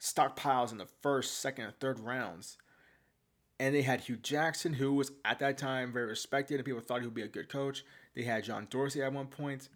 stockpiles 0.01 0.74
in 0.74 0.80
the 0.80 0.88
first, 1.01 1.38
second, 1.38 1.64
and 1.64 1.80
third 1.80 2.01
rounds. 2.01 2.57
And 3.60 3.76
they 3.76 3.82
had 3.82 4.01
Hue 4.01 4.16
Jackson, 4.16 4.74
who 4.74 4.93
was 4.93 5.12
at 5.26 5.39
that 5.39 5.57
time 5.57 5.91
very 5.91 6.05
respected, 6.05 6.55
and 6.55 6.66
people 6.66 6.80
thought 6.80 7.01
he 7.01 7.07
would 7.07 7.14
be 7.14 7.24
a 7.24 7.28
good 7.28 7.49
coach. 7.49 7.84
They 8.16 8.24
had 8.24 8.45
John 8.45 8.68
Dorsey 8.70 9.03
at 9.03 9.12
one 9.12 9.28
point. 9.28 9.68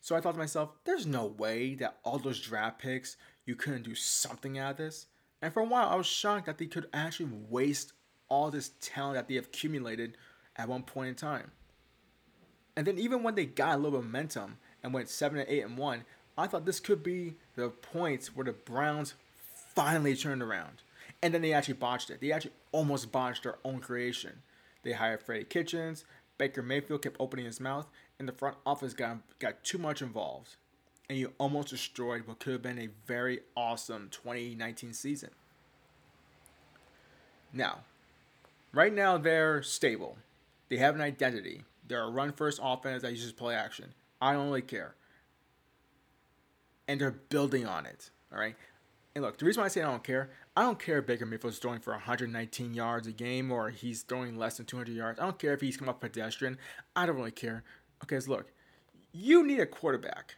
So 0.00 0.16
I 0.16 0.20
thought 0.20 0.32
to 0.32 0.38
myself, 0.38 0.70
there's 0.84 1.06
no 1.06 1.26
way 1.26 1.74
that 1.74 1.98
all 2.02 2.18
those 2.18 2.40
draft 2.40 2.78
picks, 2.78 3.16
you 3.44 3.54
couldn't 3.56 3.82
do 3.82 3.94
something 3.94 4.58
out 4.58 4.72
of 4.72 4.76
this. 4.78 5.06
And 5.42 5.52
for 5.52 5.60
a 5.60 5.66
while, 5.66 5.88
I 5.88 5.96
was 5.96 6.06
shocked 6.06 6.46
that 6.46 6.58
they 6.58 6.66
could 6.66 6.88
actually 6.94 7.30
waste 7.50 7.92
all 8.28 8.50
this 8.50 8.70
talent 8.80 9.16
that 9.16 9.28
they 9.28 9.36
accumulated 9.36 10.16
at 10.56 10.68
one 10.68 10.82
point 10.82 11.08
in 11.10 11.14
time. 11.14 11.50
And 12.76 12.86
then 12.86 12.98
even 12.98 13.22
when 13.22 13.34
they 13.34 13.46
got 13.46 13.76
a 13.76 13.78
little 13.78 14.02
momentum 14.02 14.58
and 14.82 14.94
went 14.94 15.08
seven 15.08 15.38
and 15.38 15.48
eight 15.48 15.62
and 15.62 15.76
one, 15.76 16.04
I 16.38 16.46
thought 16.46 16.66
this 16.66 16.80
could 16.80 17.02
be 17.02 17.34
the 17.54 17.70
point 17.70 18.26
where 18.34 18.44
the 18.44 18.52
Browns 18.52 19.14
finally 19.74 20.14
turned 20.14 20.42
around. 20.42 20.82
And 21.26 21.34
then 21.34 21.42
they 21.42 21.52
actually 21.52 21.74
botched 21.74 22.10
it. 22.10 22.20
They 22.20 22.30
actually 22.30 22.52
almost 22.70 23.10
botched 23.10 23.42
their 23.42 23.56
own 23.64 23.80
creation. 23.80 24.42
They 24.84 24.92
hired 24.92 25.20
Freddie 25.24 25.42
Kitchens. 25.42 26.04
Baker 26.38 26.62
Mayfield 26.62 27.02
kept 27.02 27.16
opening 27.18 27.46
his 27.46 27.58
mouth, 27.58 27.88
and 28.16 28.28
the 28.28 28.32
front 28.32 28.58
office 28.64 28.94
got 28.94 29.18
got 29.40 29.64
too 29.64 29.76
much 29.76 30.00
involved. 30.02 30.54
And 31.10 31.18
you 31.18 31.32
almost 31.38 31.70
destroyed 31.70 32.28
what 32.28 32.38
could 32.38 32.52
have 32.52 32.62
been 32.62 32.78
a 32.78 32.90
very 33.08 33.40
awesome 33.56 34.08
2019 34.12 34.92
season. 34.92 35.30
Now, 37.52 37.80
right 38.72 38.94
now 38.94 39.18
they're 39.18 39.64
stable. 39.64 40.18
They 40.68 40.76
have 40.76 40.94
an 40.94 41.00
identity. 41.00 41.64
They're 41.88 42.04
a 42.04 42.08
run 42.08 42.30
first 42.30 42.60
offense 42.62 43.02
that 43.02 43.10
uses 43.10 43.32
play 43.32 43.56
action. 43.56 43.94
I 44.20 44.32
don't 44.32 44.46
really 44.46 44.62
care. 44.62 44.94
And 46.86 47.00
they're 47.00 47.10
building 47.10 47.66
on 47.66 47.84
it. 47.84 48.10
All 48.32 48.38
right. 48.38 48.54
And 49.16 49.24
look, 49.24 49.38
the 49.38 49.46
reason 49.46 49.62
why 49.62 49.64
I 49.64 49.68
say 49.68 49.82
I 49.82 49.90
don't 49.90 50.04
care, 50.04 50.28
I 50.56 50.62
don't 50.62 50.78
care 50.78 50.98
if 50.98 51.06
Baker 51.06 51.26
Mayfield's 51.26 51.58
throwing 51.58 51.80
for 51.80 51.92
119 51.92 52.72
yards 52.72 53.06
a 53.06 53.12
game 53.12 53.52
or 53.52 53.68
he's 53.68 54.02
throwing 54.02 54.36
less 54.38 54.56
than 54.56 54.64
200 54.64 54.94
yards. 54.94 55.20
I 55.20 55.24
don't 55.24 55.38
care 55.38 55.52
if 55.52 55.60
he's 55.60 55.76
come 55.76 55.88
up 55.88 56.00
pedestrian. 56.00 56.56
I 56.94 57.04
don't 57.04 57.16
really 57.16 57.30
care. 57.30 57.62
Okay, 58.02 58.18
so 58.18 58.30
look, 58.30 58.52
you 59.12 59.46
need 59.46 59.60
a 59.60 59.66
quarterback. 59.66 60.36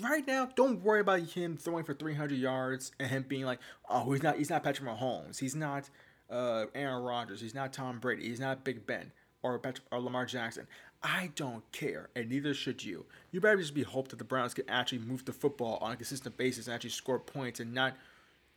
Right 0.00 0.26
now, 0.26 0.46
don't 0.54 0.82
worry 0.82 1.00
about 1.00 1.20
him 1.20 1.56
throwing 1.56 1.84
for 1.84 1.94
300 1.94 2.36
yards 2.36 2.92
and 3.00 3.08
him 3.08 3.24
being 3.26 3.44
like, 3.44 3.60
oh, 3.88 4.12
he's 4.12 4.22
not, 4.22 4.36
he's 4.36 4.50
not 4.50 4.62
Patrick 4.62 4.88
Mahomes, 4.88 5.38
he's 5.38 5.54
not 5.54 5.88
uh, 6.30 6.66
Aaron 6.74 7.02
Rodgers, 7.02 7.40
he's 7.40 7.54
not 7.54 7.72
Tom 7.72 7.98
Brady, 7.98 8.28
he's 8.28 8.40
not 8.40 8.64
Big 8.64 8.86
Ben 8.86 9.12
or 9.42 9.58
Patrick, 9.58 9.86
or 9.90 10.00
Lamar 10.00 10.26
Jackson. 10.26 10.66
I 11.02 11.30
don't 11.34 11.70
care, 11.72 12.10
and 12.14 12.28
neither 12.28 12.54
should 12.54 12.84
you. 12.84 13.06
You 13.32 13.40
better 13.40 13.56
just 13.56 13.74
be 13.74 13.82
hope 13.82 14.08
that 14.08 14.18
the 14.18 14.24
Browns 14.24 14.54
can 14.54 14.68
actually 14.68 15.00
move 15.00 15.24
the 15.24 15.32
football 15.32 15.78
on 15.80 15.92
a 15.92 15.96
consistent 15.96 16.36
basis 16.36 16.66
and 16.66 16.74
actually 16.74 16.90
score 16.90 17.18
points 17.18 17.58
and 17.58 17.74
not 17.74 17.96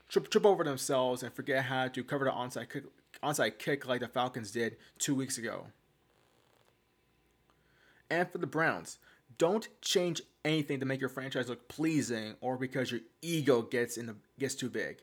trip, 0.09 0.29
trip 0.29 0.45
over 0.45 0.63
themselves 0.63 1.23
and 1.23 1.33
forget 1.33 1.65
how 1.65 1.87
to 1.87 2.03
cover 2.03 2.25
the 2.25 2.31
onside 2.31 2.69
kick, 2.69 2.83
onside 3.23 3.59
kick 3.59 3.87
like 3.87 4.01
the 4.01 4.07
Falcons 4.07 4.51
did 4.51 4.77
two 4.97 5.15
weeks 5.15 5.37
ago. 5.37 5.67
And 8.09 8.29
for 8.29 8.37
the 8.37 8.47
Browns, 8.47 8.97
don't 9.37 9.67
change 9.81 10.21
anything 10.43 10.79
to 10.79 10.85
make 10.85 10.99
your 10.99 11.09
franchise 11.09 11.49
look 11.49 11.67
pleasing 11.67 12.35
or 12.41 12.57
because 12.57 12.91
your 12.91 13.01
ego 13.21 13.61
gets 13.61 13.97
in 13.97 14.05
the 14.05 14.15
gets 14.39 14.55
too 14.55 14.69
big. 14.69 14.97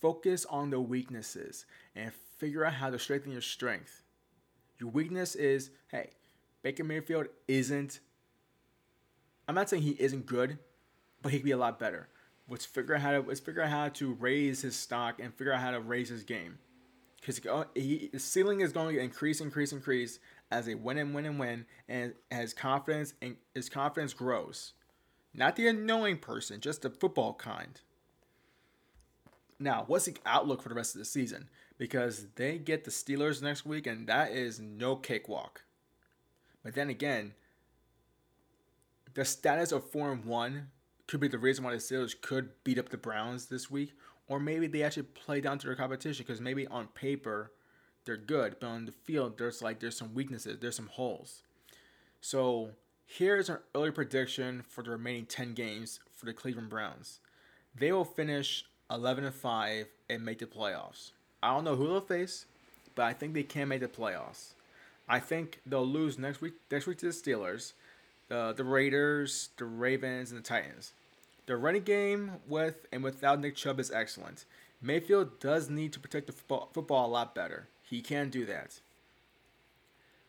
Focus 0.00 0.44
on 0.46 0.70
the 0.70 0.80
weaknesses 0.80 1.66
and 1.94 2.12
figure 2.38 2.64
out 2.64 2.74
how 2.74 2.90
to 2.90 2.98
strengthen 2.98 3.32
your 3.32 3.40
strength. 3.40 4.02
Your 4.80 4.90
weakness 4.90 5.36
is, 5.36 5.70
hey, 5.88 6.10
Baker 6.62 6.82
Mayfield 6.82 7.28
isn't. 7.46 8.00
I'm 9.46 9.54
not 9.54 9.68
saying 9.68 9.82
he 9.82 9.96
isn't 9.98 10.26
good, 10.26 10.58
but 11.20 11.30
he 11.30 11.38
could 11.38 11.44
be 11.44 11.52
a 11.52 11.56
lot 11.56 11.78
better. 11.78 12.08
Let's 12.52 12.66
figure 12.66 12.94
out 12.96 13.00
how 13.00 13.12
to 13.12 13.20
let's 13.20 13.40
figure 13.40 13.62
out 13.62 13.70
how 13.70 13.88
to 13.88 14.12
raise 14.12 14.60
his 14.60 14.76
stock 14.76 15.18
and 15.18 15.32
figure 15.32 15.54
out 15.54 15.62
how 15.62 15.70
to 15.70 15.80
raise 15.80 16.10
his 16.10 16.22
game. 16.22 16.58
Because 17.18 17.40
uh, 17.46 17.64
he 17.74 18.10
his 18.12 18.24
ceiling 18.24 18.60
is 18.60 18.72
going 18.72 18.94
to 18.94 19.00
increase, 19.00 19.40
increase, 19.40 19.72
increase 19.72 20.18
as 20.50 20.66
they 20.66 20.74
win 20.74 20.98
and 20.98 21.14
win 21.14 21.24
and 21.24 21.40
win, 21.40 21.64
and 21.88 22.12
as 22.30 22.52
confidence 22.52 23.14
and 23.22 23.36
his 23.54 23.70
confidence 23.70 24.12
grows. 24.12 24.74
Not 25.32 25.56
the 25.56 25.66
annoying 25.66 26.18
person, 26.18 26.60
just 26.60 26.82
the 26.82 26.90
football 26.90 27.32
kind. 27.32 27.80
Now, 29.58 29.84
what's 29.86 30.04
the 30.04 30.18
outlook 30.26 30.60
for 30.60 30.68
the 30.68 30.74
rest 30.74 30.94
of 30.94 30.98
the 30.98 31.06
season? 31.06 31.48
Because 31.78 32.26
they 32.34 32.58
get 32.58 32.84
the 32.84 32.90
Steelers 32.90 33.40
next 33.40 33.64
week, 33.64 33.86
and 33.86 34.06
that 34.08 34.32
is 34.32 34.60
no 34.60 34.94
cakewalk. 34.96 35.62
But 36.62 36.74
then 36.74 36.90
again, 36.90 37.32
the 39.14 39.24
status 39.24 39.72
of 39.72 39.90
4 39.90 40.12
and 40.12 40.24
1 40.26 40.68
could 41.12 41.20
be 41.20 41.28
the 41.28 41.36
reason 41.36 41.62
why 41.62 41.72
the 41.72 41.76
Steelers 41.76 42.18
could 42.18 42.48
beat 42.64 42.78
up 42.78 42.88
the 42.88 42.96
Browns 42.96 43.44
this 43.44 43.70
week. 43.70 43.92
Or 44.28 44.40
maybe 44.40 44.66
they 44.66 44.82
actually 44.82 45.02
play 45.02 45.42
down 45.42 45.58
to 45.58 45.66
their 45.66 45.76
competition 45.76 46.24
because 46.26 46.40
maybe 46.40 46.66
on 46.66 46.86
paper 46.86 47.52
they're 48.06 48.16
good, 48.16 48.56
but 48.58 48.66
on 48.68 48.86
the 48.86 48.92
field 48.92 49.36
there's 49.36 49.60
like 49.60 49.78
there's 49.78 49.94
some 49.94 50.14
weaknesses, 50.14 50.56
there's 50.58 50.76
some 50.76 50.86
holes. 50.86 51.42
So 52.22 52.70
here's 53.04 53.50
an 53.50 53.58
early 53.74 53.90
prediction 53.90 54.64
for 54.66 54.82
the 54.82 54.88
remaining 54.88 55.26
10 55.26 55.52
games 55.52 56.00
for 56.16 56.24
the 56.24 56.32
Cleveland 56.32 56.70
Browns. 56.70 57.20
They 57.74 57.92
will 57.92 58.06
finish 58.06 58.64
11 58.90 59.24
and 59.24 59.34
5 59.34 59.86
and 60.08 60.24
make 60.24 60.38
the 60.38 60.46
playoffs. 60.46 61.10
I 61.42 61.52
don't 61.52 61.64
know 61.64 61.76
who 61.76 61.88
they'll 61.88 62.00
face, 62.00 62.46
but 62.94 63.04
I 63.04 63.12
think 63.12 63.34
they 63.34 63.42
can 63.42 63.68
make 63.68 63.80
the 63.80 63.86
playoffs. 63.86 64.54
I 65.06 65.20
think 65.20 65.60
they'll 65.66 65.86
lose 65.86 66.18
next 66.18 66.40
week. 66.40 66.54
Next 66.70 66.86
week 66.86 66.96
to 67.00 67.06
the 67.06 67.12
Steelers, 67.12 67.74
the 68.28 68.54
the 68.56 68.64
Raiders, 68.64 69.50
the 69.58 69.66
Ravens, 69.66 70.30
and 70.30 70.40
the 70.40 70.42
Titans. 70.42 70.94
The 71.46 71.56
running 71.56 71.82
game 71.82 72.32
with 72.46 72.86
and 72.92 73.02
without 73.02 73.40
Nick 73.40 73.56
Chubb 73.56 73.80
is 73.80 73.90
excellent. 73.90 74.44
Mayfield 74.80 75.40
does 75.40 75.68
need 75.68 75.92
to 75.92 76.00
protect 76.00 76.26
the 76.26 76.32
football, 76.32 76.70
football 76.72 77.06
a 77.06 77.10
lot 77.10 77.34
better. 77.34 77.68
He 77.82 78.00
can 78.00 78.30
do 78.30 78.46
that. 78.46 78.80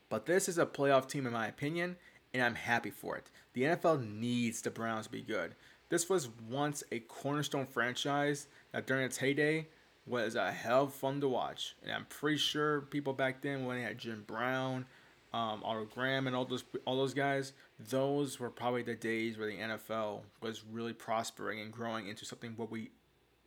But 0.10 0.26
this 0.26 0.48
is 0.48 0.58
a 0.58 0.66
playoff 0.66 1.08
team, 1.08 1.26
in 1.26 1.34
my 1.34 1.48
opinion, 1.48 1.96
and 2.34 2.44
I'm 2.44 2.56
happy 2.56 2.92
for 2.92 3.16
it. 3.16 3.30
The 3.54 3.64
NFL 3.64 4.08
needs 4.08 4.62
the 4.62 4.70
Browns 4.70 5.06
to 5.06 5.12
be 5.12 5.22
good. 5.22 5.56
This 5.90 6.10
was 6.10 6.30
once 6.50 6.84
a 6.92 7.00
cornerstone 7.00 7.68
franchise 7.68 8.48
that 8.72 8.88
during 8.88 9.06
its 9.06 9.18
heyday 9.18 9.68
was 10.06 10.36
a 10.36 10.52
hell 10.52 10.84
of 10.84 10.94
fun 10.94 11.22
to 11.22 11.28
watch. 11.28 11.76
And 11.84 11.92
I'm 11.92 12.06
pretty 12.06 12.38
sure 12.38 12.82
people 12.82 13.14
back 13.14 13.42
then 13.42 13.66
when 13.66 13.78
they 13.78 13.84
had 13.84 13.98
Jim 13.98 14.24
Brown, 14.28 14.86
um, 15.34 15.62
Otto 15.64 15.86
Graham, 15.86 16.28
and 16.28 16.36
all 16.36 16.46
those 16.46 16.64
all 16.86 16.98
those 16.98 17.14
guys, 17.14 17.54
those 17.90 18.40
were 18.40 18.50
probably 18.50 18.84
the 18.84 18.96
days 18.96 19.38
where 19.38 19.48
the 19.48 19.58
NFL 19.58 20.22
was 20.42 20.64
really 20.72 20.94
prospering 20.94 21.60
and 21.60 21.72
growing 21.72 22.08
into 22.08 22.26
something 22.26 22.54
what 22.56 22.72
we 22.72 22.92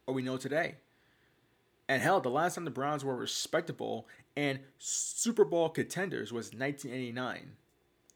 what 0.04 0.14
we 0.14 0.22
know 0.22 0.36
today. 0.36 0.76
And 1.88 2.02
hell, 2.02 2.20
the 2.20 2.30
last 2.30 2.54
time 2.54 2.64
the 2.64 2.70
Browns 2.70 3.04
were 3.04 3.16
respectable 3.16 4.08
and 4.36 4.58
Super 4.78 5.44
Bowl 5.44 5.68
contenders 5.68 6.32
was 6.32 6.46
1989. 6.46 7.52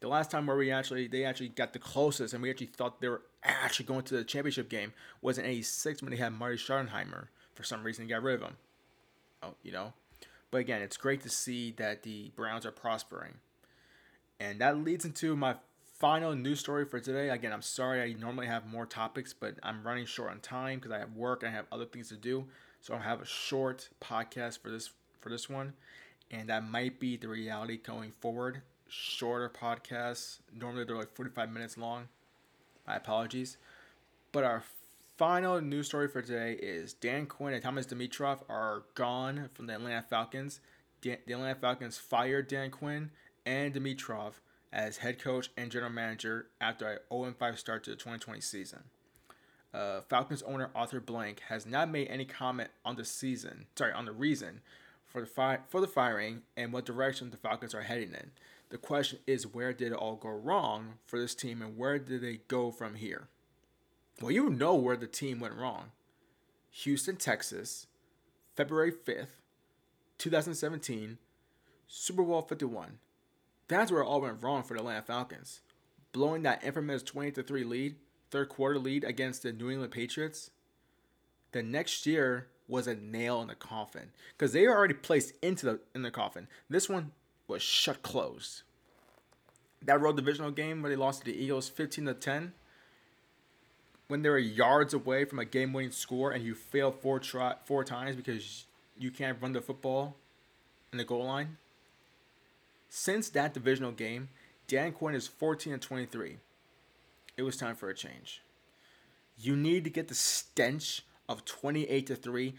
The 0.01 0.07
last 0.07 0.31
time 0.31 0.47
where 0.47 0.57
we 0.57 0.71
actually 0.71 1.07
they 1.07 1.25
actually 1.25 1.49
got 1.49 1.73
the 1.73 1.79
closest 1.79 2.33
and 2.33 2.41
we 2.41 2.49
actually 2.49 2.67
thought 2.67 3.01
they 3.01 3.09
were 3.09 3.21
actually 3.43 3.85
going 3.85 4.03
to 4.03 4.15
the 4.15 4.23
championship 4.23 4.69
game 4.69 4.93
was 5.21 5.37
in 5.37 5.45
86 5.45 6.01
when 6.01 6.11
they 6.11 6.17
had 6.17 6.33
Marty 6.33 6.57
Schottenheimer 6.57 7.27
for 7.53 7.63
some 7.63 7.83
reason, 7.83 8.07
got 8.07 8.23
rid 8.23 8.35
of 8.35 8.41
him. 8.41 8.57
Oh, 9.43 9.53
you 9.63 9.71
know. 9.71 9.93
But 10.49 10.59
again, 10.59 10.81
it's 10.81 10.97
great 10.97 11.21
to 11.21 11.29
see 11.29 11.71
that 11.77 12.03
the 12.03 12.31
Browns 12.35 12.65
are 12.65 12.71
prospering. 12.71 13.35
And 14.39 14.59
that 14.59 14.77
leads 14.77 15.05
into 15.05 15.35
my 15.35 15.55
final 16.01 16.35
news 16.35 16.59
story 16.59 16.83
for 16.83 16.99
today. 16.99 17.29
Again, 17.29 17.53
I'm 17.53 17.61
sorry 17.61 18.01
I 18.01 18.13
normally 18.19 18.47
have 18.47 18.65
more 18.65 18.87
topics, 18.87 19.33
but 19.33 19.53
I'm 19.61 19.83
running 19.83 20.07
short 20.07 20.31
on 20.31 20.39
time 20.39 20.79
because 20.79 20.91
I 20.91 20.97
have 20.97 21.15
work 21.15 21.43
and 21.43 21.51
I 21.51 21.55
have 21.55 21.67
other 21.71 21.85
things 21.85 22.09
to 22.09 22.15
do. 22.15 22.47
So 22.81 22.95
I'll 22.95 23.01
have 23.01 23.21
a 23.21 23.25
short 23.25 23.87
podcast 24.01 24.59
for 24.59 24.71
this 24.71 24.89
for 25.21 25.29
this 25.29 25.47
one. 25.47 25.73
And 26.31 26.49
that 26.49 26.67
might 26.67 26.99
be 26.99 27.17
the 27.17 27.27
reality 27.27 27.77
going 27.77 28.11
forward. 28.19 28.63
Shorter 28.87 29.47
podcasts. 29.47 30.39
Normally 30.51 30.85
they're 30.85 30.97
like 30.97 31.15
45 31.15 31.51
minutes 31.51 31.77
long. 31.77 32.07
My 32.87 32.95
apologies. 32.95 33.57
But 34.31 34.43
our 34.43 34.63
final 35.17 35.61
news 35.61 35.85
story 35.85 36.07
for 36.07 36.23
today 36.23 36.53
is 36.53 36.93
Dan 36.93 37.27
Quinn 37.27 37.53
and 37.53 37.61
Thomas 37.61 37.85
Dimitroff 37.85 38.39
are 38.49 38.85
gone 38.95 39.49
from 39.53 39.67
the 39.67 39.75
Atlanta 39.75 40.01
Falcons. 40.01 40.61
the 41.03 41.19
Atlanta 41.27 41.53
Falcons 41.53 41.99
fired 41.99 42.47
Dan 42.47 42.71
Quinn 42.71 43.11
and 43.45 43.75
Dimitroff 43.75 44.33
as 44.73 44.97
head 44.97 45.19
coach 45.19 45.49
and 45.57 45.71
general 45.71 45.91
manager 45.91 46.47
after 46.59 46.87
a 46.87 47.13
0-5 47.13 47.57
start 47.57 47.83
to 47.83 47.89
the 47.89 47.95
2020 47.95 48.41
season. 48.41 48.83
Uh, 49.73 50.01
Falcons 50.01 50.41
owner 50.43 50.69
Arthur 50.75 50.99
Blank 50.99 51.41
has 51.47 51.65
not 51.65 51.89
made 51.89 52.07
any 52.07 52.25
comment 52.25 52.69
on 52.83 52.95
the 52.95 53.05
season, 53.05 53.65
sorry, 53.75 53.93
on 53.93 54.05
the 54.05 54.11
reason 54.11 54.61
for 55.05 55.21
the 55.21 55.27
fi- 55.27 55.59
for 55.69 55.79
the 55.81 55.87
firing 55.87 56.41
and 56.57 56.73
what 56.73 56.85
direction 56.85 57.29
the 57.29 57.37
Falcons 57.37 57.73
are 57.73 57.81
heading 57.81 58.09
in. 58.13 58.31
The 58.69 58.77
question 58.77 59.19
is 59.27 59.47
where 59.47 59.73
did 59.73 59.91
it 59.91 59.97
all 59.97 60.15
go 60.15 60.29
wrong 60.29 60.93
for 61.05 61.19
this 61.19 61.35
team 61.35 61.61
and 61.61 61.77
where 61.77 61.99
did 61.99 62.21
they 62.21 62.39
go 62.47 62.71
from 62.71 62.95
here? 62.95 63.27
Well, 64.21 64.31
you 64.31 64.49
know 64.49 64.75
where 64.75 64.95
the 64.97 65.07
team 65.07 65.39
went 65.39 65.55
wrong. 65.55 65.91
Houston, 66.71 67.17
Texas, 67.17 67.87
February 68.55 68.91
5th, 68.91 69.39
2017, 70.17 71.17
Super 71.87 72.23
Bowl 72.23 72.41
51. 72.41 72.99
That's 73.71 73.89
where 73.89 74.01
it 74.01 74.05
all 74.05 74.19
went 74.19 74.43
wrong 74.43 74.63
for 74.63 74.73
the 74.73 74.81
Atlanta 74.81 75.01
Falcons. 75.01 75.61
Blowing 76.11 76.41
that 76.41 76.61
infamous 76.61 77.03
20 77.03 77.31
3 77.31 77.63
lead, 77.63 77.95
third 78.29 78.49
quarter 78.49 78.77
lead 78.77 79.05
against 79.05 79.43
the 79.43 79.53
New 79.53 79.69
England 79.69 79.93
Patriots. 79.93 80.51
The 81.53 81.63
next 81.63 82.05
year 82.05 82.47
was 82.67 82.85
a 82.85 82.95
nail 82.95 83.41
in 83.41 83.47
the 83.47 83.55
coffin 83.55 84.11
because 84.33 84.51
they 84.51 84.67
were 84.67 84.75
already 84.75 84.93
placed 84.93 85.33
into 85.41 85.65
the 85.65 85.79
in 85.95 86.01
the 86.01 86.11
coffin. 86.11 86.49
This 86.69 86.89
one 86.89 87.11
was 87.47 87.61
shut 87.61 88.03
closed. 88.03 88.63
That 89.81 90.01
road 90.01 90.17
divisional 90.17 90.51
game 90.51 90.81
where 90.81 90.89
they 90.89 90.97
lost 90.97 91.21
to 91.23 91.31
the 91.31 91.41
Eagles 91.41 91.69
15 91.69 92.07
to 92.07 92.13
10 92.13 92.51
when 94.09 94.21
they 94.21 94.29
were 94.29 94.37
yards 94.37 94.93
away 94.93 95.23
from 95.23 95.39
a 95.39 95.45
game-winning 95.45 95.91
score 95.91 96.31
and 96.31 96.43
you 96.43 96.55
fail 96.55 96.91
four 96.91 97.19
try 97.19 97.55
four 97.63 97.85
times 97.85 98.17
because 98.17 98.65
you 98.99 99.11
can't 99.11 99.41
run 99.41 99.53
the 99.53 99.61
football 99.61 100.17
in 100.91 100.97
the 100.97 101.05
goal 101.05 101.25
line. 101.25 101.55
Since 102.93 103.29
that 103.29 103.53
divisional 103.53 103.93
game, 103.93 104.27
Dan 104.67 104.91
Quinn 104.91 105.15
is 105.15 105.25
14 105.25 105.71
and 105.71 105.81
23. 105.81 106.35
It 107.37 107.43
was 107.43 107.55
time 107.55 107.77
for 107.77 107.87
a 107.87 107.95
change. 107.95 108.41
You 109.39 109.55
need 109.55 109.85
to 109.85 109.89
get 109.89 110.09
the 110.09 110.13
stench 110.13 111.03
of 111.29 111.45
28 111.45 112.05
to 112.07 112.15
3 112.17 112.53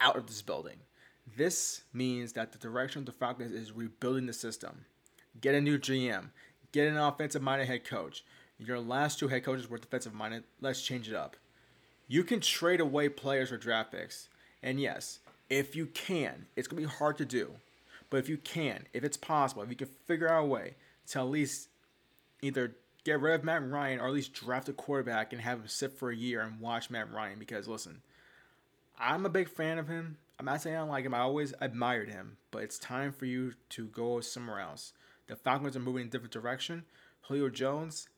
out 0.00 0.16
of 0.16 0.26
this 0.26 0.40
building. 0.40 0.78
This 1.36 1.82
means 1.92 2.32
that 2.32 2.50
the 2.50 2.58
direction 2.58 3.00
of 3.00 3.06
the 3.06 3.12
Falcons 3.12 3.52
is 3.52 3.72
rebuilding 3.72 4.24
the 4.24 4.32
system. 4.32 4.86
Get 5.38 5.54
a 5.54 5.60
new 5.60 5.78
GM, 5.78 6.30
get 6.72 6.88
an 6.88 6.96
offensive 6.96 7.42
minded 7.42 7.66
head 7.66 7.84
coach. 7.84 8.24
Your 8.56 8.80
last 8.80 9.18
two 9.18 9.28
head 9.28 9.44
coaches 9.44 9.68
were 9.68 9.76
defensive 9.76 10.14
minded. 10.14 10.44
Let's 10.62 10.80
change 10.80 11.10
it 11.10 11.14
up. 11.14 11.36
You 12.08 12.24
can 12.24 12.40
trade 12.40 12.80
away 12.80 13.10
players 13.10 13.52
or 13.52 13.58
draft 13.58 13.92
picks. 13.92 14.30
And 14.62 14.80
yes, 14.80 15.18
if 15.50 15.76
you 15.76 15.84
can, 15.84 16.46
it's 16.56 16.68
going 16.68 16.82
to 16.82 16.88
be 16.88 16.94
hard 16.94 17.18
to 17.18 17.26
do. 17.26 17.50
But 18.10 18.18
if 18.18 18.28
you 18.28 18.36
can, 18.36 18.86
if 18.92 19.04
it's 19.04 19.16
possible, 19.16 19.62
if 19.62 19.70
you 19.70 19.76
can 19.76 19.88
figure 20.06 20.30
out 20.30 20.44
a 20.44 20.46
way 20.46 20.74
to 21.08 21.18
at 21.18 21.28
least 21.28 21.68
either 22.42 22.76
get 23.04 23.20
rid 23.20 23.34
of 23.34 23.44
Matt 23.44 23.68
Ryan 23.68 24.00
or 24.00 24.08
at 24.08 24.14
least 24.14 24.32
draft 24.32 24.68
a 24.68 24.72
quarterback 24.72 25.32
and 25.32 25.42
have 25.42 25.60
him 25.60 25.68
sit 25.68 25.92
for 25.92 26.10
a 26.10 26.16
year 26.16 26.40
and 26.40 26.60
watch 26.60 26.90
Matt 26.90 27.12
Ryan 27.12 27.38
because 27.38 27.68
listen, 27.68 28.02
I'm 28.98 29.26
a 29.26 29.30
big 29.30 29.48
fan 29.48 29.78
of 29.78 29.88
him. 29.88 30.18
I'm 30.38 30.46
not 30.46 30.62
saying 30.62 30.76
I 30.76 30.80
don't 30.80 30.88
like 30.88 31.04
him. 31.04 31.14
I 31.14 31.20
always 31.20 31.54
admired 31.60 32.08
him, 32.08 32.38
but 32.50 32.62
it's 32.62 32.78
time 32.78 33.12
for 33.12 33.26
you 33.26 33.52
to 33.70 33.86
go 33.86 34.20
somewhere 34.20 34.60
else. 34.60 34.92
The 35.26 35.36
Falcons 35.36 35.76
are 35.76 35.80
moving 35.80 36.02
in 36.02 36.08
a 36.08 36.10
different 36.10 36.32
direction. 36.32 36.84
Julio 37.22 37.48
Jones, 37.48 38.08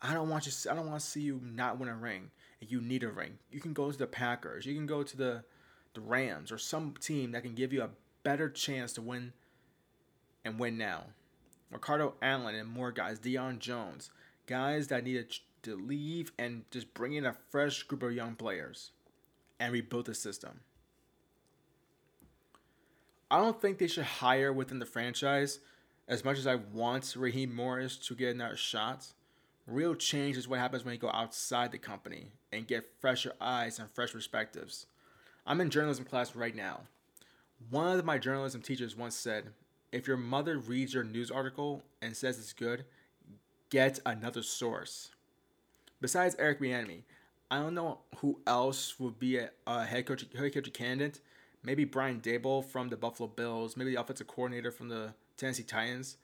I 0.00 0.14
don't 0.14 0.28
want 0.28 0.46
you. 0.46 0.52
I 0.70 0.74
don't 0.74 0.88
want 0.88 1.00
to 1.00 1.06
see 1.06 1.20
you 1.20 1.40
not 1.44 1.78
win 1.78 1.88
a 1.88 1.94
ring. 1.94 2.30
You 2.60 2.80
need 2.80 3.02
a 3.02 3.10
ring. 3.10 3.38
You 3.50 3.60
can 3.60 3.72
go 3.72 3.90
to 3.90 3.98
the 3.98 4.06
Packers. 4.06 4.66
You 4.66 4.74
can 4.74 4.86
go 4.86 5.02
to 5.02 5.16
the 5.16 5.44
the 5.94 6.00
Rams 6.00 6.50
or 6.50 6.58
some 6.58 6.94
team 7.00 7.32
that 7.32 7.42
can 7.42 7.54
give 7.54 7.72
you 7.72 7.82
a 7.82 7.90
better 8.22 8.48
chance 8.48 8.92
to 8.94 9.02
win 9.02 9.32
and 10.44 10.58
win 10.58 10.78
now. 10.78 11.04
Ricardo 11.70 12.14
Allen 12.20 12.54
and 12.54 12.68
more 12.68 12.92
guys, 12.92 13.18
Deion 13.18 13.58
Jones, 13.58 14.10
guys 14.46 14.88
that 14.88 15.04
need 15.04 15.26
to 15.62 15.76
leave 15.76 16.32
and 16.38 16.64
just 16.70 16.92
bring 16.92 17.14
in 17.14 17.24
a 17.24 17.36
fresh 17.50 17.82
group 17.84 18.02
of 18.02 18.12
young 18.12 18.34
players 18.34 18.90
and 19.58 19.72
rebuild 19.72 20.06
the 20.06 20.14
system. 20.14 20.60
I 23.30 23.38
don't 23.38 23.60
think 23.60 23.78
they 23.78 23.86
should 23.86 24.04
hire 24.04 24.52
within 24.52 24.78
the 24.78 24.86
franchise 24.86 25.60
as 26.06 26.24
much 26.24 26.36
as 26.36 26.46
I 26.46 26.56
want 26.56 27.14
Raheem 27.16 27.54
Morris 27.54 27.96
to 27.98 28.14
get 28.14 28.34
another 28.34 28.56
shot. 28.56 29.06
Real 29.66 29.94
change 29.94 30.36
is 30.36 30.48
what 30.48 30.58
happens 30.58 30.84
when 30.84 30.92
you 30.92 31.00
go 31.00 31.10
outside 31.10 31.72
the 31.72 31.78
company 31.78 32.32
and 32.52 32.66
get 32.66 32.90
fresher 33.00 33.32
eyes 33.40 33.78
and 33.78 33.88
fresh 33.90 34.12
perspectives. 34.12 34.86
I'm 35.46 35.60
in 35.60 35.70
journalism 35.70 36.04
class 36.04 36.36
right 36.36 36.54
now. 36.54 36.82
One 37.70 37.98
of 37.98 38.04
my 38.04 38.18
journalism 38.18 38.62
teachers 38.62 38.96
once 38.96 39.14
said, 39.14 39.52
if 39.92 40.06
your 40.06 40.16
mother 40.16 40.58
reads 40.58 40.94
your 40.94 41.04
news 41.04 41.30
article 41.30 41.82
and 42.00 42.16
says 42.16 42.38
it's 42.38 42.52
good, 42.52 42.84
get 43.70 44.00
another 44.06 44.42
source. 44.42 45.10
Besides 46.00 46.34
Eric 46.38 46.60
Bieniemy, 46.60 47.02
I 47.50 47.58
don't 47.58 47.74
know 47.74 47.98
who 48.16 48.40
else 48.46 48.98
would 48.98 49.18
be 49.18 49.38
a, 49.66 49.84
head 49.84 50.06
coach 50.06 50.24
head 50.36 50.54
coach 50.54 50.72
candidate. 50.72 51.20
Maybe 51.62 51.84
Brian 51.84 52.20
Daboll 52.20 52.64
from 52.64 52.88
the 52.88 52.96
Buffalo 52.96 53.28
Bills, 53.28 53.76
maybe 53.76 53.90
the 53.94 54.00
offensive 54.00 54.26
coordinator 54.26 54.70
from 54.70 54.88
the 54.88 55.14
Tennessee 55.36 55.62
Titans. 55.62 56.16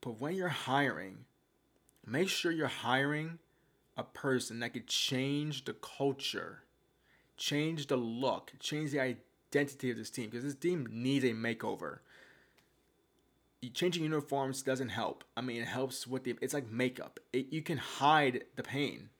But 0.00 0.20
when 0.20 0.36
you're 0.36 0.48
hiring, 0.48 1.24
make 2.06 2.28
sure 2.28 2.52
you're 2.52 2.68
hiring 2.68 3.38
a 3.96 4.04
person 4.04 4.60
that 4.60 4.74
could 4.74 4.86
change 4.86 5.64
the 5.64 5.72
culture, 5.72 6.62
change 7.36 7.86
the 7.86 7.96
look, 7.96 8.52
change 8.60 8.90
the 8.92 9.00
identity 9.54 9.90
of 9.90 9.96
this 9.96 10.10
team 10.10 10.30
because 10.30 10.44
this 10.44 10.54
team 10.54 10.88
needs 10.90 11.24
a 11.24 11.28
makeover 11.28 11.98
changing 13.72 14.02
uniforms 14.02 14.62
doesn't 14.62 14.90
help. 14.90 15.24
I 15.36 15.40
mean, 15.40 15.62
it 15.62 15.68
helps 15.68 16.06
with 16.06 16.24
the. 16.24 16.36
It's 16.40 16.54
like 16.54 16.70
makeup. 16.70 17.20
It, 17.32 17.52
you 17.52 17.62
can 17.62 17.78
hide 17.78 18.44
the 18.56 18.62
pain. 18.62 19.10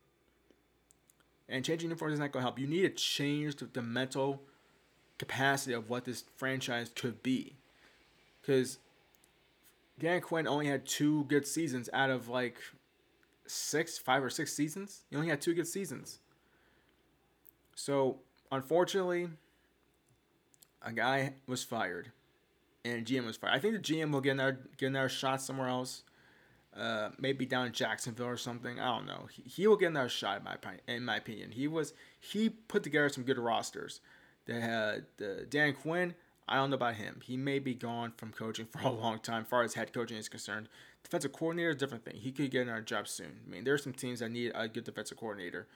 And 1.48 1.64
changing 1.64 1.88
uniforms 1.88 2.14
is 2.14 2.20
not 2.20 2.32
going 2.32 2.42
to 2.42 2.46
help. 2.46 2.58
You 2.58 2.66
need 2.66 2.82
to 2.82 2.90
change 2.90 3.56
the, 3.56 3.66
the 3.66 3.82
mental 3.82 4.42
capacity 5.18 5.74
of 5.74 5.88
what 5.88 6.04
this 6.04 6.24
franchise 6.36 6.90
could 6.94 7.22
be. 7.22 7.56
Because 8.40 8.78
Dan 9.98 10.20
Quinn 10.20 10.48
only 10.48 10.66
had 10.66 10.86
two 10.86 11.24
good 11.24 11.46
seasons 11.46 11.88
out 11.92 12.10
of 12.10 12.28
like 12.28 12.56
six, 13.46 13.98
five 13.98 14.24
or 14.24 14.30
six 14.30 14.52
seasons. 14.52 15.04
He 15.10 15.16
only 15.16 15.28
had 15.28 15.40
two 15.40 15.54
good 15.54 15.68
seasons. 15.68 16.18
So, 17.74 18.18
unfortunately, 18.50 19.28
a 20.84 20.92
guy 20.92 21.34
was 21.46 21.64
fired 21.64 22.12
and 22.84 23.06
GM 23.06 23.24
was 23.24 23.36
fired. 23.36 23.54
I 23.54 23.58
think 23.58 23.74
the 23.74 23.80
GM 23.80 24.12
will 24.12 24.20
get 24.20 24.32
another 24.32 24.60
get 24.76 24.86
another 24.86 25.08
shot 25.08 25.40
somewhere 25.40 25.68
else. 25.68 26.04
Uh, 26.76 27.10
maybe 27.20 27.46
down 27.46 27.66
in 27.66 27.72
Jacksonville 27.72 28.26
or 28.26 28.36
something. 28.36 28.80
I 28.80 28.86
don't 28.86 29.06
know. 29.06 29.28
He, 29.30 29.42
he 29.42 29.66
will 29.68 29.76
get 29.76 29.90
another 29.90 30.08
shot 30.08 30.38
in 30.38 30.44
my 30.44 30.56
in 30.88 31.04
my 31.04 31.16
opinion. 31.16 31.52
He 31.52 31.68
was 31.68 31.94
he 32.20 32.48
put 32.48 32.82
together 32.82 33.08
some 33.08 33.24
good 33.24 33.38
rosters. 33.38 34.00
They 34.46 34.60
had 34.60 35.06
uh, 35.20 35.44
Dan 35.48 35.74
Quinn. 35.74 36.14
I 36.46 36.56
don't 36.56 36.68
know 36.68 36.76
about 36.76 36.96
him. 36.96 37.20
He 37.24 37.38
may 37.38 37.58
be 37.58 37.74
gone 37.74 38.12
from 38.16 38.32
coaching 38.32 38.66
for 38.70 38.80
a 38.80 38.90
long 38.90 39.20
time, 39.20 39.42
as 39.42 39.48
far 39.48 39.62
as 39.62 39.74
head 39.74 39.92
coaching 39.92 40.18
is 40.18 40.28
concerned. 40.28 40.68
Defensive 41.02 41.32
coordinator 41.32 41.70
is 41.70 41.76
a 41.76 41.78
different 41.78 42.04
thing. 42.04 42.16
He 42.16 42.32
could 42.32 42.50
get 42.50 42.62
another 42.62 42.80
job 42.80 43.08
soon. 43.08 43.40
I 43.46 43.50
mean, 43.50 43.64
there 43.64 43.74
are 43.74 43.78
some 43.78 43.92
teams 43.92 44.20
that 44.20 44.30
need 44.30 44.52
a 44.54 44.68
good 44.68 44.84
defensive 44.84 45.16
coordinator. 45.16 45.66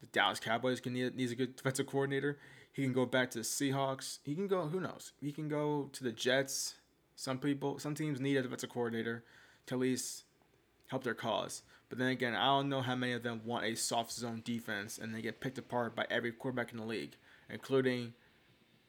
The 0.00 0.06
Dallas 0.06 0.40
Cowboys 0.40 0.80
can 0.80 0.94
need 0.94 1.14
needs 1.14 1.32
a 1.32 1.36
good 1.36 1.56
defensive 1.56 1.86
coordinator. 1.86 2.38
He 2.78 2.84
can 2.84 2.92
go 2.92 3.06
back 3.06 3.32
to 3.32 3.38
the 3.38 3.44
Seahawks. 3.44 4.18
He 4.22 4.36
can 4.36 4.46
go. 4.46 4.68
Who 4.68 4.78
knows? 4.78 5.10
He 5.20 5.32
can 5.32 5.48
go 5.48 5.90
to 5.92 6.04
the 6.04 6.12
Jets. 6.12 6.74
Some 7.16 7.38
people, 7.38 7.80
some 7.80 7.96
teams 7.96 8.20
need 8.20 8.36
a 8.36 8.42
defensive 8.42 8.70
coordinator 8.70 9.24
to 9.66 9.74
at 9.74 9.80
least 9.80 10.22
help 10.86 11.02
their 11.02 11.12
cause. 11.12 11.62
But 11.88 11.98
then 11.98 12.06
again, 12.06 12.36
I 12.36 12.44
don't 12.44 12.68
know 12.68 12.80
how 12.80 12.94
many 12.94 13.14
of 13.14 13.24
them 13.24 13.40
want 13.44 13.64
a 13.64 13.74
soft 13.74 14.12
zone 14.12 14.42
defense 14.44 14.96
and 14.96 15.12
they 15.12 15.20
get 15.20 15.40
picked 15.40 15.58
apart 15.58 15.96
by 15.96 16.06
every 16.08 16.30
quarterback 16.30 16.70
in 16.70 16.78
the 16.78 16.84
league, 16.84 17.16
including 17.50 18.14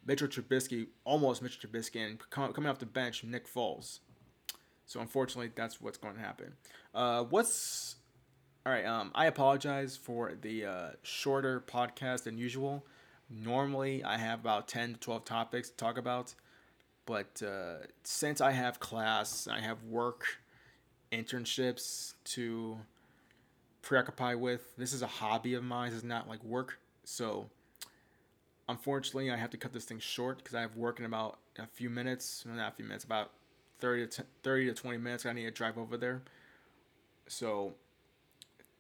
Mitchell 0.06 0.28
Trubisky, 0.28 0.90
almost 1.04 1.42
Mitchell 1.42 1.68
Trubisky, 1.68 2.06
and 2.06 2.20
coming 2.30 2.68
off 2.68 2.78
the 2.78 2.86
bench, 2.86 3.24
Nick 3.24 3.52
Foles. 3.52 4.02
So 4.86 5.00
unfortunately, 5.00 5.52
that's 5.56 5.82
what's 5.82 5.98
going 5.98 6.14
to 6.14 6.22
happen. 6.22 6.54
Uh, 6.94 7.24
what's 7.24 7.96
all 8.68 8.72
right? 8.72 8.86
Um, 8.86 9.10
I 9.16 9.26
apologize 9.26 9.98
for 9.98 10.36
the 10.40 10.66
uh, 10.66 10.90
shorter 11.02 11.60
podcast 11.60 12.26
than 12.26 12.38
usual. 12.38 12.86
Normally, 13.30 14.04
I 14.04 14.18
have 14.18 14.40
about 14.40 14.68
10 14.68 14.94
to 14.94 15.00
12 15.00 15.26
topics 15.26 15.70
to 15.70 15.76
talk 15.76 15.98
about, 15.98 16.34
but 17.06 17.42
uh, 17.46 17.86
since 18.04 18.42
I 18.42 18.52
have 18.52 18.80
class, 18.80 19.48
I 19.48 19.60
have 19.60 19.84
work, 19.84 20.26
internships 21.12 22.14
to 22.24 22.78
preoccupy 23.84 24.34
with. 24.34 24.76
This 24.78 24.94
is 24.94 25.04
a 25.04 25.08
hobby 25.08 25.54
of 25.54 25.64
mine, 25.64 25.92
this 25.92 26.00
is 26.00 26.04
not 26.04 26.28
like 26.28 26.44
work. 26.44 26.80
So, 27.04 27.50
unfortunately, 28.68 29.30
I 29.30 29.36
have 29.36 29.52
to 29.52 29.58
cut 29.58 29.74
this 29.74 29.86
thing 29.86 30.00
short 30.00 30.40
because 30.40 30.56
I 30.56 30.62
have 30.62 30.76
work 30.76 31.00
in 31.00 31.06
about 31.06 31.38
a 31.60 31.68
few 31.68 31.90
minutes, 31.90 32.44
not 32.48 32.74
a 32.74 32.76
few 32.76 32.86
minutes, 32.86 33.04
about 33.04 33.32
30 33.80 34.08
to, 34.08 34.26
30 34.44 34.66
to 34.68 34.74
20 34.74 34.98
minutes. 34.98 35.26
I 35.28 35.34
need 35.34 35.44
to 35.44 35.52
drive 35.52 35.78
over 35.78 35.98
there. 35.98 36.24
So, 37.28 37.76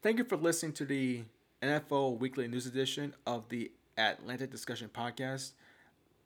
thank 0.02 0.18
you 0.18 0.24
for 0.24 0.38
listening 0.38 0.74
to 0.74 0.86
the 0.86 1.24
NFL 1.62 2.18
Weekly 2.18 2.47
News 2.47 2.66
Edition 2.66 3.14
of 3.28 3.50
the 3.50 3.72
Atlantic 4.00 4.50
Discussion 4.52 4.89
Podcast. 4.93 5.52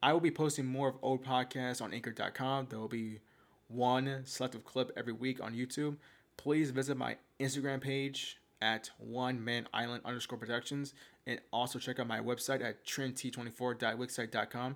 I 0.01 0.13
will 0.13 0.19
be 0.19 0.31
posting 0.31 0.65
more 0.65 0.89
of 0.89 0.95
old 1.01 1.23
podcasts 1.23 1.81
on 1.81 1.93
anchor.com. 1.93 2.67
There 2.69 2.79
will 2.79 2.87
be 2.87 3.19
one 3.67 4.21
selective 4.25 4.63
clip 4.63 4.91
every 4.95 5.13
week 5.13 5.41
on 5.41 5.53
YouTube. 5.53 5.97
Please 6.37 6.71
visit 6.71 6.97
my 6.97 7.17
Instagram 7.39 7.81
page 7.81 8.37
at 8.61 8.89
one 8.97 9.43
man 9.43 9.67
island 9.73 10.01
underscore 10.05 10.37
productions 10.37 10.93
and 11.25 11.39
also 11.51 11.79
check 11.79 11.99
out 11.99 12.07
my 12.07 12.19
website 12.19 12.63
at 12.63 12.85
trinity24.wixsite.com. 12.85 14.75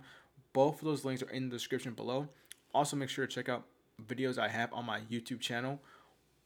Both 0.54 0.80
of 0.80 0.86
those 0.86 1.06
links 1.06 1.22
are 1.22 1.30
in 1.30 1.50
the 1.50 1.56
description 1.56 1.93
below. 1.93 2.30
Also, 2.74 2.95
make 2.95 3.10
sure 3.10 3.26
to 3.28 3.34
check 3.34 3.50
out 3.50 3.66
videos 4.06 4.38
I 4.38 4.48
have 4.48 4.72
on 4.74 4.86
my 4.86 5.02
YouTube 5.02 5.39
channel, 5.39 5.82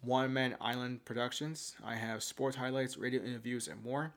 One 0.01 0.33
Man 0.33 0.55
Island 0.61 1.05
Productions. 1.05 1.75
I 1.83 1.95
have 1.95 2.23
sports 2.23 2.55
highlights, 2.55 2.97
radio 2.97 3.21
interviews, 3.21 3.67
and 3.67 3.83
more. 3.83 4.13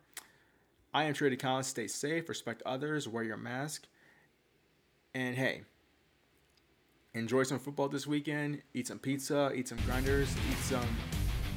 I 0.95 1.05
am 1.05 1.13
Trady 1.13 1.37
Collins. 1.37 1.67
Stay 1.67 1.89
safe, 1.89 2.29
respect 2.29 2.63
others, 2.65 3.09
wear 3.09 3.25
your 3.25 3.37
mask, 3.37 3.89
and 5.13 5.35
hey, 5.35 5.63
enjoy 7.15 7.43
some 7.43 7.59
football 7.59 7.89
this 7.89 8.07
weekend. 8.07 8.63
Eat 8.75 8.87
some 8.87 9.01
pizza, 9.01 9.51
eat 9.57 9.67
some 9.67 9.79
grinders, 9.87 10.33
eat 10.49 10.59
some 10.59 10.87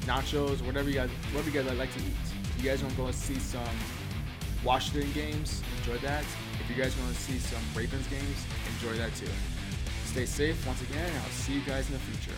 nachos, 0.06 0.60
whatever 0.66 0.88
you 0.88 0.96
guys, 0.96 1.10
whatever 1.30 1.50
you 1.50 1.62
guys 1.62 1.78
like 1.78 1.92
to 1.92 2.00
eat. 2.00 2.16
You 2.58 2.64
guys 2.64 2.82
want 2.82 2.96
to 2.96 3.00
go 3.00 3.10
see 3.12 3.38
some 3.38 3.62
Washington 4.64 5.08
games, 5.12 5.62
enjoy 5.78 5.98
that. 5.98 6.24
If 6.60 6.68
you 6.68 6.82
guys 6.82 6.98
want 6.98 7.14
to 7.14 7.20
see 7.20 7.38
some 7.38 7.62
Ravens 7.76 8.08
games, 8.08 8.44
enjoy 8.74 8.98
that 8.98 9.14
too. 9.14 9.30
Stay 10.06 10.26
safe 10.26 10.66
once 10.66 10.82
again, 10.82 11.06
and 11.06 11.16
I'll 11.16 11.30
see 11.30 11.52
you 11.52 11.60
guys 11.60 11.86
in 11.86 11.92
the 11.92 12.00
future. 12.00 12.36